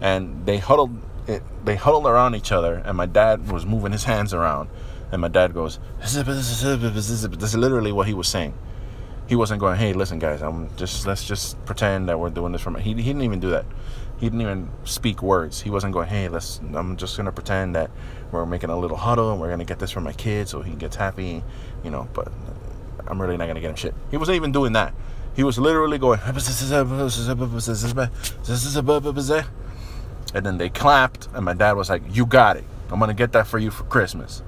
and 0.00 0.44
they 0.44 0.58
huddled 0.58 0.96
it, 1.26 1.42
they 1.64 1.76
huddled 1.76 2.06
around 2.06 2.34
each 2.34 2.52
other. 2.52 2.74
And 2.84 2.96
my 2.96 3.06
dad 3.06 3.50
was 3.50 3.64
moving 3.64 3.92
his 3.92 4.04
hands 4.04 4.34
around. 4.34 4.68
And 5.12 5.20
my 5.20 5.28
dad 5.28 5.54
goes, 5.54 5.78
this 6.00 6.16
is 6.16 7.56
literally 7.56 7.92
what 7.92 8.08
he 8.08 8.14
was 8.14 8.28
saying. 8.28 8.54
He 9.26 9.36
wasn't 9.36 9.60
going, 9.60 9.78
hey, 9.78 9.92
listen, 9.92 10.18
guys, 10.18 10.42
I'm 10.42 10.74
just 10.76 11.06
let's 11.06 11.24
just 11.24 11.64
pretend 11.64 12.08
that 12.08 12.18
we're 12.18 12.28
doing 12.28 12.52
this 12.52 12.60
for 12.60 12.70
my. 12.70 12.80
He, 12.80 12.90
he 12.90 13.02
didn't 13.02 13.22
even 13.22 13.40
do 13.40 13.50
that 13.50 13.64
he 14.18 14.26
didn't 14.26 14.40
even 14.40 14.70
speak 14.84 15.22
words. 15.22 15.60
He 15.60 15.70
wasn't 15.70 15.92
going, 15.92 16.08
hey, 16.08 16.28
let's, 16.28 16.60
I'm 16.72 16.96
just 16.96 17.16
to 17.16 17.32
pretend 17.32 17.74
that 17.74 17.90
we're 18.30 18.46
making 18.46 18.70
a 18.70 18.78
little 18.78 18.96
huddle 18.96 19.32
and 19.32 19.40
we're 19.40 19.54
to 19.56 19.64
get 19.64 19.78
this 19.78 19.90
for 19.90 20.00
my 20.00 20.12
kid 20.12 20.48
so 20.48 20.62
he 20.62 20.74
gets 20.74 20.96
happy, 20.96 21.42
you 21.82 21.90
know, 21.90 22.08
but 22.14 22.28
I'm 23.06 23.20
really 23.20 23.36
not 23.36 23.46
to 23.56 23.60
get 23.60 23.70
him 23.70 23.76
shit. 23.76 23.94
He 24.10 24.16
wasn't 24.16 24.36
even 24.36 24.52
doing 24.52 24.72
that. 24.72 24.94
He 25.36 25.42
was 25.42 25.58
literally 25.58 25.98
going, 25.98 26.20
and 30.34 30.46
then 30.46 30.58
they 30.58 30.68
clapped, 30.68 31.28
and 31.34 31.44
my 31.44 31.54
dad 31.54 31.72
was 31.72 31.90
like, 31.90 32.02
you 32.10 32.24
got 32.26 32.56
it. 32.56 32.64
I'm 32.90 32.98
to 33.08 33.14
get 33.14 33.32
that 33.32 33.46
for 33.46 33.58
you 33.58 33.70
for 33.70 33.84
Christmas. 33.84 34.42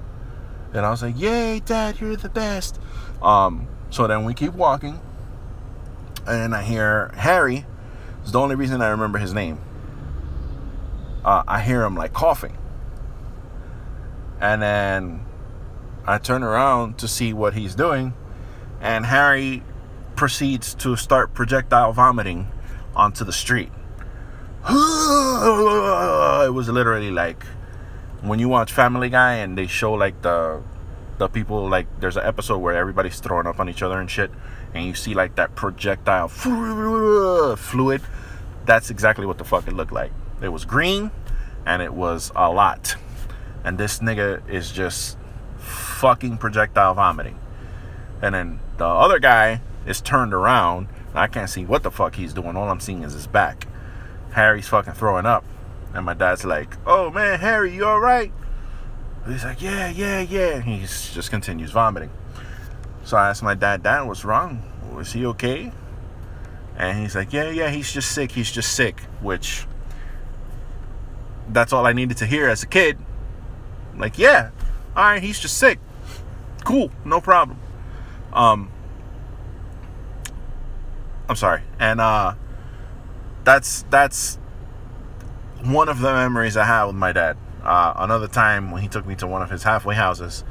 And 0.73 0.85
I 0.85 0.89
was 0.89 1.01
like, 1.01 1.19
yay, 1.19 1.59
dad, 1.59 1.99
you're 1.99 2.15
the 2.15 2.29
best. 2.29 2.79
Um, 3.21 3.67
so 3.89 4.07
then 4.07 4.23
we 4.23 4.33
keep 4.33 4.53
walking, 4.53 4.99
and 6.25 6.55
I 6.55 6.63
hear 6.63 7.11
Harry 7.15 7.65
it's 8.27 8.33
the 8.33 8.41
only 8.41 8.55
reason 8.55 8.81
I 8.81 8.89
remember 8.89 9.19
his 9.19 9.33
name. 9.33 9.57
Uh, 11.23 11.43
I 11.47 11.61
hear 11.61 11.81
him 11.85 11.95
like 11.95 12.11
coughing. 12.11 12.57
And 14.41 14.61
then 14.61 15.25
I 16.05 16.17
turn 16.17 16.43
around 16.43 16.97
to 16.97 17.07
see 17.07 17.31
what 17.31 17.53
he's 17.53 17.73
doing, 17.73 18.13
and 18.81 19.05
Harry 19.05 19.63
proceeds 20.15 20.73
to 20.75 20.95
start 20.95 21.33
projectile 21.33 21.93
vomiting 21.93 22.51
onto 22.95 23.23
the 23.23 23.31
street. 23.33 23.71
it 24.69 26.53
was 26.53 26.69
literally 26.69 27.11
like 27.11 27.45
when 28.21 28.39
you 28.39 28.49
watch 28.49 28.71
Family 28.71 29.09
Guy 29.09 29.35
and 29.35 29.57
they 29.57 29.67
show 29.67 29.93
like 29.93 30.21
the 30.21 30.61
the 31.17 31.27
people 31.27 31.67
like 31.67 31.87
there's 31.99 32.17
an 32.17 32.25
episode 32.25 32.59
where 32.59 32.75
everybody's 32.75 33.19
throwing 33.19 33.47
up 33.47 33.59
on 33.59 33.69
each 33.69 33.81
other 33.81 33.99
and 33.99 34.09
shit 34.09 34.29
and 34.73 34.85
you 34.85 34.93
see 34.93 35.13
like 35.13 35.35
that 35.35 35.55
projectile 35.55 36.27
fluid 37.57 38.01
that's 38.65 38.89
exactly 38.91 39.25
what 39.25 39.37
the 39.39 39.43
fuck 39.43 39.67
it 39.67 39.73
looked 39.73 39.91
like 39.91 40.11
it 40.41 40.49
was 40.49 40.63
green 40.63 41.09
and 41.65 41.81
it 41.81 41.91
was 41.91 42.31
a 42.35 42.51
lot 42.51 42.95
and 43.63 43.77
this 43.77 43.99
nigga 43.99 44.47
is 44.49 44.71
just 44.71 45.17
fucking 45.57 46.37
projectile 46.37 46.93
vomiting. 46.93 47.37
And 48.21 48.33
then 48.33 48.59
the 48.77 48.85
other 48.85 49.19
guy 49.19 49.61
is 49.85 50.01
turned 50.01 50.33
around. 50.33 50.87
I 51.13 51.27
can't 51.27 51.49
see 51.49 51.65
what 51.65 51.83
the 51.83 51.91
fuck 51.91 52.15
he's 52.15 52.33
doing. 52.33 52.55
All 52.55 52.69
I'm 52.69 52.79
seeing 52.79 53.03
is 53.03 53.13
his 53.13 53.27
back. 53.27 53.67
Harry's 54.31 54.67
fucking 54.67 54.93
throwing 54.93 55.25
up. 55.25 55.45
And 55.93 56.05
my 56.05 56.13
dad's 56.13 56.45
like, 56.45 56.75
oh 56.85 57.09
man, 57.09 57.39
Harry, 57.39 57.73
you 57.73 57.85
alright? 57.85 58.31
He's 59.25 59.43
like, 59.43 59.61
yeah, 59.61 59.89
yeah, 59.89 60.21
yeah. 60.21 60.55
And 60.55 60.63
he 60.63 60.79
just 60.81 61.29
continues 61.31 61.71
vomiting. 61.71 62.11
So 63.03 63.17
I 63.17 63.29
asked 63.29 63.43
my 63.43 63.55
dad, 63.55 63.83
Dad, 63.83 64.03
what's 64.03 64.25
wrong? 64.25 64.61
Was 64.93 65.13
he 65.13 65.25
okay? 65.27 65.71
And 66.77 66.99
he's 66.99 67.15
like, 67.15 67.33
yeah, 67.33 67.49
yeah, 67.49 67.69
he's 67.69 67.91
just 67.91 68.11
sick. 68.11 68.31
He's 68.31 68.51
just 68.51 68.73
sick. 68.73 68.99
Which, 69.21 69.65
that's 71.49 71.73
all 71.73 71.85
I 71.85 71.93
needed 71.93 72.17
to 72.17 72.25
hear 72.25 72.47
as 72.47 72.63
a 72.63 72.67
kid. 72.67 72.97
Like, 73.97 74.17
yeah, 74.17 74.51
all 74.95 75.03
right, 75.03 75.23
he's 75.23 75.39
just 75.39 75.57
sick. 75.57 75.79
Cool, 76.63 76.91
no 77.03 77.19
problem. 77.19 77.59
Um, 78.33 78.71
I'm 81.29 81.35
sorry, 81.35 81.61
and 81.79 81.99
uh, 81.99 82.35
that's 83.43 83.83
that's 83.89 84.37
one 85.63 85.89
of 85.89 85.99
the 85.99 86.13
memories 86.13 86.55
I 86.55 86.65
have 86.65 86.87
with 86.87 86.95
my 86.95 87.11
dad. 87.11 87.37
Uh, 87.63 87.93
another 87.97 88.27
time 88.27 88.71
when 88.71 88.81
he 88.81 88.87
took 88.87 89.05
me 89.05 89.15
to 89.15 89.27
one 89.27 89.41
of 89.41 89.49
his 89.49 89.63
halfway 89.63 89.95
houses, 89.95 90.43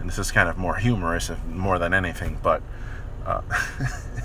and 0.00 0.08
this 0.08 0.18
is 0.18 0.32
kind 0.32 0.48
of 0.48 0.58
more 0.58 0.76
humorous, 0.76 1.30
if 1.30 1.44
more 1.44 1.78
than 1.78 1.94
anything, 1.94 2.38
but 2.42 2.62
uh, 3.26 3.42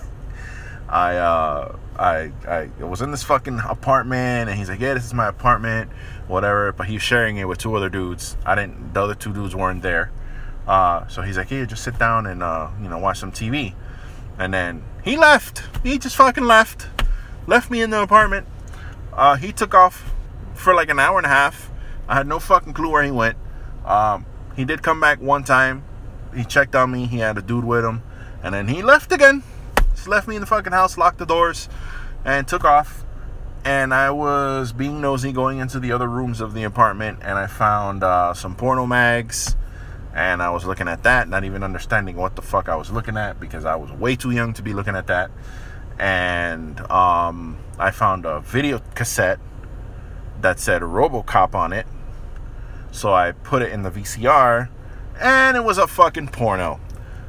I, 0.90 1.18
uh, 1.18 1.78
I 1.98 2.32
I 2.48 2.70
was 2.84 3.02
in 3.02 3.12
this 3.12 3.24
fucking 3.24 3.60
apartment, 3.60 4.50
and 4.50 4.58
he's 4.58 4.70
like, 4.70 4.80
"Yeah, 4.80 4.94
this 4.94 5.06
is 5.06 5.14
my 5.14 5.28
apartment, 5.28 5.92
whatever." 6.28 6.72
But 6.72 6.88
he's 6.88 7.02
sharing 7.02 7.38
it 7.38 7.48
with 7.48 7.58
two 7.58 7.76
other 7.76 7.90
dudes. 7.90 8.38
I 8.46 8.56
didn't. 8.56 8.94
The 8.94 9.02
other 9.02 9.16
two 9.16 9.34
dudes 9.34 9.56
weren't 9.56 9.82
there. 9.82 10.12
Uh, 10.68 11.08
so 11.08 11.22
he's 11.22 11.38
like, 11.38 11.50
"Here, 11.50 11.66
just 11.66 11.84
sit 11.84 11.98
down 12.00 12.26
and 12.26 12.42
uh, 12.42 12.70
you 12.82 12.90
know 12.90 12.98
watch 12.98 13.20
some 13.20 13.32
TV." 13.32 13.74
And 14.38 14.54
then 14.54 14.84
he 15.04 15.18
left. 15.18 15.64
He 15.84 15.98
just 15.98 16.16
fucking 16.16 16.46
left. 16.46 16.88
Left 17.46 17.70
me 17.70 17.82
in 17.82 17.90
the 17.90 18.02
apartment. 18.02 18.48
Uh, 19.12 19.36
he 19.36 19.52
took 19.52 19.74
off 19.74 20.14
for 20.54 20.74
like 20.74 20.90
an 20.90 21.00
hour 21.00 21.18
and 21.18 21.26
a 21.26 21.30
half. 21.30 21.70
I 22.08 22.16
had 22.16 22.28
no 22.28 22.40
fucking 22.40 22.74
clue 22.74 22.90
where 22.90 23.04
he 23.04 23.12
went. 23.12 23.38
Um, 23.86 24.26
he 24.56 24.66
did 24.66 24.82
come 24.82 25.00
back 25.00 25.22
one 25.22 25.44
time. 25.44 25.84
He 26.36 26.44
checked 26.44 26.76
on 26.76 26.92
me. 26.92 27.06
He 27.06 27.18
had 27.18 27.38
a 27.38 27.42
dude 27.42 27.66
with 27.66 27.86
him, 27.86 28.02
and 28.42 28.56
then 28.56 28.68
he 28.68 28.82
left 28.82 29.12
again. 29.12 29.44
Just 29.94 30.08
left 30.08 30.28
me 30.28 30.36
in 30.36 30.42
the 30.42 30.48
fucking 30.48 30.74
house, 30.74 30.98
locked 30.98 31.20
the 31.20 31.26
doors, 31.26 31.70
and 32.26 32.48
took 32.48 32.64
off. 32.64 33.06
And 33.66 33.94
I 33.94 34.12
was 34.12 34.74
being 34.74 35.00
nosy, 35.00 35.32
going 35.32 35.60
into 35.60 35.80
the 35.80 35.92
other 35.92 36.08
rooms 36.08 36.42
of 36.42 36.54
the 36.54 36.64
apartment, 36.64 37.20
and 37.22 37.38
I 37.38 37.48
found 37.48 38.04
uh, 38.04 38.34
some 38.34 38.56
porno 38.56 38.86
mags. 38.86 39.56
And 40.14 40.44
I 40.44 40.52
was 40.52 40.66
looking 40.66 40.88
at 40.88 41.04
that, 41.04 41.28
not 41.28 41.44
even 41.44 41.64
understanding 41.64 42.16
what 42.16 42.36
the 42.36 42.42
fuck 42.42 42.70
I 42.70 42.76
was 42.76 42.92
looking 42.92 43.18
at 43.18 43.40
because 43.40 43.66
I 43.66 43.76
was 43.76 43.92
way 43.92 44.16
too 44.16 44.32
young 44.32 44.54
to 44.54 44.62
be 44.62 44.74
looking 44.74 44.96
at 44.96 45.08
that. 45.08 45.32
And 45.98 46.80
um, 46.92 47.58
I 47.80 47.92
found 47.92 48.26
a 48.26 48.40
video 48.40 48.80
cassette 48.94 49.40
that 50.42 50.60
said 50.60 50.82
Robocop 50.84 51.56
on 51.56 51.74
it. 51.74 51.88
So 52.92 53.14
I 53.14 53.32
put 53.32 53.64
it 53.64 53.72
in 53.72 53.82
the 53.82 53.90
VCR 53.90 54.70
and 55.20 55.58
it 55.58 55.64
was 55.64 55.80
a 55.80 55.88
fucking 55.88 56.28
porno. 56.28 56.80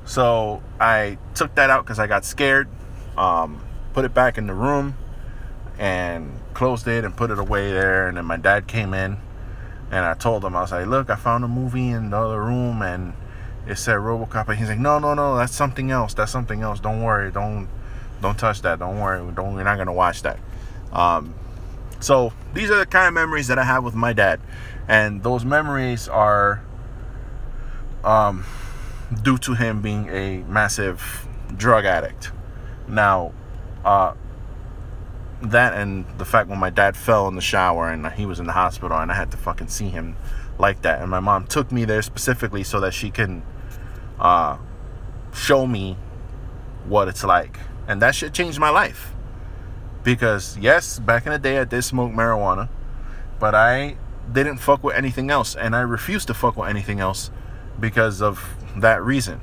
So 0.04 0.62
I 0.78 1.16
took 1.34 1.54
that 1.54 1.70
out 1.70 1.84
because 1.84 1.98
I 1.98 2.06
got 2.06 2.26
scared, 2.26 2.68
um, 3.16 3.64
put 3.94 4.04
it 4.04 4.12
back 4.12 4.36
in 4.36 4.46
the 4.46 4.54
room 4.54 4.96
and 5.78 6.38
closed 6.52 6.86
it 6.86 7.04
and 7.04 7.16
put 7.16 7.30
it 7.30 7.38
away 7.38 7.72
there. 7.72 8.08
And 8.08 8.18
then 8.18 8.26
my 8.26 8.36
dad 8.36 8.66
came 8.66 8.92
in 8.92 9.16
and 9.90 10.04
I 10.04 10.14
told 10.14 10.44
him, 10.44 10.56
I 10.56 10.62
was 10.62 10.72
like, 10.72 10.86
look, 10.86 11.10
I 11.10 11.16
found 11.16 11.44
a 11.44 11.48
movie 11.48 11.90
in 11.90 12.10
the 12.10 12.16
other 12.16 12.42
room 12.42 12.82
and 12.82 13.14
it 13.66 13.76
said 13.76 13.96
Robocop. 13.96 14.48
And 14.48 14.58
he's 14.58 14.68
like, 14.68 14.78
no, 14.78 14.98
no, 14.98 15.14
no, 15.14 15.36
that's 15.36 15.54
something 15.54 15.90
else. 15.90 16.14
That's 16.14 16.32
something 16.32 16.62
else. 16.62 16.80
Don't 16.80 17.02
worry. 17.02 17.30
Don't 17.30 17.68
don't 18.20 18.38
touch 18.38 18.62
that. 18.62 18.78
Don't 18.78 18.98
worry. 18.98 19.18
Don't 19.32 19.54
we're 19.54 19.64
not 19.64 19.76
gonna 19.76 19.92
watch 19.92 20.22
that. 20.22 20.38
Um, 20.92 21.34
so 22.00 22.32
these 22.54 22.70
are 22.70 22.78
the 22.78 22.86
kind 22.86 23.08
of 23.08 23.14
memories 23.14 23.48
that 23.48 23.58
I 23.58 23.64
have 23.64 23.84
with 23.84 23.94
my 23.94 24.12
dad, 24.12 24.40
and 24.88 25.22
those 25.22 25.44
memories 25.44 26.08
are 26.08 26.62
um, 28.02 28.44
due 29.22 29.38
to 29.38 29.54
him 29.54 29.80
being 29.80 30.08
a 30.08 30.38
massive 30.48 31.26
drug 31.56 31.84
addict. 31.84 32.30
Now, 32.88 33.32
uh, 33.84 34.14
that 35.42 35.74
and 35.74 36.06
the 36.18 36.24
fact 36.24 36.48
when 36.48 36.58
my 36.58 36.70
dad 36.70 36.96
fell 36.96 37.28
in 37.28 37.34
the 37.34 37.42
shower 37.42 37.90
and 37.90 38.06
he 38.12 38.26
was 38.26 38.40
in 38.40 38.46
the 38.46 38.52
hospital 38.52 38.96
and 38.98 39.10
I 39.10 39.14
had 39.14 39.30
to 39.32 39.36
fucking 39.36 39.68
see 39.68 39.88
him 39.88 40.16
like 40.58 40.82
that, 40.82 41.00
and 41.00 41.10
my 41.10 41.20
mom 41.20 41.46
took 41.46 41.72
me 41.72 41.84
there 41.84 42.02
specifically 42.02 42.62
so 42.62 42.80
that 42.80 42.94
she 42.94 43.10
can 43.10 43.42
uh, 44.18 44.56
show 45.32 45.66
me 45.66 45.96
what 46.86 47.08
it's 47.08 47.24
like, 47.24 47.58
and 47.88 48.00
that 48.02 48.14
shit 48.14 48.32
changed 48.32 48.58
my 48.58 48.70
life. 48.70 49.12
Because 50.02 50.56
yes, 50.58 50.98
back 50.98 51.26
in 51.26 51.32
the 51.32 51.38
day 51.38 51.58
I 51.58 51.64
did 51.64 51.82
smoke 51.82 52.12
marijuana, 52.12 52.68
but 53.40 53.54
I 53.54 53.96
didn't 54.30 54.58
fuck 54.58 54.82
with 54.84 54.94
anything 54.94 55.30
else. 55.30 55.54
And 55.54 55.74
I 55.74 55.80
refused 55.80 56.28
to 56.28 56.34
fuck 56.34 56.56
with 56.56 56.68
anything 56.68 57.00
else 57.00 57.30
because 57.80 58.22
of 58.22 58.56
that 58.76 59.02
reason. 59.02 59.40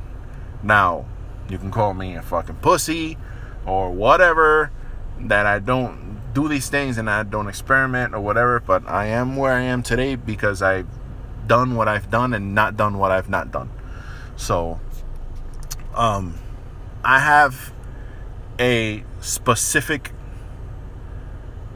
Now, 0.63 1.05
you 1.49 1.57
can 1.57 1.71
call 1.71 1.93
me 1.93 2.15
a 2.15 2.21
fucking 2.21 2.57
pussy 2.57 3.17
or 3.65 3.91
whatever 3.91 4.71
that 5.27 5.45
I 5.45 5.59
don't 5.59 6.33
do 6.33 6.47
these 6.47 6.69
things 6.69 6.97
and 6.97 7.09
I 7.09 7.23
don't 7.23 7.47
experiment 7.47 8.13
or 8.13 8.21
whatever, 8.21 8.59
but 8.59 8.87
I 8.87 9.07
am 9.07 9.35
where 9.35 9.53
I 9.53 9.61
am 9.61 9.83
today 9.83 10.15
because 10.15 10.61
I've 10.61 10.87
done 11.47 11.75
what 11.75 11.87
I've 11.87 12.09
done 12.09 12.33
and 12.33 12.55
not 12.55 12.77
done 12.77 12.97
what 12.97 13.11
I've 13.11 13.29
not 13.29 13.51
done. 13.51 13.69
So 14.35 14.79
um 15.95 16.35
I 17.03 17.19
have 17.19 17.73
a 18.59 19.03
specific 19.19 20.11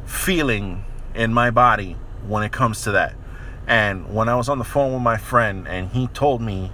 feeling 0.06 0.84
in 1.14 1.34
my 1.34 1.50
body 1.50 1.98
when 2.26 2.44
it 2.44 2.52
comes 2.52 2.82
to 2.84 2.92
that. 2.92 3.16
And 3.68 4.14
when 4.14 4.30
I 4.30 4.36
was 4.36 4.48
on 4.48 4.60
the 4.60 4.64
phone 4.64 4.94
with 4.94 5.02
my 5.02 5.18
friend 5.18 5.68
and 5.68 5.90
he 5.90 6.08
told 6.08 6.42
me 6.42 6.72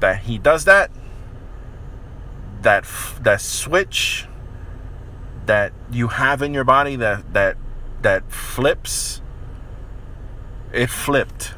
that 0.00 0.20
he 0.20 0.38
does 0.38 0.64
that, 0.64 0.90
that 2.62 2.84
that 3.20 3.40
switch 3.40 4.26
that 5.50 5.72
you 5.90 6.06
have 6.06 6.42
in 6.42 6.54
your 6.54 6.62
body 6.62 6.94
that 6.94 7.32
that 7.32 7.56
that 8.02 8.30
flips 8.30 9.20
it 10.72 10.88
flipped 10.88 11.54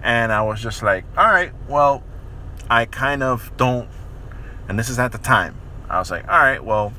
and 0.00 0.30
I 0.30 0.42
was 0.42 0.62
just 0.62 0.80
like, 0.80 1.04
all 1.18 1.24
right, 1.24 1.52
well, 1.68 2.04
I 2.70 2.84
kind 2.84 3.24
of 3.24 3.50
don't 3.56 3.88
and 4.68 4.78
this 4.78 4.88
is 4.88 5.00
at 5.00 5.10
the 5.10 5.18
time. 5.18 5.56
I 5.90 5.98
was 5.98 6.08
like, 6.08 6.22
all 6.28 6.38
right, 6.38 6.62
well, 6.62 6.92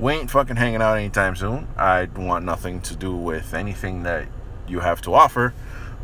we 0.00 0.14
ain't 0.14 0.32
fucking 0.32 0.56
hanging 0.56 0.82
out 0.82 0.98
anytime 0.98 1.36
soon. 1.36 1.68
I 1.76 2.06
want 2.16 2.44
nothing 2.44 2.80
to 2.80 2.96
do 2.96 3.14
with 3.14 3.54
anything 3.54 4.02
that 4.02 4.26
you 4.66 4.80
have 4.80 5.00
to 5.02 5.14
offer. 5.14 5.54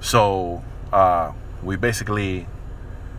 So 0.00 0.62
uh, 0.92 1.32
we 1.64 1.74
basically, 1.74 2.46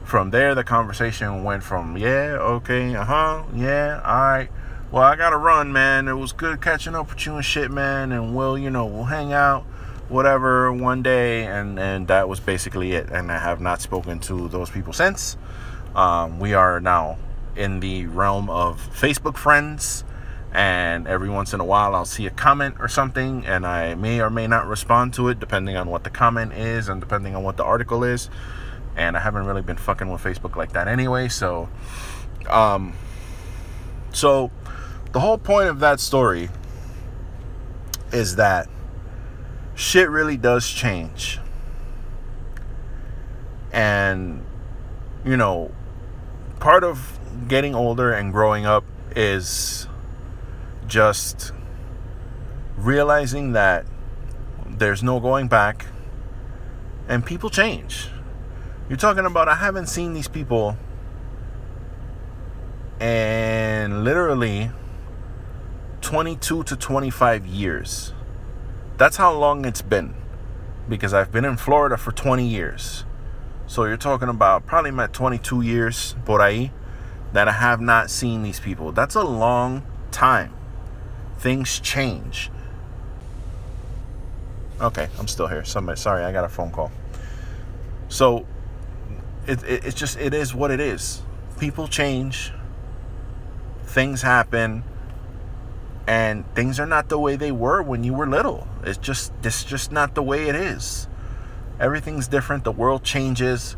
from 0.06 0.32
there, 0.32 0.56
the 0.56 0.64
conversation 0.64 1.44
went 1.44 1.64
from 1.64 1.98
yeah, 1.98 2.38
okay, 2.56 2.96
uh 2.96 3.04
huh, 3.04 3.44
yeah, 3.54 4.02
all 4.06 4.22
right. 4.22 4.50
Well, 4.92 5.04
I 5.04 5.16
gotta 5.16 5.38
run, 5.38 5.72
man. 5.72 6.10
It 6.10 6.16
was 6.16 6.34
good 6.34 6.60
catching 6.60 6.96
up 6.96 7.12
with 7.12 7.26
you 7.26 7.36
and 7.36 7.46
shit, 7.46 7.72
man. 7.72 8.12
And 8.12 8.36
we'll, 8.36 8.58
you 8.58 8.70
know, 8.70 8.86
we'll 8.86 9.06
hang 9.06 9.32
out, 9.32 9.64
whatever, 10.10 10.70
one 10.74 11.02
day. 11.02 11.46
And 11.46 11.80
and 11.80 12.10
that 12.10 12.28
was 12.28 12.42
basically 12.42 12.92
it. 12.92 13.10
And 13.10 13.32
I 13.32 13.38
have 13.38 13.62
not 13.62 13.80
spoken 13.80 14.20
to 14.20 14.50
those 14.50 14.70
people 14.70 14.92
since. 14.92 15.38
Um, 15.96 16.42
we 16.42 16.54
are 16.54 16.82
now 16.82 17.18
in 17.56 17.80
the 17.80 18.08
realm 18.08 18.50
of 18.50 18.82
Facebook 18.94 19.38
friends 19.38 20.04
and 20.54 21.08
every 21.08 21.30
once 21.30 21.54
in 21.54 21.62
a 21.62 21.66
while 21.66 21.96
I'll 21.96 22.04
see 22.04 22.26
a 22.26 22.30
comment 22.30 22.76
or 22.80 22.90
something 22.90 23.46
and 23.46 23.66
I 23.66 23.96
may 23.96 24.20
or 24.20 24.30
may 24.30 24.48
not 24.48 24.68
respond 24.68 25.14
to 25.14 25.30
it 25.30 25.40
depending 25.40 25.78
on 25.78 25.90
what 25.90 26.04
the 26.04 26.10
comment 26.10 26.54
is 26.54 26.90
and 26.90 27.00
depending 27.00 27.36
on 27.36 27.44
what 27.44 27.56
the 27.56 27.64
article 27.64 28.04
is 28.04 28.30
and 28.98 29.16
I 29.16 29.22
haven't 29.22 29.46
really 29.46 29.62
been 29.62 29.78
fucking 29.78 30.10
with 30.10 30.22
Facebook 30.22 30.58
like 30.58 30.74
that 30.74 30.90
anyway 30.90 31.30
so 31.30 31.70
um 32.50 32.94
so 34.14 34.52
the 35.12 35.20
whole 35.20 35.38
point 35.38 35.70
of 35.70 35.80
that 35.80 36.00
story 36.00 36.50
is 38.12 38.36
that 38.36 38.68
shit 39.76 40.10
really 40.10 40.38
does 40.38 40.70
change 40.70 41.40
and 43.72 44.46
you 45.24 45.38
know 45.38 45.72
part 46.60 46.84
of 46.84 47.20
getting 47.48 47.74
older 47.74 48.14
and 48.14 48.32
growing 48.32 48.66
up 48.66 48.84
is 49.16 49.88
just 50.88 51.52
realizing 52.78 53.54
that 53.54 53.86
there's 54.68 55.04
no 55.04 55.20
going 55.20 55.48
back 55.48 55.86
and 57.08 57.26
people 57.26 57.50
change. 57.50 58.08
You're 58.88 58.98
talking 58.98 59.26
about, 59.26 59.48
I 59.48 59.56
haven't 59.56 59.88
seen 59.88 60.14
these 60.14 60.28
people 60.28 60.78
and 63.00 64.04
literally 64.04 64.72
22 66.02 66.64
to 66.64 66.76
25 66.76 67.46
years. 67.46 68.14
That's 68.98 69.18
how 69.18 69.34
long 69.34 69.66
it's 69.66 69.82
been 69.82 70.16
because 70.90 71.14
I've 71.14 71.32
been 71.32 71.46
in 71.46 71.58
Florida 71.58 71.98
for 71.98 72.12
20 72.12 72.46
years. 72.46 73.06
So 73.68 73.86
you're 73.86 73.98
talking 73.98 74.28
about 74.28 74.66
probably 74.66 74.92
my 74.92 75.08
22 75.08 75.62
years 75.62 76.16
por 76.26 76.40
ahí 76.40 76.72
that 77.34 77.48
I 77.48 77.54
have 77.54 77.80
not 77.80 78.10
seen 78.10 78.44
these 78.44 78.60
people. 78.60 78.92
That's 78.92 79.16
a 79.16 79.24
long 79.24 79.84
time. 80.12 80.54
Things 81.38 81.80
change. 81.80 82.52
Okay, 84.82 85.08
I'm 85.18 85.28
still 85.28 85.48
here. 85.48 85.64
Somebody, 85.64 86.00
sorry, 86.00 86.24
I 86.24 86.32
got 86.32 86.44
a 86.44 86.50
phone 86.50 86.72
call. 86.72 86.92
So 88.10 88.46
it, 89.48 89.64
it 89.64 89.86
it's 89.86 89.96
just 89.96 90.20
it 90.20 90.34
is 90.34 90.54
what 90.54 90.72
it 90.72 90.80
is. 90.80 91.22
People 91.60 91.88
change. 91.88 92.52
Things 93.86 94.22
happen 94.22 94.84
and 96.12 96.44
things 96.56 96.78
are 96.78 96.86
not 96.86 97.08
the 97.08 97.18
way 97.18 97.38
they 97.38 97.54
were 97.54 97.82
when 97.82 98.04
you 98.04 98.14
were 98.14 98.28
little. 98.28 98.68
It's 98.84 98.98
just 98.98 99.32
it's 99.44 99.64
just 99.64 99.94
not 99.94 100.14
the 100.14 100.22
way 100.22 100.50
it 100.50 100.56
is. 100.56 101.08
Everything's 101.80 102.28
different. 102.28 102.66
The 102.66 102.74
world 102.74 103.02
changes. 103.02 103.78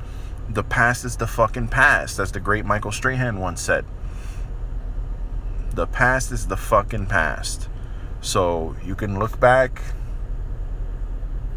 The 0.50 0.64
past 0.64 1.06
is 1.06 1.18
the 1.18 1.28
fucking 1.28 1.68
past, 1.68 2.18
as 2.18 2.32
the 2.32 2.40
great 2.40 2.66
Michael 2.66 2.92
Strahan 2.92 3.40
once 3.40 3.62
said. 3.62 3.86
The 5.76 5.86
past 5.86 6.32
is 6.32 6.48
the 6.48 6.58
fucking 6.58 7.06
past. 7.06 7.70
So 8.20 8.76
you 8.84 8.96
can 8.96 9.20
look 9.20 9.40
back 9.40 9.84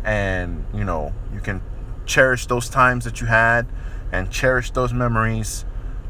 and, 0.04 0.66
you 0.74 0.84
know, 0.84 1.14
you 1.32 1.40
can 1.40 1.62
cherish 2.04 2.44
those 2.44 2.68
times 2.68 3.06
that 3.06 3.22
you 3.22 3.28
had 3.28 3.66
and 4.12 4.30
cherish 4.30 4.72
those 4.72 4.92
memories, 4.92 5.64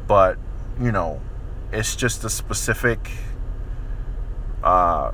but, 0.09 0.37
you 0.77 0.91
know, 0.91 1.21
it's 1.71 1.95
just 1.95 2.25
a 2.25 2.29
specific 2.29 3.09
uh, 4.63 5.11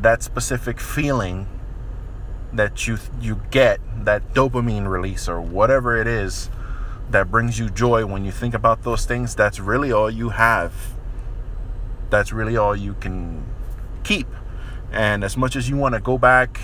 that 0.00 0.22
specific 0.22 0.80
feeling 0.80 1.46
that 2.52 2.86
you 2.86 2.98
you 3.20 3.40
get 3.50 3.80
that 4.04 4.34
dopamine 4.34 4.86
release 4.86 5.28
or 5.28 5.40
whatever 5.40 5.96
it 5.96 6.06
is 6.06 6.50
that 7.10 7.30
brings 7.30 7.58
you 7.58 7.70
joy 7.70 8.04
when 8.04 8.24
you 8.24 8.32
think 8.32 8.54
about 8.54 8.82
those 8.82 9.04
things 9.04 9.34
that's 9.34 9.60
really 9.60 9.92
all 9.92 10.10
you 10.10 10.30
have. 10.30 10.72
That's 12.10 12.32
really 12.32 12.56
all 12.56 12.76
you 12.76 12.94
can 12.94 13.44
keep. 14.04 14.26
And 14.90 15.24
as 15.24 15.36
much 15.36 15.56
as 15.56 15.68
you 15.68 15.76
want 15.76 15.94
to 15.94 16.00
go 16.00 16.18
back 16.18 16.60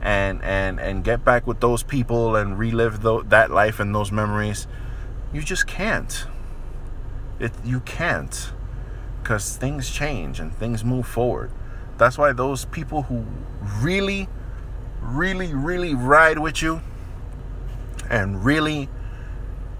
and 0.00 0.42
and 0.42 0.78
and 0.78 1.02
get 1.02 1.24
back 1.24 1.46
with 1.46 1.60
those 1.60 1.82
people 1.82 2.36
and 2.36 2.58
relive 2.58 3.00
the, 3.00 3.22
that 3.24 3.50
life 3.50 3.80
and 3.80 3.94
those 3.94 4.12
memories 4.12 4.66
you 5.32 5.42
just 5.42 5.66
can't. 5.66 6.26
It 7.38 7.52
you 7.64 7.80
can't 7.80 8.52
because 9.26 9.56
things 9.56 9.90
change 9.90 10.38
and 10.38 10.54
things 10.54 10.84
move 10.84 11.04
forward. 11.04 11.50
That's 11.98 12.16
why 12.16 12.32
those 12.32 12.64
people 12.66 13.02
who 13.02 13.24
really, 13.80 14.28
really, 15.00 15.52
really 15.52 15.96
ride 15.96 16.38
with 16.38 16.62
you 16.62 16.80
and 18.08 18.44
really 18.44 18.88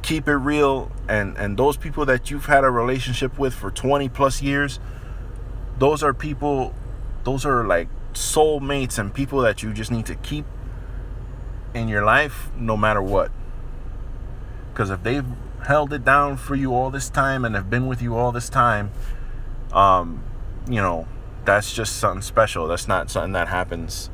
keep 0.02 0.26
it 0.26 0.34
real 0.34 0.90
and 1.08 1.36
and 1.36 1.56
those 1.56 1.76
people 1.76 2.04
that 2.06 2.28
you've 2.28 2.46
had 2.46 2.64
a 2.64 2.70
relationship 2.70 3.38
with 3.38 3.54
for 3.54 3.70
20 3.72 4.08
plus 4.08 4.40
years 4.40 4.78
those 5.78 6.00
are 6.02 6.14
people 6.14 6.72
those 7.24 7.44
are 7.44 7.64
like 7.66 7.88
soulmates 8.14 8.98
and 8.98 9.12
people 9.14 9.40
that 9.40 9.64
you 9.64 9.72
just 9.72 9.90
need 9.90 10.06
to 10.06 10.14
keep 10.16 10.44
in 11.74 11.88
your 11.88 12.04
life 12.04 12.50
no 12.56 12.76
matter 12.76 13.02
what 13.02 13.32
because 14.72 14.90
if 14.90 15.02
they've 15.02 15.26
held 15.66 15.92
it 15.92 16.04
down 16.04 16.36
for 16.36 16.54
you 16.54 16.72
all 16.72 16.90
this 16.90 17.10
time 17.10 17.44
and 17.44 17.56
have 17.56 17.68
been 17.68 17.88
with 17.88 18.00
you 18.00 18.16
all 18.16 18.30
this 18.30 18.48
time 18.48 18.90
um, 19.76 20.24
you 20.68 20.80
know, 20.80 21.06
that's 21.44 21.72
just 21.72 21.98
something 21.98 22.22
special. 22.22 22.66
That's 22.66 22.88
not 22.88 23.10
something 23.10 23.32
that 23.32 23.48
happens, 23.48 24.10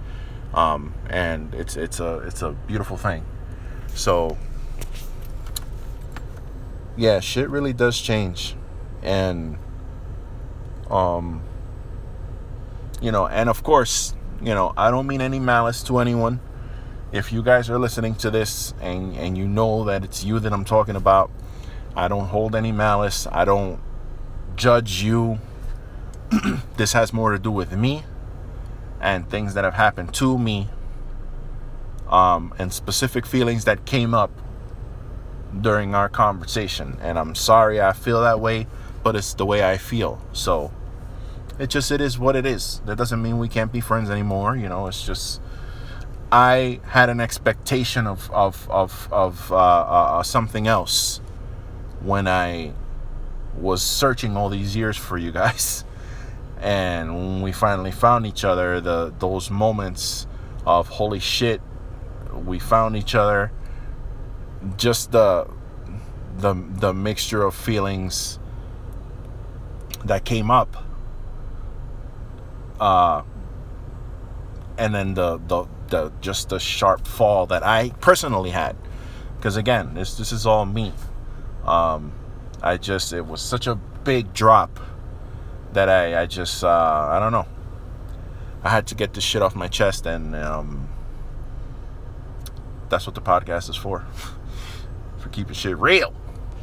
um, 0.53 0.93
and 1.09 1.55
it's 1.55 1.77
it's 1.77 2.01
a 2.01 2.19
it's 2.19 2.43
a 2.43 2.51
beautiful 2.51 2.97
thing. 2.97 3.25
So, 3.95 4.37
yeah, 6.97 7.21
shit 7.21 7.49
really 7.49 7.73
does 7.73 7.99
change, 7.99 8.57
and 9.03 9.57
um, 10.91 11.43
you 13.01 13.13
know, 13.13 13.29
and 13.29 13.49
of 13.49 13.63
course, 13.63 14.15
you 14.43 14.55
know, 14.55 14.75
I 14.77 14.91
don't 14.91 15.07
mean 15.07 15.21
any 15.21 15.39
malice 15.39 15.85
to 15.85 15.99
anyone. 15.99 16.41
If 17.13 17.33
you 17.33 17.43
guys 17.43 17.71
are 17.71 17.79
listening 17.79 18.17
to 18.17 18.31
this 18.31 18.75
and 18.81 19.15
and 19.17 19.39
you 19.39 19.47
know 19.47 19.85
that 19.85 20.03
it's 20.03 20.25
you 20.25 20.41
that 20.41 20.53
I'm 20.53 20.65
talking 20.65 20.97
about, 20.97 21.31
I 21.95 22.09
don't 22.09 22.27
hold 22.27 22.57
any 22.57 22.73
malice. 22.73 23.29
I 23.31 23.45
don't 23.45 23.81
judge 24.57 25.03
you. 25.03 25.39
this 26.77 26.93
has 26.93 27.13
more 27.13 27.33
to 27.33 27.39
do 27.39 27.51
with 27.51 27.73
me 27.73 28.05
and 29.01 29.29
things 29.29 29.55
that 29.55 29.65
have 29.65 29.75
happened 29.75 30.15
to 30.15 30.39
me 30.39 30.69
um, 32.09 32.55
and 32.59 32.73
specific 32.73 33.27
feelings 33.27 33.65
that 33.65 33.85
came 33.85 34.15
up 34.15 34.31
during 35.61 35.95
our 35.95 36.09
conversation. 36.09 36.99
And 37.01 37.19
I'm 37.19 37.35
sorry 37.35 37.81
I 37.81 37.93
feel 37.93 38.21
that 38.23 38.41
way, 38.41 38.67
but 39.03 39.17
it's 39.17 39.35
the 39.35 39.47
way 39.47 39.69
I 39.69 39.77
feel. 39.77 40.21
So 40.33 40.73
it 41.59 41.69
just 41.69 41.91
it 41.91 42.01
is 42.01 42.19
what 42.19 42.37
it 42.37 42.47
is. 42.47 42.81
That 42.87 42.97
doesn't 42.97 43.21
mean 43.23 43.39
we 43.39 43.49
can't 43.49 43.73
be 43.73 43.81
friends 43.81 44.11
anymore. 44.11 44.57
You 44.57 44.69
know, 44.69 44.87
it's 44.87 45.05
just 45.05 45.41
I 46.31 46.81
had 46.87 47.09
an 47.11 47.21
expectation 47.21 48.07
of 48.07 48.31
of 48.31 48.69
of 48.71 49.09
of 49.13 49.53
uh, 49.53 49.57
uh, 49.57 50.23
something 50.23 50.67
else 50.67 51.19
when 52.01 52.27
I 52.27 52.73
was 53.57 53.83
searching 53.83 54.37
all 54.37 54.49
these 54.49 54.75
years 54.75 54.97
for 54.97 55.19
you 55.19 55.33
guys. 55.33 55.85
And 56.63 57.13
when 57.13 57.43
we 57.43 57.51
finally 57.51 57.91
found 57.91 58.25
each 58.25 58.45
other, 58.45 58.81
the 58.81 59.13
those 59.19 59.51
moments 59.51 60.29
of 60.65 60.89
holy 60.89 61.19
shit, 61.19 61.61
we 62.33 62.61
found 62.61 62.97
each 62.97 63.17
other. 63.17 63.51
Just 64.77 65.11
the 65.11 65.49
the 66.37 66.55
the 66.55 66.95
mixture 66.95 67.43
of 67.43 67.57
feelings 67.57 68.39
that 70.05 70.25
came 70.25 70.53
up. 70.53 70.77
Uh 72.79 73.23
and 74.79 74.95
then 74.95 75.15
the 75.15 75.39
the 75.49 75.67
the 75.89 76.13
just 76.21 76.49
the 76.49 76.61
sharp 76.61 77.09
fall 77.09 77.47
that 77.47 77.65
I 77.65 77.91
personally 78.01 78.51
had. 78.51 78.77
Because 79.37 79.57
again, 79.57 79.95
this 79.95 80.17
this 80.17 80.31
is 80.31 80.47
all 80.47 80.65
me. 80.65 80.93
Um 81.65 82.13
I 82.63 82.77
just 82.77 83.13
it 83.13 83.27
was 83.27 83.41
such 83.41 83.67
a 83.67 83.75
big 83.75 84.33
drop 84.33 84.79
that 85.73 85.89
I 85.89 86.23
I 86.23 86.27
just 86.27 86.63
uh, 86.65 87.09
I 87.11 87.19
don't 87.19 87.33
know. 87.33 87.47
I 88.63 88.69
had 88.69 88.87
to 88.89 88.95
get 88.95 89.15
this 89.15 89.25
shit 89.25 89.43
off 89.43 89.55
my 89.57 89.69
chest, 89.69 90.07
and 90.07 90.37
um, 90.37 90.89
that's 92.89 93.07
what 93.07 93.15
the 93.15 93.21
podcast 93.21 93.69
is 93.69 93.77
for, 93.77 94.05
for 95.19 95.29
keeping 95.31 95.55
shit 95.55 95.77
real. 95.77 96.15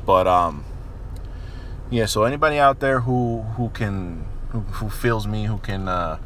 But 0.05 0.28
um, 0.28 0.64
yeah. 1.89 2.05
So 2.05 2.24
anybody 2.24 2.57
out 2.57 2.80
there 2.80 3.01
who 3.01 3.41
who 3.57 3.70
can 3.70 4.26
who, 4.49 4.60
who 4.60 4.89
feels 4.89 5.28
me, 5.28 5.45
who 5.45 5.57
can 5.57 5.88
uh, 5.88 6.18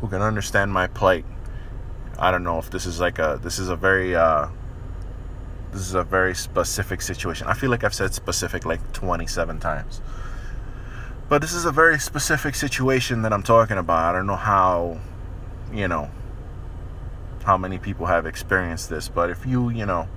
who 0.00 0.08
can 0.08 0.22
understand 0.22 0.72
my 0.72 0.86
plight. 0.86 1.24
I 2.18 2.30
don't 2.30 2.44
know 2.44 2.58
if 2.58 2.70
this 2.70 2.86
is 2.86 3.00
like 3.00 3.18
a 3.18 3.38
this 3.42 3.58
is 3.58 3.68
a 3.68 3.76
very 3.76 4.16
uh, 4.16 4.48
this 5.72 5.82
is 5.82 5.94
a 5.94 6.02
very 6.02 6.34
specific 6.34 7.00
situation. 7.02 7.46
I 7.46 7.54
feel 7.54 7.70
like 7.70 7.84
I've 7.84 7.94
said 7.94 8.12
specific 8.14 8.66
like 8.66 8.92
27 8.92 9.60
times. 9.60 10.00
But 11.30 11.40
this 11.40 11.52
is 11.52 11.64
a 11.64 11.70
very 11.70 12.00
specific 12.00 12.56
situation 12.56 13.22
that 13.22 13.32
I'm 13.32 13.44
talking 13.44 13.78
about. 13.78 14.04
I 14.04 14.18
don't 14.18 14.26
know 14.26 14.34
how, 14.34 14.98
you 15.72 15.86
know, 15.86 16.10
how 17.44 17.56
many 17.56 17.78
people 17.78 18.06
have 18.06 18.26
experienced 18.26 18.90
this, 18.90 19.08
but 19.08 19.30
if 19.30 19.46
you, 19.46 19.70
you 19.70 19.86
know, 19.86 20.08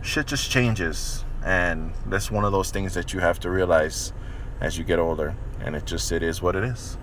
shit 0.00 0.26
just 0.26 0.50
changes. 0.50 1.22
And 1.44 1.92
that's 2.06 2.30
one 2.30 2.46
of 2.46 2.52
those 2.52 2.70
things 2.70 2.94
that 2.94 3.12
you 3.12 3.20
have 3.20 3.38
to 3.40 3.50
realize 3.50 4.14
as 4.58 4.78
you 4.78 4.84
get 4.84 4.98
older. 4.98 5.36
And 5.60 5.76
it 5.76 5.84
just, 5.84 6.10
it 6.12 6.22
is 6.22 6.40
what 6.40 6.56
it 6.56 6.64
is. 6.64 6.96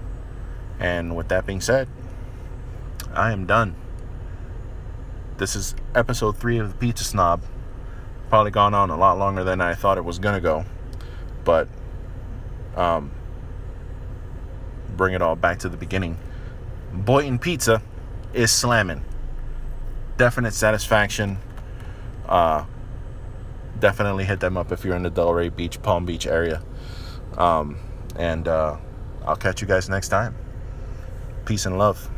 And 0.80 1.16
with 1.16 1.28
that 1.28 1.46
being 1.46 1.62
said, 1.62 1.88
I 3.14 3.32
am 3.32 3.46
done. 3.46 3.76
This 5.38 5.56
is 5.56 5.76
episode 5.94 6.38
three 6.38 6.58
of 6.58 6.72
the 6.72 6.78
Pizza 6.80 7.04
Snob. 7.04 7.44
Probably 8.30 8.50
gone 8.50 8.74
on 8.74 8.90
a 8.90 8.98
lot 8.98 9.20
longer 9.20 9.44
than 9.44 9.62
I 9.62 9.76
thought 9.76 10.00
it 10.00 10.04
was 10.04 10.18
going 10.18 10.34
to 10.34 10.42
go. 10.42 10.66
But, 11.44 11.68
um, 12.76 13.12
bring 14.96 15.14
it 15.14 15.22
all 15.22 15.36
back 15.36 15.60
to 15.60 15.70
the 15.70 15.78
beginning. 15.78 16.18
Boynton 16.94 17.40
Pizza 17.40 17.82
is 18.34 18.52
slamming. 18.52 19.04
Definite 20.18 20.54
satisfaction. 20.54 21.38
Uh, 22.28 22.66
definitely 23.80 24.24
hit 24.24 24.40
them 24.40 24.58
up 24.58 24.72
if 24.72 24.86
you're 24.86 24.96
in 24.96 25.04
the 25.04 25.12
Delray 25.12 25.54
Beach, 25.56 25.82
Palm 25.82 26.06
Beach 26.06 26.26
area. 26.26 26.64
Um, 27.38 27.78
and 28.16 28.48
uh, 28.48 28.78
I'll 29.26 29.36
catch 29.36 29.62
you 29.62 29.68
guys 29.68 29.90
next 29.90 30.10
time. 30.10 30.36
Peace 31.46 31.66
and 31.66 31.78
love. 31.78 32.10